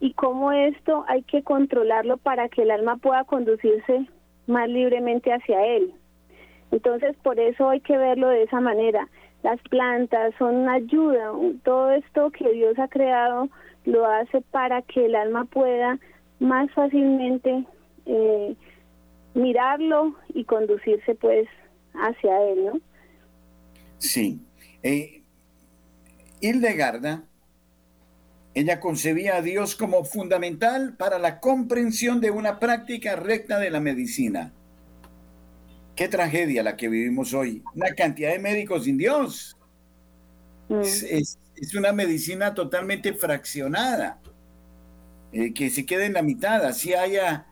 y 0.00 0.12
cómo 0.14 0.52
esto 0.52 1.04
hay 1.08 1.22
que 1.22 1.42
controlarlo 1.42 2.16
para 2.18 2.48
que 2.48 2.62
el 2.62 2.70
alma 2.70 2.96
pueda 2.96 3.24
conducirse 3.24 4.06
más 4.46 4.68
libremente 4.68 5.32
hacia 5.32 5.64
él. 5.66 5.92
Entonces, 6.70 7.16
por 7.22 7.38
eso 7.38 7.70
hay 7.70 7.80
que 7.80 7.96
verlo 7.96 8.28
de 8.28 8.42
esa 8.42 8.60
manera. 8.60 9.08
Las 9.42 9.60
plantas 9.62 10.34
son 10.38 10.56
una 10.56 10.74
ayuda, 10.74 11.32
todo 11.62 11.90
esto 11.92 12.30
que 12.30 12.50
Dios 12.52 12.78
ha 12.78 12.88
creado 12.88 13.48
lo 13.84 14.06
hace 14.06 14.40
para 14.50 14.82
que 14.82 15.06
el 15.06 15.14
alma 15.14 15.44
pueda 15.44 15.98
más 16.40 16.70
fácilmente 16.72 17.64
eh, 18.06 18.56
mirarlo 19.34 20.14
y 20.32 20.44
conducirse 20.44 21.14
pues 21.14 21.46
hacia 21.94 22.42
él, 22.50 22.64
¿no? 22.66 22.80
Sí, 23.98 24.40
eh, 24.82 25.22
Hildegarda, 26.40 27.24
ella 28.54 28.78
concebía 28.78 29.36
a 29.36 29.42
Dios 29.42 29.74
como 29.74 30.04
fundamental 30.04 30.94
para 30.96 31.18
la 31.18 31.40
comprensión 31.40 32.20
de 32.20 32.30
una 32.30 32.60
práctica 32.60 33.16
recta 33.16 33.58
de 33.58 33.70
la 33.70 33.80
medicina. 33.80 34.52
Qué 35.96 36.08
tragedia 36.08 36.62
la 36.62 36.76
que 36.76 36.88
vivimos 36.88 37.34
hoy. 37.34 37.62
Una 37.74 37.94
cantidad 37.94 38.30
de 38.30 38.38
médicos 38.38 38.84
sin 38.84 38.96
Dios. 38.96 39.56
Mm. 40.68 40.80
Es, 40.80 41.38
una 41.76 41.92
medicina 41.92 42.52
totalmente 42.52 43.14
fraccionada, 43.14 44.20
eh, 45.32 45.54
que 45.54 45.70
se 45.70 45.86
queda 45.86 46.04
en 46.04 46.12
la 46.12 46.22
mitad. 46.22 46.64
Así 46.64 46.94
haya 46.94 47.46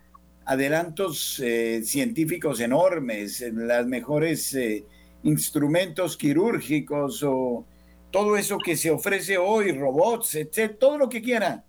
adelantos 0.44 1.40
eh, 1.40 1.82
científicos 1.84 2.60
enormes, 2.60 3.40
en 3.40 3.66
las 3.66 3.86
mejores 3.86 4.54
eh, 4.54 4.84
instrumentos 5.22 6.16
quirúrgicos 6.16 7.22
o 7.22 7.64
todo 8.12 8.36
eso 8.36 8.58
que 8.58 8.76
se 8.76 8.90
ofrece 8.90 9.38
hoy, 9.38 9.72
robots, 9.72 10.36
etc., 10.36 10.76
todo 10.78 10.98
lo 10.98 11.08
que 11.08 11.22
quieran. 11.22 11.64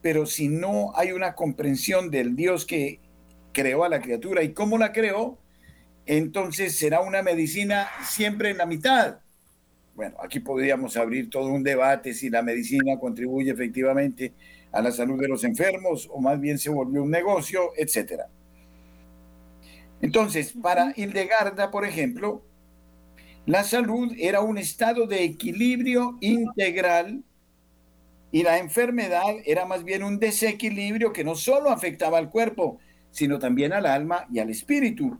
Pero 0.00 0.26
si 0.26 0.48
no 0.48 0.92
hay 0.96 1.12
una 1.12 1.34
comprensión 1.34 2.10
del 2.10 2.34
Dios 2.34 2.64
que 2.64 3.00
creó 3.52 3.84
a 3.84 3.88
la 3.88 4.00
criatura 4.00 4.42
y 4.42 4.52
cómo 4.52 4.78
la 4.78 4.92
creó, 4.92 5.38
entonces 6.06 6.74
será 6.76 7.02
una 7.02 7.22
medicina 7.22 7.88
siempre 8.02 8.50
en 8.50 8.58
la 8.58 8.66
mitad. 8.66 9.18
Bueno, 9.94 10.16
aquí 10.22 10.40
podríamos 10.40 10.96
abrir 10.96 11.28
todo 11.28 11.48
un 11.48 11.62
debate 11.62 12.14
si 12.14 12.30
la 12.30 12.40
medicina 12.40 12.98
contribuye 12.98 13.50
efectivamente 13.50 14.32
a 14.72 14.80
la 14.80 14.90
salud 14.90 15.20
de 15.20 15.28
los 15.28 15.44
enfermos 15.44 16.08
o 16.10 16.20
más 16.20 16.40
bien 16.40 16.58
se 16.58 16.70
volvió 16.70 17.02
un 17.02 17.10
negocio, 17.10 17.72
etc. 17.76 18.22
Entonces, 20.00 20.54
para 20.62 20.94
Hildegarda, 20.96 21.70
por 21.70 21.84
ejemplo, 21.84 22.42
la 23.48 23.64
salud 23.64 24.12
era 24.18 24.42
un 24.42 24.58
estado 24.58 25.06
de 25.06 25.24
equilibrio 25.24 26.18
integral 26.20 27.24
y 28.30 28.42
la 28.42 28.58
enfermedad 28.58 29.36
era 29.46 29.64
más 29.64 29.84
bien 29.84 30.02
un 30.02 30.18
desequilibrio 30.18 31.14
que 31.14 31.24
no 31.24 31.34
solo 31.34 31.70
afectaba 31.70 32.18
al 32.18 32.28
cuerpo, 32.28 32.78
sino 33.10 33.38
también 33.38 33.72
al 33.72 33.86
alma 33.86 34.26
y 34.30 34.40
al 34.40 34.50
espíritu, 34.50 35.16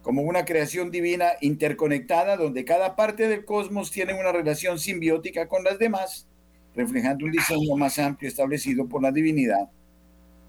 como 0.00 0.22
una 0.22 0.46
creación 0.46 0.90
divina 0.90 1.32
interconectada 1.42 2.38
donde 2.38 2.64
cada 2.64 2.96
parte 2.96 3.28
del 3.28 3.44
cosmos 3.44 3.90
tiene 3.90 4.18
una 4.18 4.32
relación 4.32 4.78
simbiótica 4.78 5.46
con 5.46 5.62
las 5.62 5.78
demás, 5.78 6.26
reflejando 6.74 7.26
un 7.26 7.32
diseño 7.32 7.76
más 7.76 7.98
amplio 7.98 8.30
establecido 8.30 8.88
por 8.88 9.02
la 9.02 9.12
divinidad. 9.12 9.70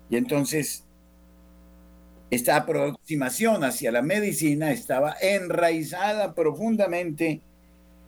Y 0.09 0.15
entonces 0.15 0.86
esta 2.29 2.57
aproximación 2.57 3.63
hacia 3.63 3.91
la 3.91 4.01
medicina 4.01 4.71
estaba 4.71 5.15
enraizada 5.21 6.33
profundamente 6.33 7.41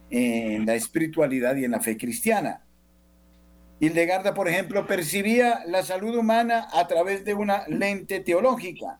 en 0.09 0.65
la 0.65 0.76
espiritualidad 0.76 1.55
y 1.55 1.65
en 1.65 1.72
la 1.72 1.80
fe 1.80 1.95
cristiana. 1.95 2.65
Hildegarda, 3.80 4.34
por 4.34 4.49
ejemplo, 4.49 4.86
percibía 4.86 5.61
la 5.65 5.84
salud 5.84 6.15
humana 6.17 6.67
a 6.74 6.86
través 6.88 7.24
de 7.24 7.34
una 7.34 7.65
lente 7.70 8.20
teológica, 8.20 8.99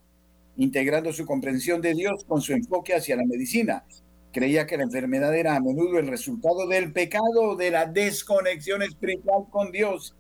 integrando 0.56 1.12
su 1.12 1.26
comprensión 1.26 1.82
de 1.82 1.94
Dios 1.94 2.24
con 2.26 2.42
su 2.42 2.54
enfoque 2.54 2.96
hacia 2.96 3.18
la 3.18 3.26
medicina. 3.26 3.84
Creía 4.32 4.66
que 4.66 4.78
la 4.78 4.84
enfermedad 4.84 5.36
era 5.36 5.56
a 5.56 5.60
menudo 5.60 6.00
el 6.00 6.08
resultado 6.08 6.66
del 6.68 6.94
pecado 6.94 7.58
de 7.58 7.72
la 7.72 7.88
desconexión 7.88 8.82
espiritual 8.84 9.46
con 9.50 9.72
Dios 9.72 10.16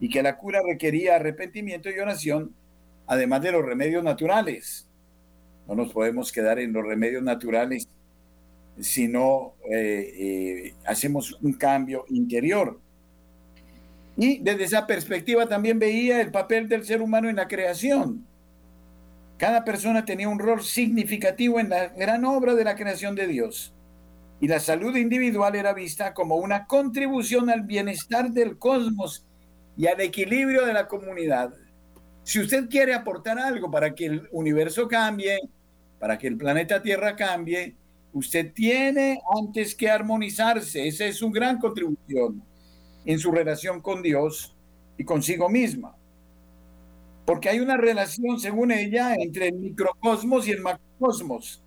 y 0.00 0.08
que 0.08 0.22
la 0.22 0.38
cura 0.38 0.60
requería 0.66 1.16
arrepentimiento 1.16 1.90
y 1.90 1.98
oración 1.98 2.54
además 3.08 3.42
de 3.42 3.52
los 3.52 3.64
remedios 3.64 4.04
naturales. 4.04 4.86
No 5.66 5.74
nos 5.74 5.92
podemos 5.92 6.30
quedar 6.30 6.58
en 6.58 6.72
los 6.72 6.86
remedios 6.86 7.22
naturales 7.22 7.88
si 8.80 9.08
no 9.08 9.54
eh, 9.68 10.14
eh, 10.16 10.74
hacemos 10.86 11.36
un 11.42 11.54
cambio 11.54 12.04
interior. 12.10 12.78
Y 14.16 14.38
desde 14.38 14.64
esa 14.64 14.86
perspectiva 14.86 15.46
también 15.46 15.78
veía 15.78 16.20
el 16.20 16.30
papel 16.30 16.68
del 16.68 16.84
ser 16.84 17.02
humano 17.02 17.28
en 17.28 17.36
la 17.36 17.48
creación. 17.48 18.24
Cada 19.36 19.64
persona 19.64 20.04
tenía 20.04 20.28
un 20.28 20.38
rol 20.38 20.62
significativo 20.62 21.60
en 21.60 21.70
la 21.70 21.88
gran 21.88 22.24
obra 22.24 22.54
de 22.54 22.64
la 22.64 22.74
creación 22.74 23.14
de 23.14 23.26
Dios. 23.26 23.72
Y 24.40 24.48
la 24.48 24.60
salud 24.60 24.96
individual 24.96 25.54
era 25.54 25.72
vista 25.72 26.14
como 26.14 26.36
una 26.36 26.66
contribución 26.66 27.48
al 27.50 27.62
bienestar 27.62 28.30
del 28.30 28.58
cosmos 28.58 29.24
y 29.76 29.86
al 29.86 30.00
equilibrio 30.00 30.66
de 30.66 30.72
la 30.72 30.88
comunidad. 30.88 31.54
Si 32.28 32.38
usted 32.38 32.68
quiere 32.68 32.92
aportar 32.92 33.38
algo 33.38 33.70
para 33.70 33.94
que 33.94 34.04
el 34.04 34.28
universo 34.32 34.86
cambie, 34.86 35.38
para 35.98 36.18
que 36.18 36.26
el 36.26 36.36
planeta 36.36 36.82
Tierra 36.82 37.16
cambie, 37.16 37.74
usted 38.12 38.52
tiene 38.52 39.18
antes 39.34 39.74
que 39.74 39.88
armonizarse. 39.88 40.86
Esa 40.86 41.06
es 41.06 41.16
su 41.16 41.30
gran 41.30 41.58
contribución 41.58 42.42
en 43.06 43.18
su 43.18 43.32
relación 43.32 43.80
con 43.80 44.02
Dios 44.02 44.54
y 44.98 45.04
consigo 45.04 45.48
misma. 45.48 45.96
Porque 47.24 47.48
hay 47.48 47.60
una 47.60 47.78
relación, 47.78 48.38
según 48.38 48.72
ella, 48.72 49.14
entre 49.14 49.48
el 49.48 49.54
microcosmos 49.54 50.46
y 50.46 50.50
el 50.50 50.60
macrocosmos. 50.60 51.62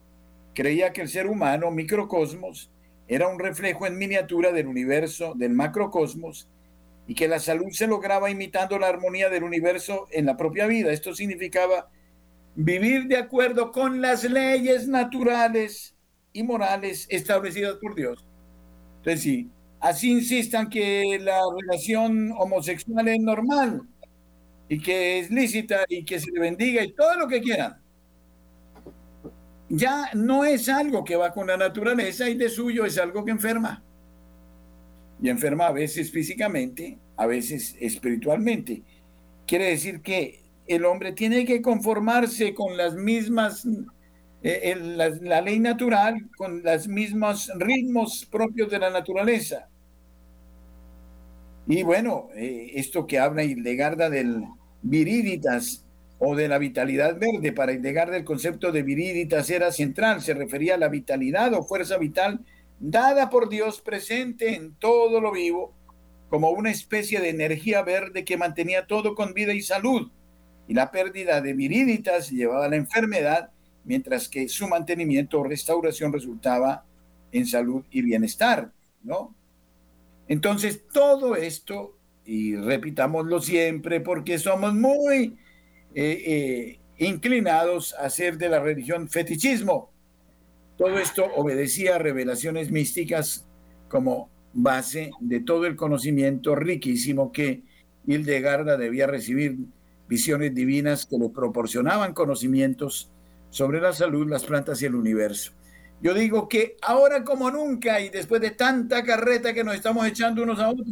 Creía 0.54 0.94
que 0.94 1.02
el 1.02 1.10
ser 1.10 1.26
humano, 1.26 1.72
microcosmos, 1.72 2.70
era 3.08 3.30
un 3.30 3.40
reflejo 3.40 3.88
en 3.88 3.98
miniatura 3.98 4.52
del 4.52 4.68
universo, 4.68 5.34
del 5.36 5.54
macrocosmos, 5.54 6.48
y 7.12 7.14
que 7.14 7.28
la 7.28 7.42
salud 7.42 7.68
se 7.72 7.88
lograba 7.88 8.30
imitando 8.30 8.80
la 8.80 8.88
armonía 8.88 9.28
del 9.28 9.44
universo 9.44 10.08
en 10.12 10.26
la 10.26 10.38
propia 10.38 10.66
vida. 10.66 10.94
Esto 10.94 11.14
significaba 11.14 11.90
vivir 12.56 13.08
de 13.08 13.18
acuerdo 13.18 13.74
con 13.74 14.00
las 14.00 14.24
leyes 14.24 14.88
naturales 14.88 15.94
y 16.32 16.42
morales 16.44 17.08
establecidas 17.10 17.76
por 17.82 17.96
Dios. 17.96 18.26
Entonces, 19.00 19.24
sí, 19.24 19.50
así 19.82 20.10
insistan 20.10 20.70
que 20.70 21.20
la 21.20 21.42
relación 21.60 22.32
homosexual 22.32 23.06
es 23.10 23.20
normal 23.20 23.82
y 24.70 24.82
que 24.82 25.20
es 25.20 25.30
lícita 25.30 25.84
y 25.90 26.06
que 26.06 26.18
se 26.18 26.32
le 26.32 26.40
bendiga 26.40 26.82
y 26.82 26.94
todo 26.94 27.18
lo 27.18 27.28
que 27.28 27.42
quieran. 27.42 27.76
Ya 29.68 30.12
no 30.14 30.46
es 30.46 30.70
algo 30.70 31.04
que 31.04 31.18
va 31.18 31.34
con 31.34 31.48
la 31.48 31.58
naturaleza 31.58 32.30
y 32.30 32.36
de 32.36 32.48
suyo 32.48 32.86
es 32.86 32.98
algo 32.98 33.26
que 33.26 33.32
enferma 33.32 33.84
y 35.22 35.30
enferma 35.30 35.68
a 35.68 35.72
veces 35.72 36.12
físicamente, 36.12 36.98
a 37.16 37.28
veces 37.28 37.76
espiritualmente. 37.80 38.82
Quiere 39.46 39.66
decir 39.66 40.02
que 40.02 40.42
el 40.68 40.86
hombre 40.86 41.12
tiene 41.12 41.46
que 41.46 41.62
conformarse 41.62 42.54
con 42.54 42.76
las 42.76 42.96
mismas, 42.96 43.68
eh, 44.42 44.76
la, 44.76 45.42
ley 45.42 45.60
natural, 45.60 46.30
con 46.38 46.64
los 46.64 46.88
mismos 46.88 47.52
ritmos 47.58 48.26
propios 48.26 48.72
de 48.72 48.80
la 48.80 48.90
naturaleza. 48.90 49.68
Y 51.68 51.84
bueno, 51.84 52.30
eh, 52.36 52.72
esto 52.76 53.06
que 53.06 53.20
habla 53.20 53.44
Hildegarda 53.44 54.10
del 54.10 54.44
viriditas 54.82 55.86
o 56.18 56.36
de 56.36 56.48
la 56.48 56.58
vitalidad 56.58 57.18
verde. 57.20 57.52
Para 57.52 57.74
Hildegard 57.74 58.14
el 58.14 58.24
concepto 58.24 58.72
de 58.72 58.84
viriditas 58.84 59.50
era 59.50 59.72
central, 59.72 60.22
se 60.22 60.34
refería 60.34 60.76
a 60.76 60.78
la 60.78 60.88
vitalidad 60.88 61.54
o 61.54 61.64
fuerza 61.64 61.98
vital 61.98 62.42
dada 62.82 63.30
por 63.30 63.48
Dios 63.48 63.80
presente 63.80 64.56
en 64.56 64.74
todo 64.74 65.22
lo 65.22 65.32
vivo, 65.32 65.74
como 66.30 66.50
una 66.50 66.72
especie 66.72 67.20
de 67.20 67.30
energía 67.30 67.84
verde 67.84 68.26
que 68.26 68.38
mantenía 68.38 68.88
todo 68.88 69.14
con 69.16 69.34
vida 69.34 69.54
y 69.54 69.62
salud. 69.62 70.12
Y 70.68 70.74
la 70.74 70.92
pérdida 70.92 71.42
de 71.42 71.54
viriditas 71.54 72.32
llevaba 72.32 72.66
a 72.66 72.70
la 72.70 72.78
enfermedad, 72.78 73.52
mientras 73.84 74.28
que 74.28 74.50
su 74.50 74.68
mantenimiento 74.68 75.40
o 75.40 75.44
restauración 75.44 76.12
resultaba 76.12 76.86
en 77.32 77.46
salud 77.46 77.84
y 77.92 78.02
bienestar, 78.02 78.72
¿no? 79.04 79.36
Entonces, 80.28 80.88
todo 80.92 81.36
esto, 81.36 81.98
y 82.26 82.56
repitámoslo 82.56 83.42
siempre, 83.42 84.00
porque 84.00 84.40
somos 84.40 84.74
muy 84.74 85.38
eh, 85.94 86.24
eh, 86.26 86.80
inclinados 86.98 87.94
a 87.94 88.06
hacer 88.06 88.38
de 88.38 88.50
la 88.50 88.60
religión 88.60 89.10
fetichismo. 89.10 89.91
Todo 90.82 90.98
esto 90.98 91.28
obedecía 91.36 91.98
a 91.98 92.00
revelaciones 92.00 92.72
místicas 92.72 93.46
como 93.88 94.32
base 94.52 95.12
de 95.20 95.40
todo 95.40 95.68
el 95.68 95.76
conocimiento 95.76 96.56
riquísimo 96.56 97.32
que 97.32 97.62
Hildegarda 98.08 98.78
debía 98.78 99.06
recibir, 99.06 99.60
visiones 100.08 100.56
divinas 100.56 101.06
que 101.06 101.20
le 101.20 101.30
proporcionaban 101.30 102.16
conocimientos 102.16 103.12
sobre 103.52 103.80
la 103.80 103.94
salud, 103.94 104.28
las 104.28 104.44
plantas 104.44 104.82
y 104.82 104.88
el 104.88 104.96
universo. 104.96 105.52
Yo 106.02 106.16
digo 106.16 106.50
que 106.50 106.78
ahora 106.82 107.24
como 107.24 107.52
nunca 107.52 108.02
y 108.02 108.10
después 108.10 108.42
de 108.42 108.50
tanta 108.50 109.04
carreta 109.04 109.54
que 109.54 109.64
nos 109.64 109.76
estamos 109.76 110.08
echando 110.08 110.42
unos 110.42 110.60
a 110.60 110.72
otros, 110.72 110.88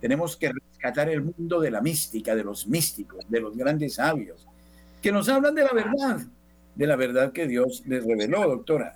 tenemos 0.00 0.36
que 0.36 0.50
rescatar 0.52 1.08
el 1.08 1.22
mundo 1.22 1.60
de 1.60 1.70
la 1.70 1.80
mística, 1.80 2.34
de 2.34 2.42
los 2.42 2.66
místicos, 2.66 3.24
de 3.28 3.40
los 3.42 3.56
grandes 3.56 3.94
sabios, 3.94 4.44
que 5.00 5.12
nos 5.12 5.28
hablan 5.28 5.54
de 5.54 5.62
la 5.62 5.72
verdad, 5.72 6.26
de 6.74 6.86
la 6.86 6.96
verdad 6.96 7.32
que 7.32 7.46
Dios 7.46 7.84
les 7.86 8.06
reveló, 8.06 8.48
doctora. 8.48 8.94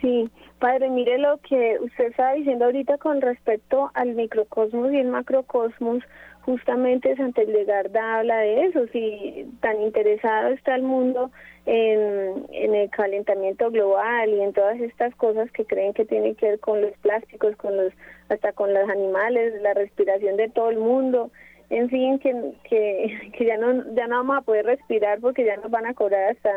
Sí, 0.00 0.30
padre, 0.60 0.90
mire 0.90 1.18
lo 1.18 1.38
que 1.38 1.78
usted 1.80 2.06
estaba 2.06 2.34
diciendo 2.34 2.66
ahorita 2.66 2.98
con 2.98 3.20
respecto 3.20 3.90
al 3.94 4.14
microcosmos 4.14 4.92
y 4.92 4.98
el 4.98 5.08
macrocosmos. 5.08 6.04
Justamente 6.42 7.14
Santa 7.16 7.42
Legarda 7.42 8.20
habla 8.20 8.38
de 8.38 8.66
eso, 8.66 8.86
si 8.86 9.46
tan 9.60 9.82
interesado 9.82 10.48
está 10.48 10.76
el 10.76 10.82
mundo 10.82 11.30
en, 11.66 12.46
en 12.52 12.74
el 12.74 12.88
calentamiento 12.88 13.70
global 13.70 14.30
y 14.30 14.40
en 14.40 14.54
todas 14.54 14.80
estas 14.80 15.14
cosas 15.16 15.50
que 15.50 15.66
creen 15.66 15.92
que 15.92 16.06
tienen 16.06 16.36
que 16.36 16.50
ver 16.50 16.60
con 16.60 16.80
los 16.80 16.92
plásticos, 16.98 17.54
con 17.56 17.76
los 17.76 17.92
hasta 18.30 18.52
con 18.52 18.72
los 18.72 18.88
animales, 18.88 19.60
la 19.60 19.74
respiración 19.74 20.36
de 20.38 20.48
todo 20.48 20.70
el 20.70 20.78
mundo, 20.78 21.30
en 21.70 21.88
fin, 21.90 22.18
que, 22.18 22.52
que, 23.36 23.44
ya 23.44 23.56
no 23.56 23.84
ya 23.94 24.06
no 24.06 24.16
vamos 24.16 24.38
a 24.38 24.42
poder 24.42 24.66
respirar 24.66 25.20
porque 25.20 25.44
ya 25.44 25.56
nos 25.56 25.70
van 25.70 25.86
a 25.86 25.94
cobrar 25.94 26.30
hasta 26.30 26.50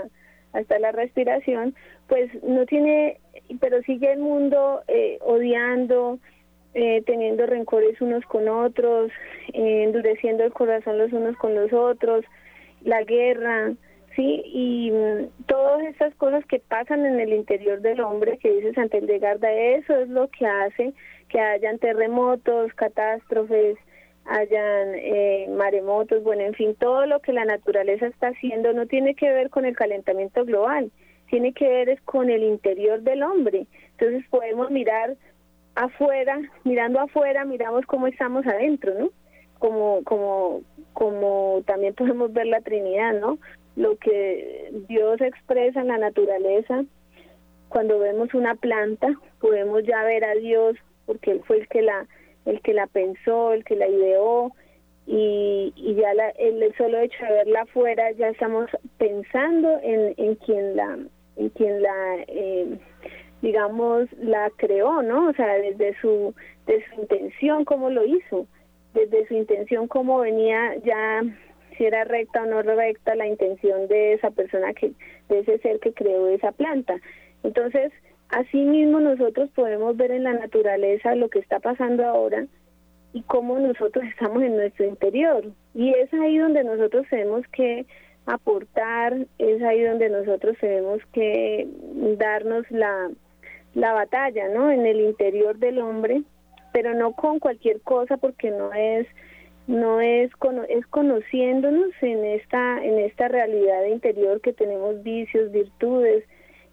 hasta 0.53 0.79
la 0.79 0.91
respiración, 0.91 1.75
pues 2.09 2.29
no 2.43 2.65
tiene, 2.65 3.19
pero 3.61 3.81
sigue 3.83 4.11
el 4.11 4.19
mundo 4.19 4.81
eh, 4.89 5.17
odiando, 5.21 6.19
eh, 6.73 7.01
teniendo 7.05 7.45
rencores 7.45 8.01
unos 8.01 8.25
con 8.25 8.49
otros, 8.49 9.11
eh, 9.53 9.83
endureciendo 9.83 10.43
el 10.43 10.51
corazón 10.51 10.97
los 10.97 11.13
unos 11.13 11.37
con 11.37 11.55
los 11.55 11.71
otros, 11.71 12.25
la 12.81 13.03
guerra, 13.03 13.71
sí, 14.15 14.41
y 14.45 14.91
mm, 14.91 15.45
todas 15.47 15.83
esas 15.83 16.13
cosas 16.15 16.45
que 16.45 16.59
pasan 16.59 17.05
en 17.05 17.19
el 17.19 17.33
interior 17.33 17.79
del 17.79 18.01
hombre, 18.01 18.37
que 18.37 18.51
dice 18.51 18.73
Santa 18.73 18.97
Garda, 18.99 19.51
eso 19.51 19.95
es 19.95 20.09
lo 20.09 20.27
que 20.29 20.45
hace 20.45 20.93
que 21.29 21.39
hayan 21.39 21.79
terremotos, 21.79 22.73
catástrofes, 22.73 23.77
hayan 24.25 24.95
eh, 24.95 25.47
maremotos, 25.55 26.23
bueno, 26.23 26.43
en 26.43 26.53
fin, 26.53 26.75
todo 26.75 27.05
lo 27.05 27.19
que 27.19 27.33
la 27.33 27.45
naturaleza 27.45 28.07
está 28.07 28.27
haciendo 28.27 28.73
no 28.73 28.85
tiene 28.85 29.15
que 29.15 29.31
ver 29.31 29.49
con 29.49 29.65
el 29.65 29.75
calentamiento 29.75 30.45
global, 30.45 30.91
tiene 31.29 31.53
que 31.53 31.67
ver 31.67 31.89
es 31.89 32.01
con 32.01 32.29
el 32.29 32.43
interior 32.43 33.01
del 33.01 33.23
hombre. 33.23 33.65
Entonces 33.97 34.23
podemos 34.29 34.69
mirar 34.69 35.15
afuera, 35.75 36.39
mirando 36.63 36.99
afuera, 36.99 37.45
miramos 37.45 37.85
cómo 37.85 38.07
estamos 38.07 38.45
adentro, 38.45 38.93
¿no? 38.97 39.09
Como, 39.59 40.03
como, 40.03 40.61
como 40.93 41.61
también 41.65 41.93
podemos 41.93 42.33
ver 42.33 42.47
la 42.47 42.61
Trinidad, 42.61 43.13
¿no? 43.13 43.37
Lo 43.75 43.97
que 43.97 44.71
Dios 44.87 45.21
expresa 45.21 45.81
en 45.81 45.87
la 45.87 45.97
naturaleza, 45.97 46.83
cuando 47.69 47.99
vemos 47.99 48.33
una 48.33 48.55
planta, 48.55 49.07
podemos 49.39 49.83
ya 49.83 50.03
ver 50.03 50.25
a 50.25 50.33
Dios 50.35 50.75
porque 51.05 51.31
Él 51.31 51.41
fue 51.45 51.59
el 51.59 51.67
que 51.67 51.81
la 51.81 52.07
el 52.45 52.61
que 52.61 52.73
la 52.73 52.87
pensó, 52.87 53.53
el 53.53 53.63
que 53.63 53.75
la 53.75 53.87
ideó, 53.87 54.51
y, 55.07 55.73
y 55.75 55.95
ya 55.95 56.13
la, 56.13 56.29
el 56.29 56.73
solo 56.77 56.99
hecho 56.99 57.23
de 57.23 57.31
verla 57.31 57.61
afuera 57.61 58.11
ya 58.11 58.29
estamos 58.29 58.69
pensando 58.97 59.79
en, 59.81 60.13
en 60.17 60.35
quien 60.35 60.75
la, 60.75 60.99
en 61.37 61.49
quien 61.49 61.81
la, 61.81 62.17
eh, 62.27 62.77
digamos, 63.41 64.07
la 64.19 64.51
creó, 64.57 65.01
¿no? 65.01 65.29
O 65.29 65.33
sea, 65.33 65.53
desde 65.55 65.99
su, 65.99 66.33
de 66.67 66.83
su 66.85 67.01
intención, 67.01 67.65
cómo 67.65 67.89
lo 67.89 68.05
hizo, 68.05 68.45
desde 68.93 69.27
su 69.27 69.33
intención, 69.33 69.87
cómo 69.87 70.19
venía 70.19 70.75
ya, 70.83 71.21
si 71.77 71.85
era 71.85 72.03
recta 72.03 72.43
o 72.43 72.45
no 72.45 72.61
recta 72.61 73.15
la 73.15 73.27
intención 73.27 73.87
de 73.87 74.13
esa 74.13 74.29
persona, 74.31 74.73
que 74.73 74.91
de 75.29 75.39
ese 75.39 75.57
ser 75.59 75.79
que 75.79 75.93
creó 75.93 76.27
esa 76.27 76.51
planta. 76.51 76.95
Entonces, 77.43 77.91
Asimismo, 78.31 79.01
nosotros 79.01 79.49
podemos 79.53 79.97
ver 79.97 80.11
en 80.11 80.23
la 80.23 80.33
naturaleza 80.33 81.15
lo 81.15 81.29
que 81.29 81.39
está 81.39 81.59
pasando 81.59 82.05
ahora 82.05 82.47
y 83.13 83.21
cómo 83.23 83.59
nosotros 83.59 84.05
estamos 84.09 84.41
en 84.41 84.55
nuestro 84.55 84.85
interior. 84.85 85.43
Y 85.73 85.93
es 85.93 86.13
ahí 86.13 86.37
donde 86.37 86.63
nosotros 86.63 87.05
tenemos 87.09 87.45
que 87.47 87.85
aportar, 88.25 89.17
es 89.37 89.61
ahí 89.63 89.83
donde 89.83 90.09
nosotros 90.09 90.57
tenemos 90.61 91.01
que 91.11 91.67
darnos 92.17 92.69
la, 92.71 93.09
la 93.73 93.93
batalla, 93.93 94.47
¿no? 94.49 94.71
En 94.71 94.85
el 94.85 95.01
interior 95.01 95.57
del 95.57 95.79
hombre, 95.79 96.21
pero 96.71 96.93
no 96.93 97.13
con 97.13 97.39
cualquier 97.39 97.81
cosa 97.81 98.17
porque 98.17 98.51
no 98.51 98.71
es 98.73 99.07
no 99.67 100.01
es 100.01 100.31
es 100.69 100.87
conociéndonos 100.87 101.91
en 102.01 102.25
esta 102.25 102.83
en 102.83 102.97
esta 102.99 103.27
realidad 103.27 103.85
interior 103.85 104.41
que 104.41 104.53
tenemos 104.53 105.03
vicios, 105.03 105.51
virtudes, 105.51 106.23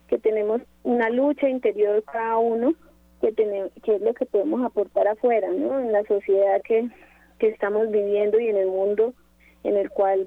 que 0.08 0.18
tenemos 0.18 0.62
una 0.82 1.10
lucha 1.10 1.48
interior 1.48 2.02
cada 2.04 2.38
uno, 2.38 2.74
que, 3.20 3.32
tenemos, 3.32 3.70
que 3.84 3.96
es 3.96 4.00
lo 4.00 4.14
que 4.14 4.26
podemos 4.26 4.64
aportar 4.64 5.06
afuera, 5.06 5.48
¿no? 5.50 5.78
En 5.78 5.92
la 5.92 6.02
sociedad 6.04 6.62
que, 6.62 6.88
que 7.38 7.48
estamos 7.48 7.90
viviendo 7.90 8.40
y 8.40 8.48
en 8.48 8.56
el 8.56 8.68
mundo 8.68 9.14
en 9.64 9.76
el 9.76 9.90
cual 9.90 10.26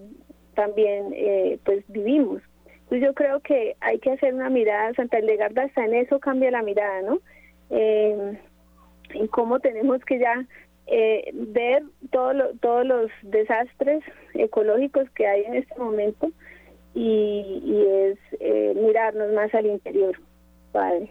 también 0.55 1.13
eh, 1.13 1.59
pues 1.65 1.83
vivimos. 1.87 2.41
Entonces 2.65 3.01
yo 3.01 3.13
creo 3.13 3.39
que 3.39 3.75
hay 3.79 3.99
que 3.99 4.11
hacer 4.11 4.33
una 4.33 4.49
mirada, 4.49 4.93
Santa 4.93 5.19
Legarda 5.19 5.63
hasta 5.63 5.85
en 5.85 5.95
eso 5.95 6.19
cambia 6.19 6.51
la 6.51 6.61
mirada, 6.61 7.01
¿no? 7.01 7.19
Eh, 7.69 8.37
en 9.13 9.27
cómo 9.27 9.59
tenemos 9.59 10.03
que 10.03 10.19
ya 10.19 10.45
eh, 10.87 11.31
ver 11.33 11.83
todo 12.11 12.33
todos 12.59 12.85
los 12.85 13.09
desastres 13.21 14.03
ecológicos 14.33 15.09
que 15.11 15.25
hay 15.25 15.43
en 15.45 15.55
este 15.55 15.79
momento 15.79 16.31
y, 16.93 17.85
es 17.87 18.19
eh, 18.39 18.73
mirarnos 18.75 19.31
más 19.33 19.51
al 19.53 19.67
interior, 19.67 20.17
Padre. 20.71 21.09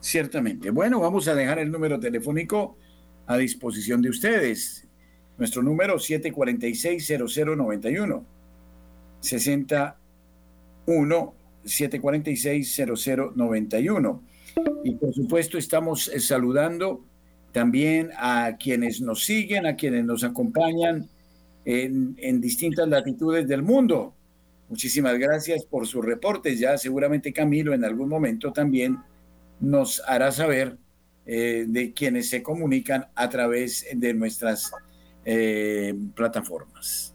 Ciertamente. 0.00 0.70
Bueno, 0.70 1.00
vamos 1.00 1.28
a 1.28 1.34
dejar 1.34 1.58
el 1.58 1.70
número 1.70 2.00
telefónico 2.00 2.78
a 3.26 3.36
disposición 3.36 4.00
de 4.02 4.08
ustedes. 4.10 4.88
Nuestro 5.38 5.62
número 5.62 5.96
746-0091. 5.96 8.24
61 9.20 11.34
746-0091. 11.64 14.20
Y 14.84 14.94
por 14.94 15.14
supuesto 15.14 15.56
estamos 15.58 16.08
eh, 16.08 16.20
saludando 16.20 17.04
también 17.52 18.10
a 18.16 18.56
quienes 18.58 19.00
nos 19.00 19.24
siguen, 19.24 19.66
a 19.66 19.76
quienes 19.76 20.04
nos 20.04 20.24
acompañan 20.24 21.08
en, 21.64 22.16
en 22.18 22.40
distintas 22.40 22.88
latitudes 22.88 23.46
del 23.48 23.62
mundo. 23.62 24.14
Muchísimas 24.70 25.18
gracias 25.18 25.64
por 25.64 25.86
sus 25.88 26.04
reportes. 26.04 26.60
Ya 26.60 26.78
seguramente 26.78 27.32
Camilo 27.32 27.74
en 27.74 27.84
algún 27.84 28.08
momento 28.08 28.52
también 28.52 28.98
nos 29.58 30.00
hará 30.06 30.30
saber 30.30 30.78
eh, 31.26 31.66
de 31.68 31.92
quienes 31.92 32.30
se 32.30 32.40
comunican 32.40 33.08
a 33.16 33.28
través 33.28 33.84
de 33.92 34.14
nuestras 34.14 34.70
eh, 35.24 35.92
plataformas. 36.14 37.12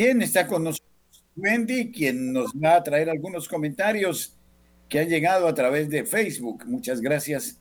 Bien, 0.00 0.22
está 0.22 0.46
con 0.46 0.64
nosotros 0.64 0.88
Wendy, 1.36 1.92
quien 1.92 2.32
nos 2.32 2.52
va 2.52 2.76
a 2.76 2.82
traer 2.82 3.10
algunos 3.10 3.46
comentarios 3.46 4.34
que 4.88 4.98
han 4.98 5.10
llegado 5.10 5.46
a 5.46 5.54
través 5.54 5.90
de 5.90 6.06
Facebook. 6.06 6.64
Muchas 6.64 7.02
gracias 7.02 7.58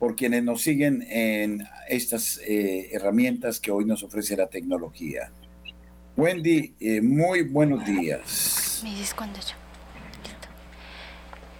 por 0.00 0.16
quienes 0.16 0.42
nos 0.42 0.62
siguen 0.62 1.06
en 1.08 1.64
estas 1.88 2.40
eh, 2.44 2.88
herramientas 2.90 3.60
que 3.60 3.70
hoy 3.70 3.84
nos 3.84 4.02
ofrece 4.02 4.36
la 4.36 4.48
tecnología. 4.48 5.30
Wendy, 6.16 6.74
eh, 6.80 7.00
muy 7.00 7.42
buenos 7.42 7.86
días. 7.86 8.80
Me 8.82 8.90
cuando 9.14 9.38
yo. 9.38 9.54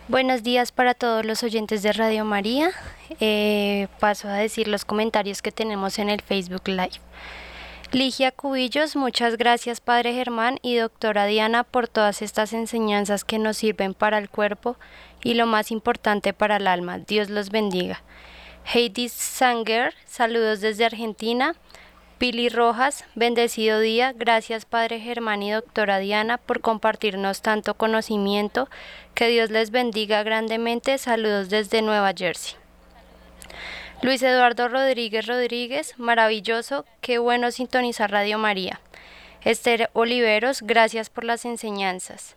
Buenos 0.08 0.42
días 0.42 0.72
para 0.72 0.94
todos 0.94 1.24
los 1.24 1.44
oyentes 1.44 1.84
de 1.84 1.92
Radio 1.92 2.24
María. 2.24 2.72
Eh, 3.20 3.86
paso 4.00 4.26
a 4.26 4.34
decir 4.34 4.66
los 4.66 4.84
comentarios 4.84 5.40
que 5.40 5.52
tenemos 5.52 6.00
en 6.00 6.08
el 6.08 6.20
Facebook 6.20 6.66
Live. 6.66 6.98
Ligia 7.96 8.30
Cubillos, 8.30 8.94
muchas 8.94 9.38
gracias 9.38 9.80
Padre 9.80 10.12
Germán 10.12 10.58
y 10.60 10.76
doctora 10.76 11.24
Diana 11.24 11.64
por 11.64 11.88
todas 11.88 12.20
estas 12.20 12.52
enseñanzas 12.52 13.24
que 13.24 13.38
nos 13.38 13.56
sirven 13.56 13.94
para 13.94 14.18
el 14.18 14.28
cuerpo 14.28 14.76
y 15.24 15.32
lo 15.32 15.46
más 15.46 15.70
importante 15.70 16.34
para 16.34 16.56
el 16.56 16.66
alma. 16.66 16.98
Dios 16.98 17.30
los 17.30 17.48
bendiga. 17.48 18.02
Heidi 18.66 19.08
Sanger, 19.08 19.94
saludos 20.04 20.60
desde 20.60 20.84
Argentina. 20.84 21.54
Pili 22.18 22.50
Rojas, 22.50 23.06
bendecido 23.14 23.80
día. 23.80 24.12
Gracias 24.12 24.66
Padre 24.66 25.00
Germán 25.00 25.42
y 25.42 25.52
doctora 25.52 25.98
Diana 25.98 26.36
por 26.36 26.60
compartirnos 26.60 27.40
tanto 27.40 27.78
conocimiento. 27.78 28.68
Que 29.14 29.28
Dios 29.28 29.48
les 29.48 29.70
bendiga 29.70 30.22
grandemente. 30.22 30.98
Saludos 30.98 31.48
desde 31.48 31.80
Nueva 31.80 32.12
Jersey. 32.14 32.58
Luis 34.02 34.22
Eduardo 34.22 34.68
Rodríguez 34.68 35.26
Rodríguez, 35.26 35.98
maravilloso, 35.98 36.84
qué 37.00 37.18
bueno 37.18 37.50
sintonizar 37.50 38.10
Radio 38.10 38.38
María. 38.38 38.80
Esther 39.42 39.90
Oliveros, 39.94 40.60
gracias 40.62 41.08
por 41.08 41.24
las 41.24 41.44
enseñanzas. 41.44 42.36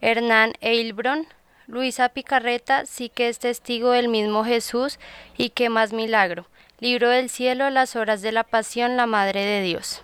Hernán 0.00 0.54
Eilbron, 0.60 1.26
Luisa 1.68 2.08
Picarreta, 2.08 2.84
sí 2.84 3.08
que 3.08 3.28
es 3.28 3.38
testigo 3.38 3.92
del 3.92 4.08
mismo 4.08 4.44
Jesús 4.44 4.98
y 5.36 5.50
qué 5.50 5.68
más 5.68 5.92
milagro. 5.92 6.46
Libro 6.80 7.10
del 7.10 7.30
cielo, 7.30 7.70
las 7.70 7.94
horas 7.94 8.20
de 8.20 8.32
la 8.32 8.42
pasión, 8.42 8.96
la 8.96 9.06
Madre 9.06 9.44
de 9.44 9.62
Dios. 9.62 10.02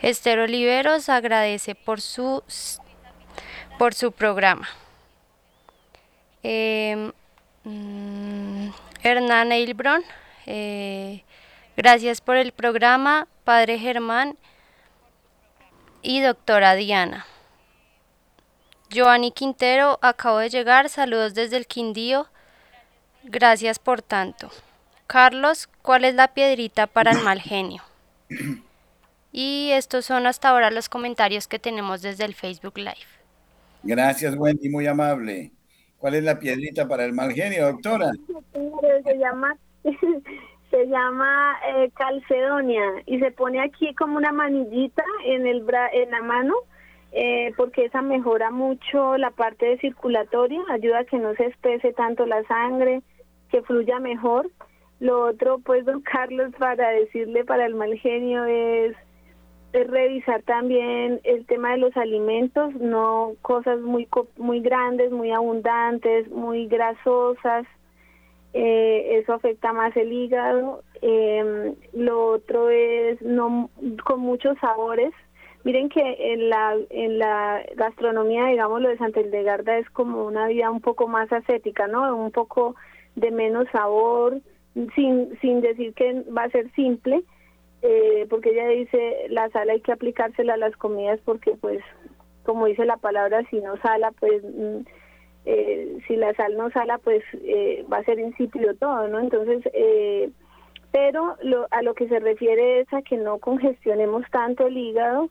Esther 0.00 0.38
Oliveros 0.38 1.08
agradece 1.08 1.74
por 1.74 2.00
su, 2.00 2.44
por 3.78 3.94
su 3.94 4.12
programa. 4.12 4.68
Em, 6.44 7.10
mm, 7.64 8.68
Hernán 9.04 9.52
Eilbron, 9.52 10.02
eh, 10.46 11.24
gracias 11.76 12.22
por 12.22 12.36
el 12.36 12.52
programa, 12.52 13.28
Padre 13.44 13.78
Germán 13.78 14.38
y 16.00 16.22
doctora 16.22 16.74
Diana. 16.74 17.26
Joanny 18.90 19.30
Quintero, 19.30 19.98
acabo 20.00 20.38
de 20.38 20.48
llegar, 20.48 20.88
saludos 20.88 21.34
desde 21.34 21.58
el 21.58 21.66
Quindío, 21.66 22.28
gracias 23.24 23.78
por 23.78 24.00
tanto. 24.00 24.50
Carlos, 25.06 25.68
¿cuál 25.82 26.06
es 26.06 26.14
la 26.14 26.28
piedrita 26.28 26.86
para 26.86 27.10
el 27.12 27.20
mal 27.20 27.40
genio? 27.40 27.82
Y 29.36 29.72
estos 29.72 30.06
son 30.06 30.28
hasta 30.28 30.50
ahora 30.50 30.70
los 30.70 30.88
comentarios 30.88 31.48
que 31.48 31.58
tenemos 31.58 32.02
desde 32.02 32.24
el 32.24 32.36
Facebook 32.36 32.78
Live. 32.78 32.94
Gracias, 33.82 34.36
Wendy, 34.36 34.68
muy 34.68 34.86
amable. 34.86 35.50
¿Cuál 36.04 36.16
es 36.16 36.24
la 36.24 36.38
piedrita 36.38 36.86
para 36.86 37.06
el 37.06 37.14
mal 37.14 37.32
genio, 37.32 37.64
doctora? 37.64 38.10
Se 38.52 39.16
llama, 39.16 39.56
se 40.70 40.86
llama 40.86 41.56
eh, 41.66 41.90
calcedonia 41.94 42.84
y 43.06 43.18
se 43.20 43.30
pone 43.30 43.62
aquí 43.62 43.94
como 43.94 44.18
una 44.18 44.30
manillita 44.30 45.02
en, 45.24 45.46
el 45.46 45.64
en 45.94 46.10
la 46.10 46.20
mano 46.20 46.52
eh, 47.12 47.54
porque 47.56 47.86
esa 47.86 48.02
mejora 48.02 48.50
mucho 48.50 49.16
la 49.16 49.30
parte 49.30 49.64
de 49.64 49.78
circulatoria, 49.78 50.60
ayuda 50.68 50.98
a 50.98 51.04
que 51.04 51.16
no 51.16 51.34
se 51.36 51.46
espese 51.46 51.94
tanto 51.94 52.26
la 52.26 52.44
sangre, 52.44 53.00
que 53.48 53.62
fluya 53.62 53.98
mejor. 53.98 54.50
Lo 55.00 55.28
otro, 55.28 55.60
pues, 55.60 55.86
don 55.86 56.02
Carlos, 56.02 56.52
para 56.58 56.90
decirle 56.90 57.46
para 57.46 57.64
el 57.64 57.76
mal 57.76 57.94
genio 57.94 58.44
es 58.44 58.94
revisar 59.82 60.42
también 60.42 61.20
el 61.24 61.46
tema 61.46 61.72
de 61.72 61.78
los 61.78 61.96
alimentos, 61.96 62.72
no 62.74 63.32
cosas 63.42 63.80
muy 63.80 64.08
muy 64.36 64.60
grandes, 64.60 65.10
muy 65.10 65.32
abundantes, 65.32 66.30
muy 66.30 66.68
grasosas. 66.68 67.66
Eh, 68.52 69.18
eso 69.18 69.32
afecta 69.32 69.72
más 69.72 69.96
el 69.96 70.12
hígado. 70.12 70.82
Em, 71.02 71.74
lo 71.92 72.26
otro 72.26 72.70
es 72.70 73.20
no 73.22 73.68
con 74.04 74.20
muchos 74.20 74.56
sabores. 74.60 75.12
Miren 75.64 75.88
que 75.88 76.32
en 76.32 76.50
la 76.50 76.76
en 76.90 77.18
la 77.18 77.64
gastronomía, 77.74 78.46
digamos, 78.46 78.80
lo 78.80 78.90
de 78.90 78.98
Santa 78.98 79.20
Hildegarda 79.20 79.78
es 79.78 79.90
como 79.90 80.24
una 80.24 80.46
vida 80.46 80.70
un 80.70 80.80
poco 80.80 81.08
más 81.08 81.32
ascética, 81.32 81.88
¿no? 81.88 82.16
Un 82.16 82.30
poco 82.30 82.76
de 83.16 83.32
menos 83.32 83.66
sabor, 83.72 84.40
sin 84.94 85.36
sin 85.40 85.60
decir 85.60 85.94
que 85.94 86.22
va 86.30 86.44
a 86.44 86.50
ser 86.50 86.70
simple 86.74 87.24
eh, 87.82 88.26
porque 88.30 88.50
ella 88.50 88.68
dice 88.68 89.26
la 89.28 89.48
sal 89.50 89.70
hay 89.70 89.80
que 89.80 89.92
aplicársela 89.92 90.54
a 90.54 90.58
las 90.58 90.76
comidas 90.76 91.20
porque 91.24 91.52
pues 91.60 91.80
como 92.44 92.66
dice 92.66 92.84
la 92.84 92.96
palabra 92.96 93.42
si 93.50 93.60
no 93.60 93.76
sala 93.78 94.12
pues 94.18 94.42
mm, 94.42 94.78
eh, 95.46 95.98
si 96.06 96.16
la 96.16 96.32
sal 96.34 96.56
no 96.56 96.70
sala 96.70 96.98
pues 96.98 97.22
eh, 97.42 97.84
va 97.92 97.98
a 97.98 98.04
ser 98.04 98.18
insípido 98.18 98.74
todo 98.74 99.08
no 99.08 99.20
entonces 99.20 99.62
pero 100.92 101.36
lo, 101.42 101.66
a 101.72 101.82
lo 101.82 101.94
que 101.94 102.08
se 102.08 102.20
refiere 102.20 102.80
es 102.80 102.92
a 102.92 103.02
que 103.02 103.16
no 103.16 103.38
congestionemos 103.38 104.24
tanto 104.30 104.66
el 104.66 104.76
hígado 104.76 105.28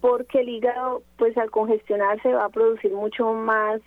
porque 0.00 0.40
el 0.40 0.48
hígado 0.48 1.02
pues 1.16 1.36
al 1.38 1.50
congestionarse 1.50 2.32
va 2.32 2.44
a 2.44 2.50
producir 2.50 2.92
mucho 2.92 3.32
más 3.32 3.80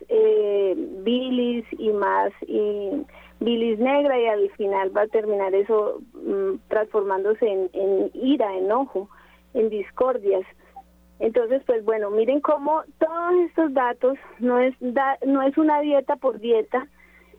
bilis 1.03 1.65
y 1.77 1.89
más 1.91 2.31
y 2.47 3.05
bilis 3.39 3.79
negra 3.79 4.19
y 4.19 4.25
al 4.27 4.49
final 4.51 4.95
va 4.95 5.03
a 5.03 5.07
terminar 5.07 5.53
eso 5.55 6.01
mm, 6.13 6.55
transformándose 6.67 7.45
en, 7.73 8.11
ira, 8.13 8.55
enojo, 8.57 9.09
en 9.53 9.69
discordias. 9.69 10.45
Entonces, 11.19 11.61
pues 11.65 11.83
bueno, 11.83 12.09
miren 12.11 12.41
cómo 12.41 12.83
todos 12.97 13.33
estos 13.47 13.73
datos 13.73 14.17
no 14.39 14.59
es 14.59 14.73
no 14.81 15.41
es 15.41 15.57
una 15.57 15.81
dieta 15.81 16.15
por 16.15 16.39
dieta 16.39 16.87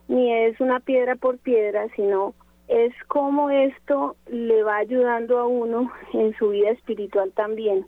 ni 0.08 0.32
es 0.32 0.60
una 0.60 0.80
piedra 0.80 1.16
por 1.16 1.38
piedra, 1.38 1.86
sino 1.94 2.34
es 2.68 2.92
cómo 3.06 3.48
esto 3.48 4.16
le 4.26 4.62
va 4.62 4.76
ayudando 4.76 5.38
a 5.38 5.46
uno 5.46 5.90
en 6.12 6.36
su 6.36 6.50
vida 6.50 6.70
espiritual 6.70 7.32
también 7.32 7.86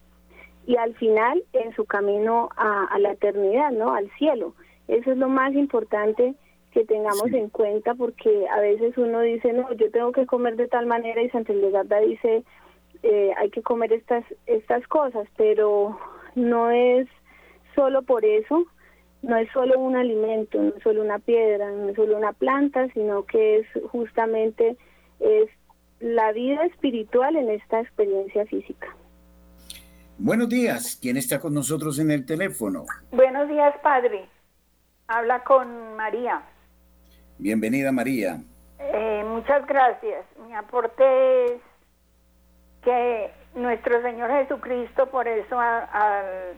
y 0.67 0.77
al 0.77 0.95
final 0.95 1.43
en 1.53 1.75
su 1.75 1.85
camino 1.85 2.49
a, 2.57 2.85
a 2.85 2.99
la 2.99 3.13
eternidad, 3.13 3.73
¿no? 3.73 3.93
Al 3.93 4.11
cielo. 4.13 4.55
Eso 4.89 5.13
es 5.13 5.19
lo 5.19 5.29
más 5.29 5.53
importante 5.55 6.35
que 6.73 6.85
tengamos 6.85 7.27
en 7.33 7.49
cuenta 7.51 7.95
porque 7.95 8.47
a 8.49 8.61
veces 8.61 8.97
uno 8.97 9.21
dice, 9.21 9.53
no, 9.53 9.73
yo 9.75 9.91
tengo 9.91 10.13
que 10.13 10.27
comer 10.27 10.57
de 10.57 10.69
tal 10.69 10.87
manera 10.87 11.23
y 11.23 11.31
Santa 11.31 11.53
Legarda 11.53 12.01
dice, 12.01 12.45
eh, 13.03 13.33
hay 13.37 13.51
que 13.51 13.63
comer 13.63 13.93
estas, 13.93 14.25
estas 14.47 14.87
cosas, 14.89 15.29
pero 15.37 15.99
no 16.35 16.71
es 16.71 17.07
solo 17.75 18.03
por 18.03 18.25
eso, 18.25 18.65
no 19.23 19.37
es 19.37 19.51
solo 19.53 19.79
un 19.79 19.97
alimento, 19.97 20.61
no 20.61 20.75
es 20.77 20.83
solo 20.83 21.03
una 21.03 21.19
piedra, 21.19 21.71
no 21.71 21.91
es 21.91 21.97
solo 21.97 22.17
una 22.17 22.33
planta, 22.33 22.89
sino 22.95 23.25
que 23.25 23.59
es 23.59 23.67
justamente 23.91 24.77
es 25.21 25.49
la 26.01 26.33
vida 26.33 26.65
espiritual 26.67 27.37
en 27.37 27.51
esta 27.51 27.81
experiencia 27.81 28.47
física. 28.47 28.89
Buenos 30.19 30.49
días, 30.49 30.99
¿quién 31.01 31.17
está 31.17 31.39
con 31.39 31.55
nosotros 31.55 31.99
en 31.99 32.11
el 32.11 32.25
teléfono? 32.25 32.87
Buenos 33.11 33.49
días, 33.49 33.75
padre. 33.83 34.27
Habla 35.07 35.45
con 35.45 35.97
María. 35.97 36.43
Bienvenida 37.43 37.91
María. 37.91 38.39
Eh, 38.79 39.25
muchas 39.27 39.67
gracias. 39.67 40.25
Mi 40.47 40.55
aporte 40.55 41.47
es 41.47 41.61
que 42.85 43.33
nuestro 43.57 44.01
Señor 44.01 44.31
Jesucristo, 44.31 45.11
por 45.11 45.27
eso 45.27 45.59
al, 45.59 46.55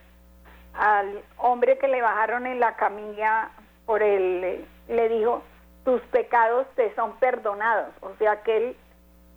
hombre 1.38 1.78
que 1.78 1.88
le 1.88 2.02
bajaron 2.02 2.46
en 2.46 2.60
la 2.60 2.76
camilla, 2.76 3.48
por 3.86 4.02
él 4.02 4.66
le 4.86 5.08
dijo, 5.08 5.42
tus 5.86 6.02
pecados 6.02 6.66
te 6.76 6.94
son 6.94 7.18
perdonados. 7.18 7.94
O 8.02 8.14
sea 8.18 8.42
que 8.42 8.54
él 8.54 8.76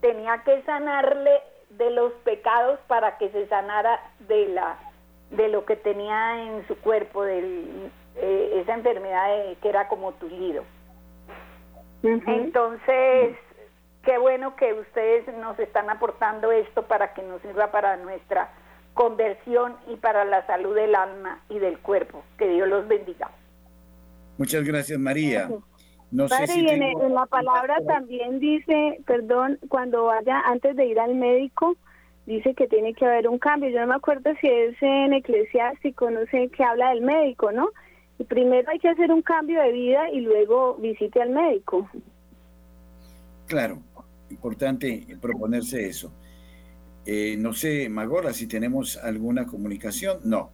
tenía 0.02 0.44
que 0.44 0.62
sanarle 0.64 1.32
de 1.70 1.92
los 1.92 2.12
pecados 2.26 2.78
para 2.88 3.18
que 3.18 3.30
se 3.30 3.48
sanara 3.48 4.02
de 4.28 4.50
la 4.50 4.78
de 5.30 5.48
lo 5.48 5.64
que 5.64 5.78
tenía 5.78 6.44
en 6.44 6.68
su 6.68 6.78
cuerpo, 6.80 7.24
de 7.24 7.90
eh, 8.18 8.60
esa 8.62 8.74
enfermedad 8.74 9.30
que 9.62 9.70
era 9.70 9.88
como 9.88 10.12
tullido. 10.12 10.66
Entonces, 12.04 13.36
qué 14.04 14.18
bueno 14.18 14.56
que 14.56 14.74
ustedes 14.74 15.28
nos 15.38 15.58
están 15.60 15.90
aportando 15.90 16.52
esto 16.52 16.84
para 16.88 17.14
que 17.14 17.24
nos 17.24 17.42
sirva 17.42 17.72
para 17.72 17.98
nuestra 17.98 18.50
conversión 18.94 19.76
y 19.88 19.96
para 19.98 20.26
la 20.26 20.46
salud 20.48 20.76
del 20.76 20.96
alma 20.96 21.42
y 21.50 21.60
del 21.60 21.78
cuerpo. 21.80 22.24
Que 22.38 22.48
Dios 22.50 22.68
los 22.68 22.88
bendiga. 22.88 23.30
Muchas 24.38 24.64
gracias, 24.64 25.00
María. 25.00 25.50
No 26.10 26.28
sé 26.30 26.48
si 26.48 26.66
en, 26.68 27.14
la 27.14 27.26
palabra 27.26 27.78
también 27.86 28.40
dice, 28.40 29.00
perdón, 29.06 29.60
cuando 29.68 30.06
vaya 30.06 30.40
antes 30.46 30.76
de 30.76 30.86
ir 30.86 31.00
al 31.00 31.16
médico, 31.16 31.76
dice 32.26 32.54
que 32.54 32.68
tiene 32.68 32.94
que 32.94 33.06
haber 33.06 33.28
un 33.28 33.40
cambio. 33.40 33.70
Yo 33.70 33.82
no 33.82 33.88
me 33.88 33.96
acuerdo 33.96 34.32
si 34.40 34.48
es 34.48 34.76
en 34.82 35.14
eclesiástico, 35.14 36.10
no 36.10 36.22
sé, 36.32 36.50
que 36.50 36.64
habla 36.64 36.90
del 36.90 37.02
médico, 37.02 37.52
¿no? 37.52 37.70
Primero 38.26 38.70
hay 38.72 38.80
que 38.80 38.90
hacer 38.90 39.12
un 39.12 39.22
cambio 39.22 39.62
de 39.62 39.72
vida 39.72 40.10
y 40.12 40.22
luego 40.22 40.76
visite 40.76 41.22
al 41.22 41.30
médico. 41.30 41.90
Claro, 43.46 43.82
importante 44.30 45.06
proponerse 45.22 45.88
eso. 45.88 46.12
Eh, 47.06 47.38
no 47.38 47.54
sé, 47.54 47.88
Magora, 47.90 48.34
si 48.34 48.48
tenemos 48.48 48.98
alguna 48.98 49.46
comunicación. 49.46 50.20
No. 50.24 50.52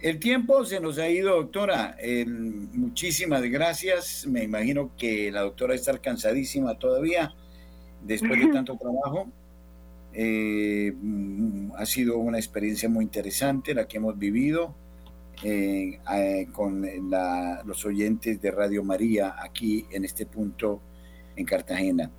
El 0.00 0.18
tiempo 0.18 0.64
se 0.64 0.80
nos 0.80 0.98
ha 0.98 1.08
ido, 1.08 1.36
doctora. 1.36 1.96
muchísimas 2.72 3.42
gracias. 3.42 4.26
Me 4.26 4.42
imagino 4.42 4.92
que 4.96 5.30
la 5.30 5.42
doctora 5.42 5.74
está 5.74 5.96
cansadísima 5.98 6.78
todavía 6.78 7.34
después 8.02 8.38
de 8.38 8.48
tanto 8.52 8.76
trabajo. 8.76 9.28
Eh, 10.12 10.92
mm, 10.94 11.72
ha 11.76 11.86
sido 11.86 12.18
una 12.18 12.38
experiencia 12.38 12.88
muy 12.88 13.04
interesante 13.04 13.74
la 13.74 13.88
que 13.88 13.96
hemos 13.96 14.16
vivido 14.16 14.74
eh, 15.42 15.98
con 16.52 16.86
los 17.64 17.84
oyentes 17.84 18.40
de 18.40 18.50
Radio 18.50 18.84
María 18.84 19.36
aquí 19.38 19.86
en 19.90 20.04
este 20.04 20.26
punto 20.26 20.80
en 21.36 21.44
Cartagena. 21.44 22.10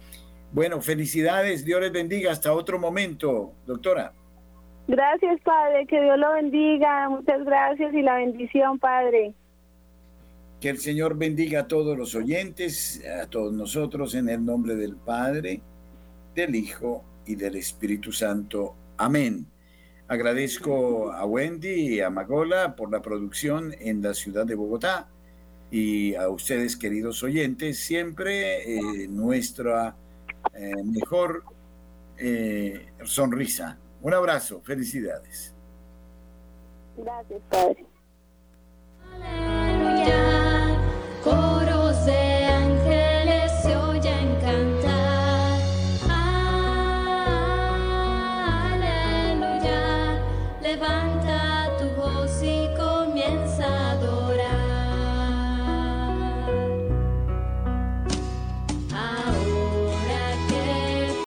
Bueno, 0.51 0.82
felicidades, 0.82 1.66
Dios 1.66 1.82
les 1.82 1.91
bendiga. 1.91 2.32
Hasta 2.32 2.53
otro 2.53 2.80
momento, 2.80 3.53
doctora. 3.66 4.13
Gracias, 4.88 5.41
Padre, 5.41 5.88
que 5.88 6.01
Dios 6.01 6.18
lo 6.18 6.34
bendiga. 6.34 7.09
Muchas 7.09 7.43
gracias 7.43 7.93
y 7.93 8.01
la 8.01 8.16
bendición, 8.16 8.80
Padre. 8.80 9.34
Que 10.61 10.70
el 10.70 10.78
Señor 10.78 11.18
bendiga 11.18 11.61
a 11.61 11.68
todos 11.68 11.97
los 11.97 12.16
oyentes, 12.16 13.03
a 13.22 13.28
todos 13.28 13.53
nosotros, 13.53 14.16
en 14.16 14.30
el 14.30 14.45
nombre 14.45 14.76
del 14.76 14.95
Padre, 14.95 15.61
del 16.34 16.55
Hijo 16.55 17.03
y 17.26 17.36
del 17.36 17.55
Espíritu 17.55 18.11
Santo. 18.11 18.76
Amén. 18.97 19.45
Agradezco 20.08 21.12
a 21.12 21.26
Wendy 21.26 21.95
y 21.95 22.01
a 22.01 22.12
Magola 22.12 22.76
por 22.76 22.91
la 22.91 23.01
producción 23.01 23.74
en 23.80 24.03
la 24.03 24.14
ciudad 24.14 24.45
de 24.45 24.53
Bogotá 24.53 25.08
y 25.72 26.14
a 26.14 26.30
ustedes, 26.30 26.78
queridos 26.78 27.24
oyentes, 27.24 27.80
siempre 27.80 28.78
eh, 28.78 29.08
nuestra 29.08 29.95
eh, 30.53 30.84
mejor 30.84 31.43
eh, 32.18 32.88
sonrisa. 33.03 33.80
Un 34.01 34.14
abrazo, 34.14 34.62
felicidades. 34.64 35.56
Gracias, 36.95 37.41
Padre. 37.49 37.86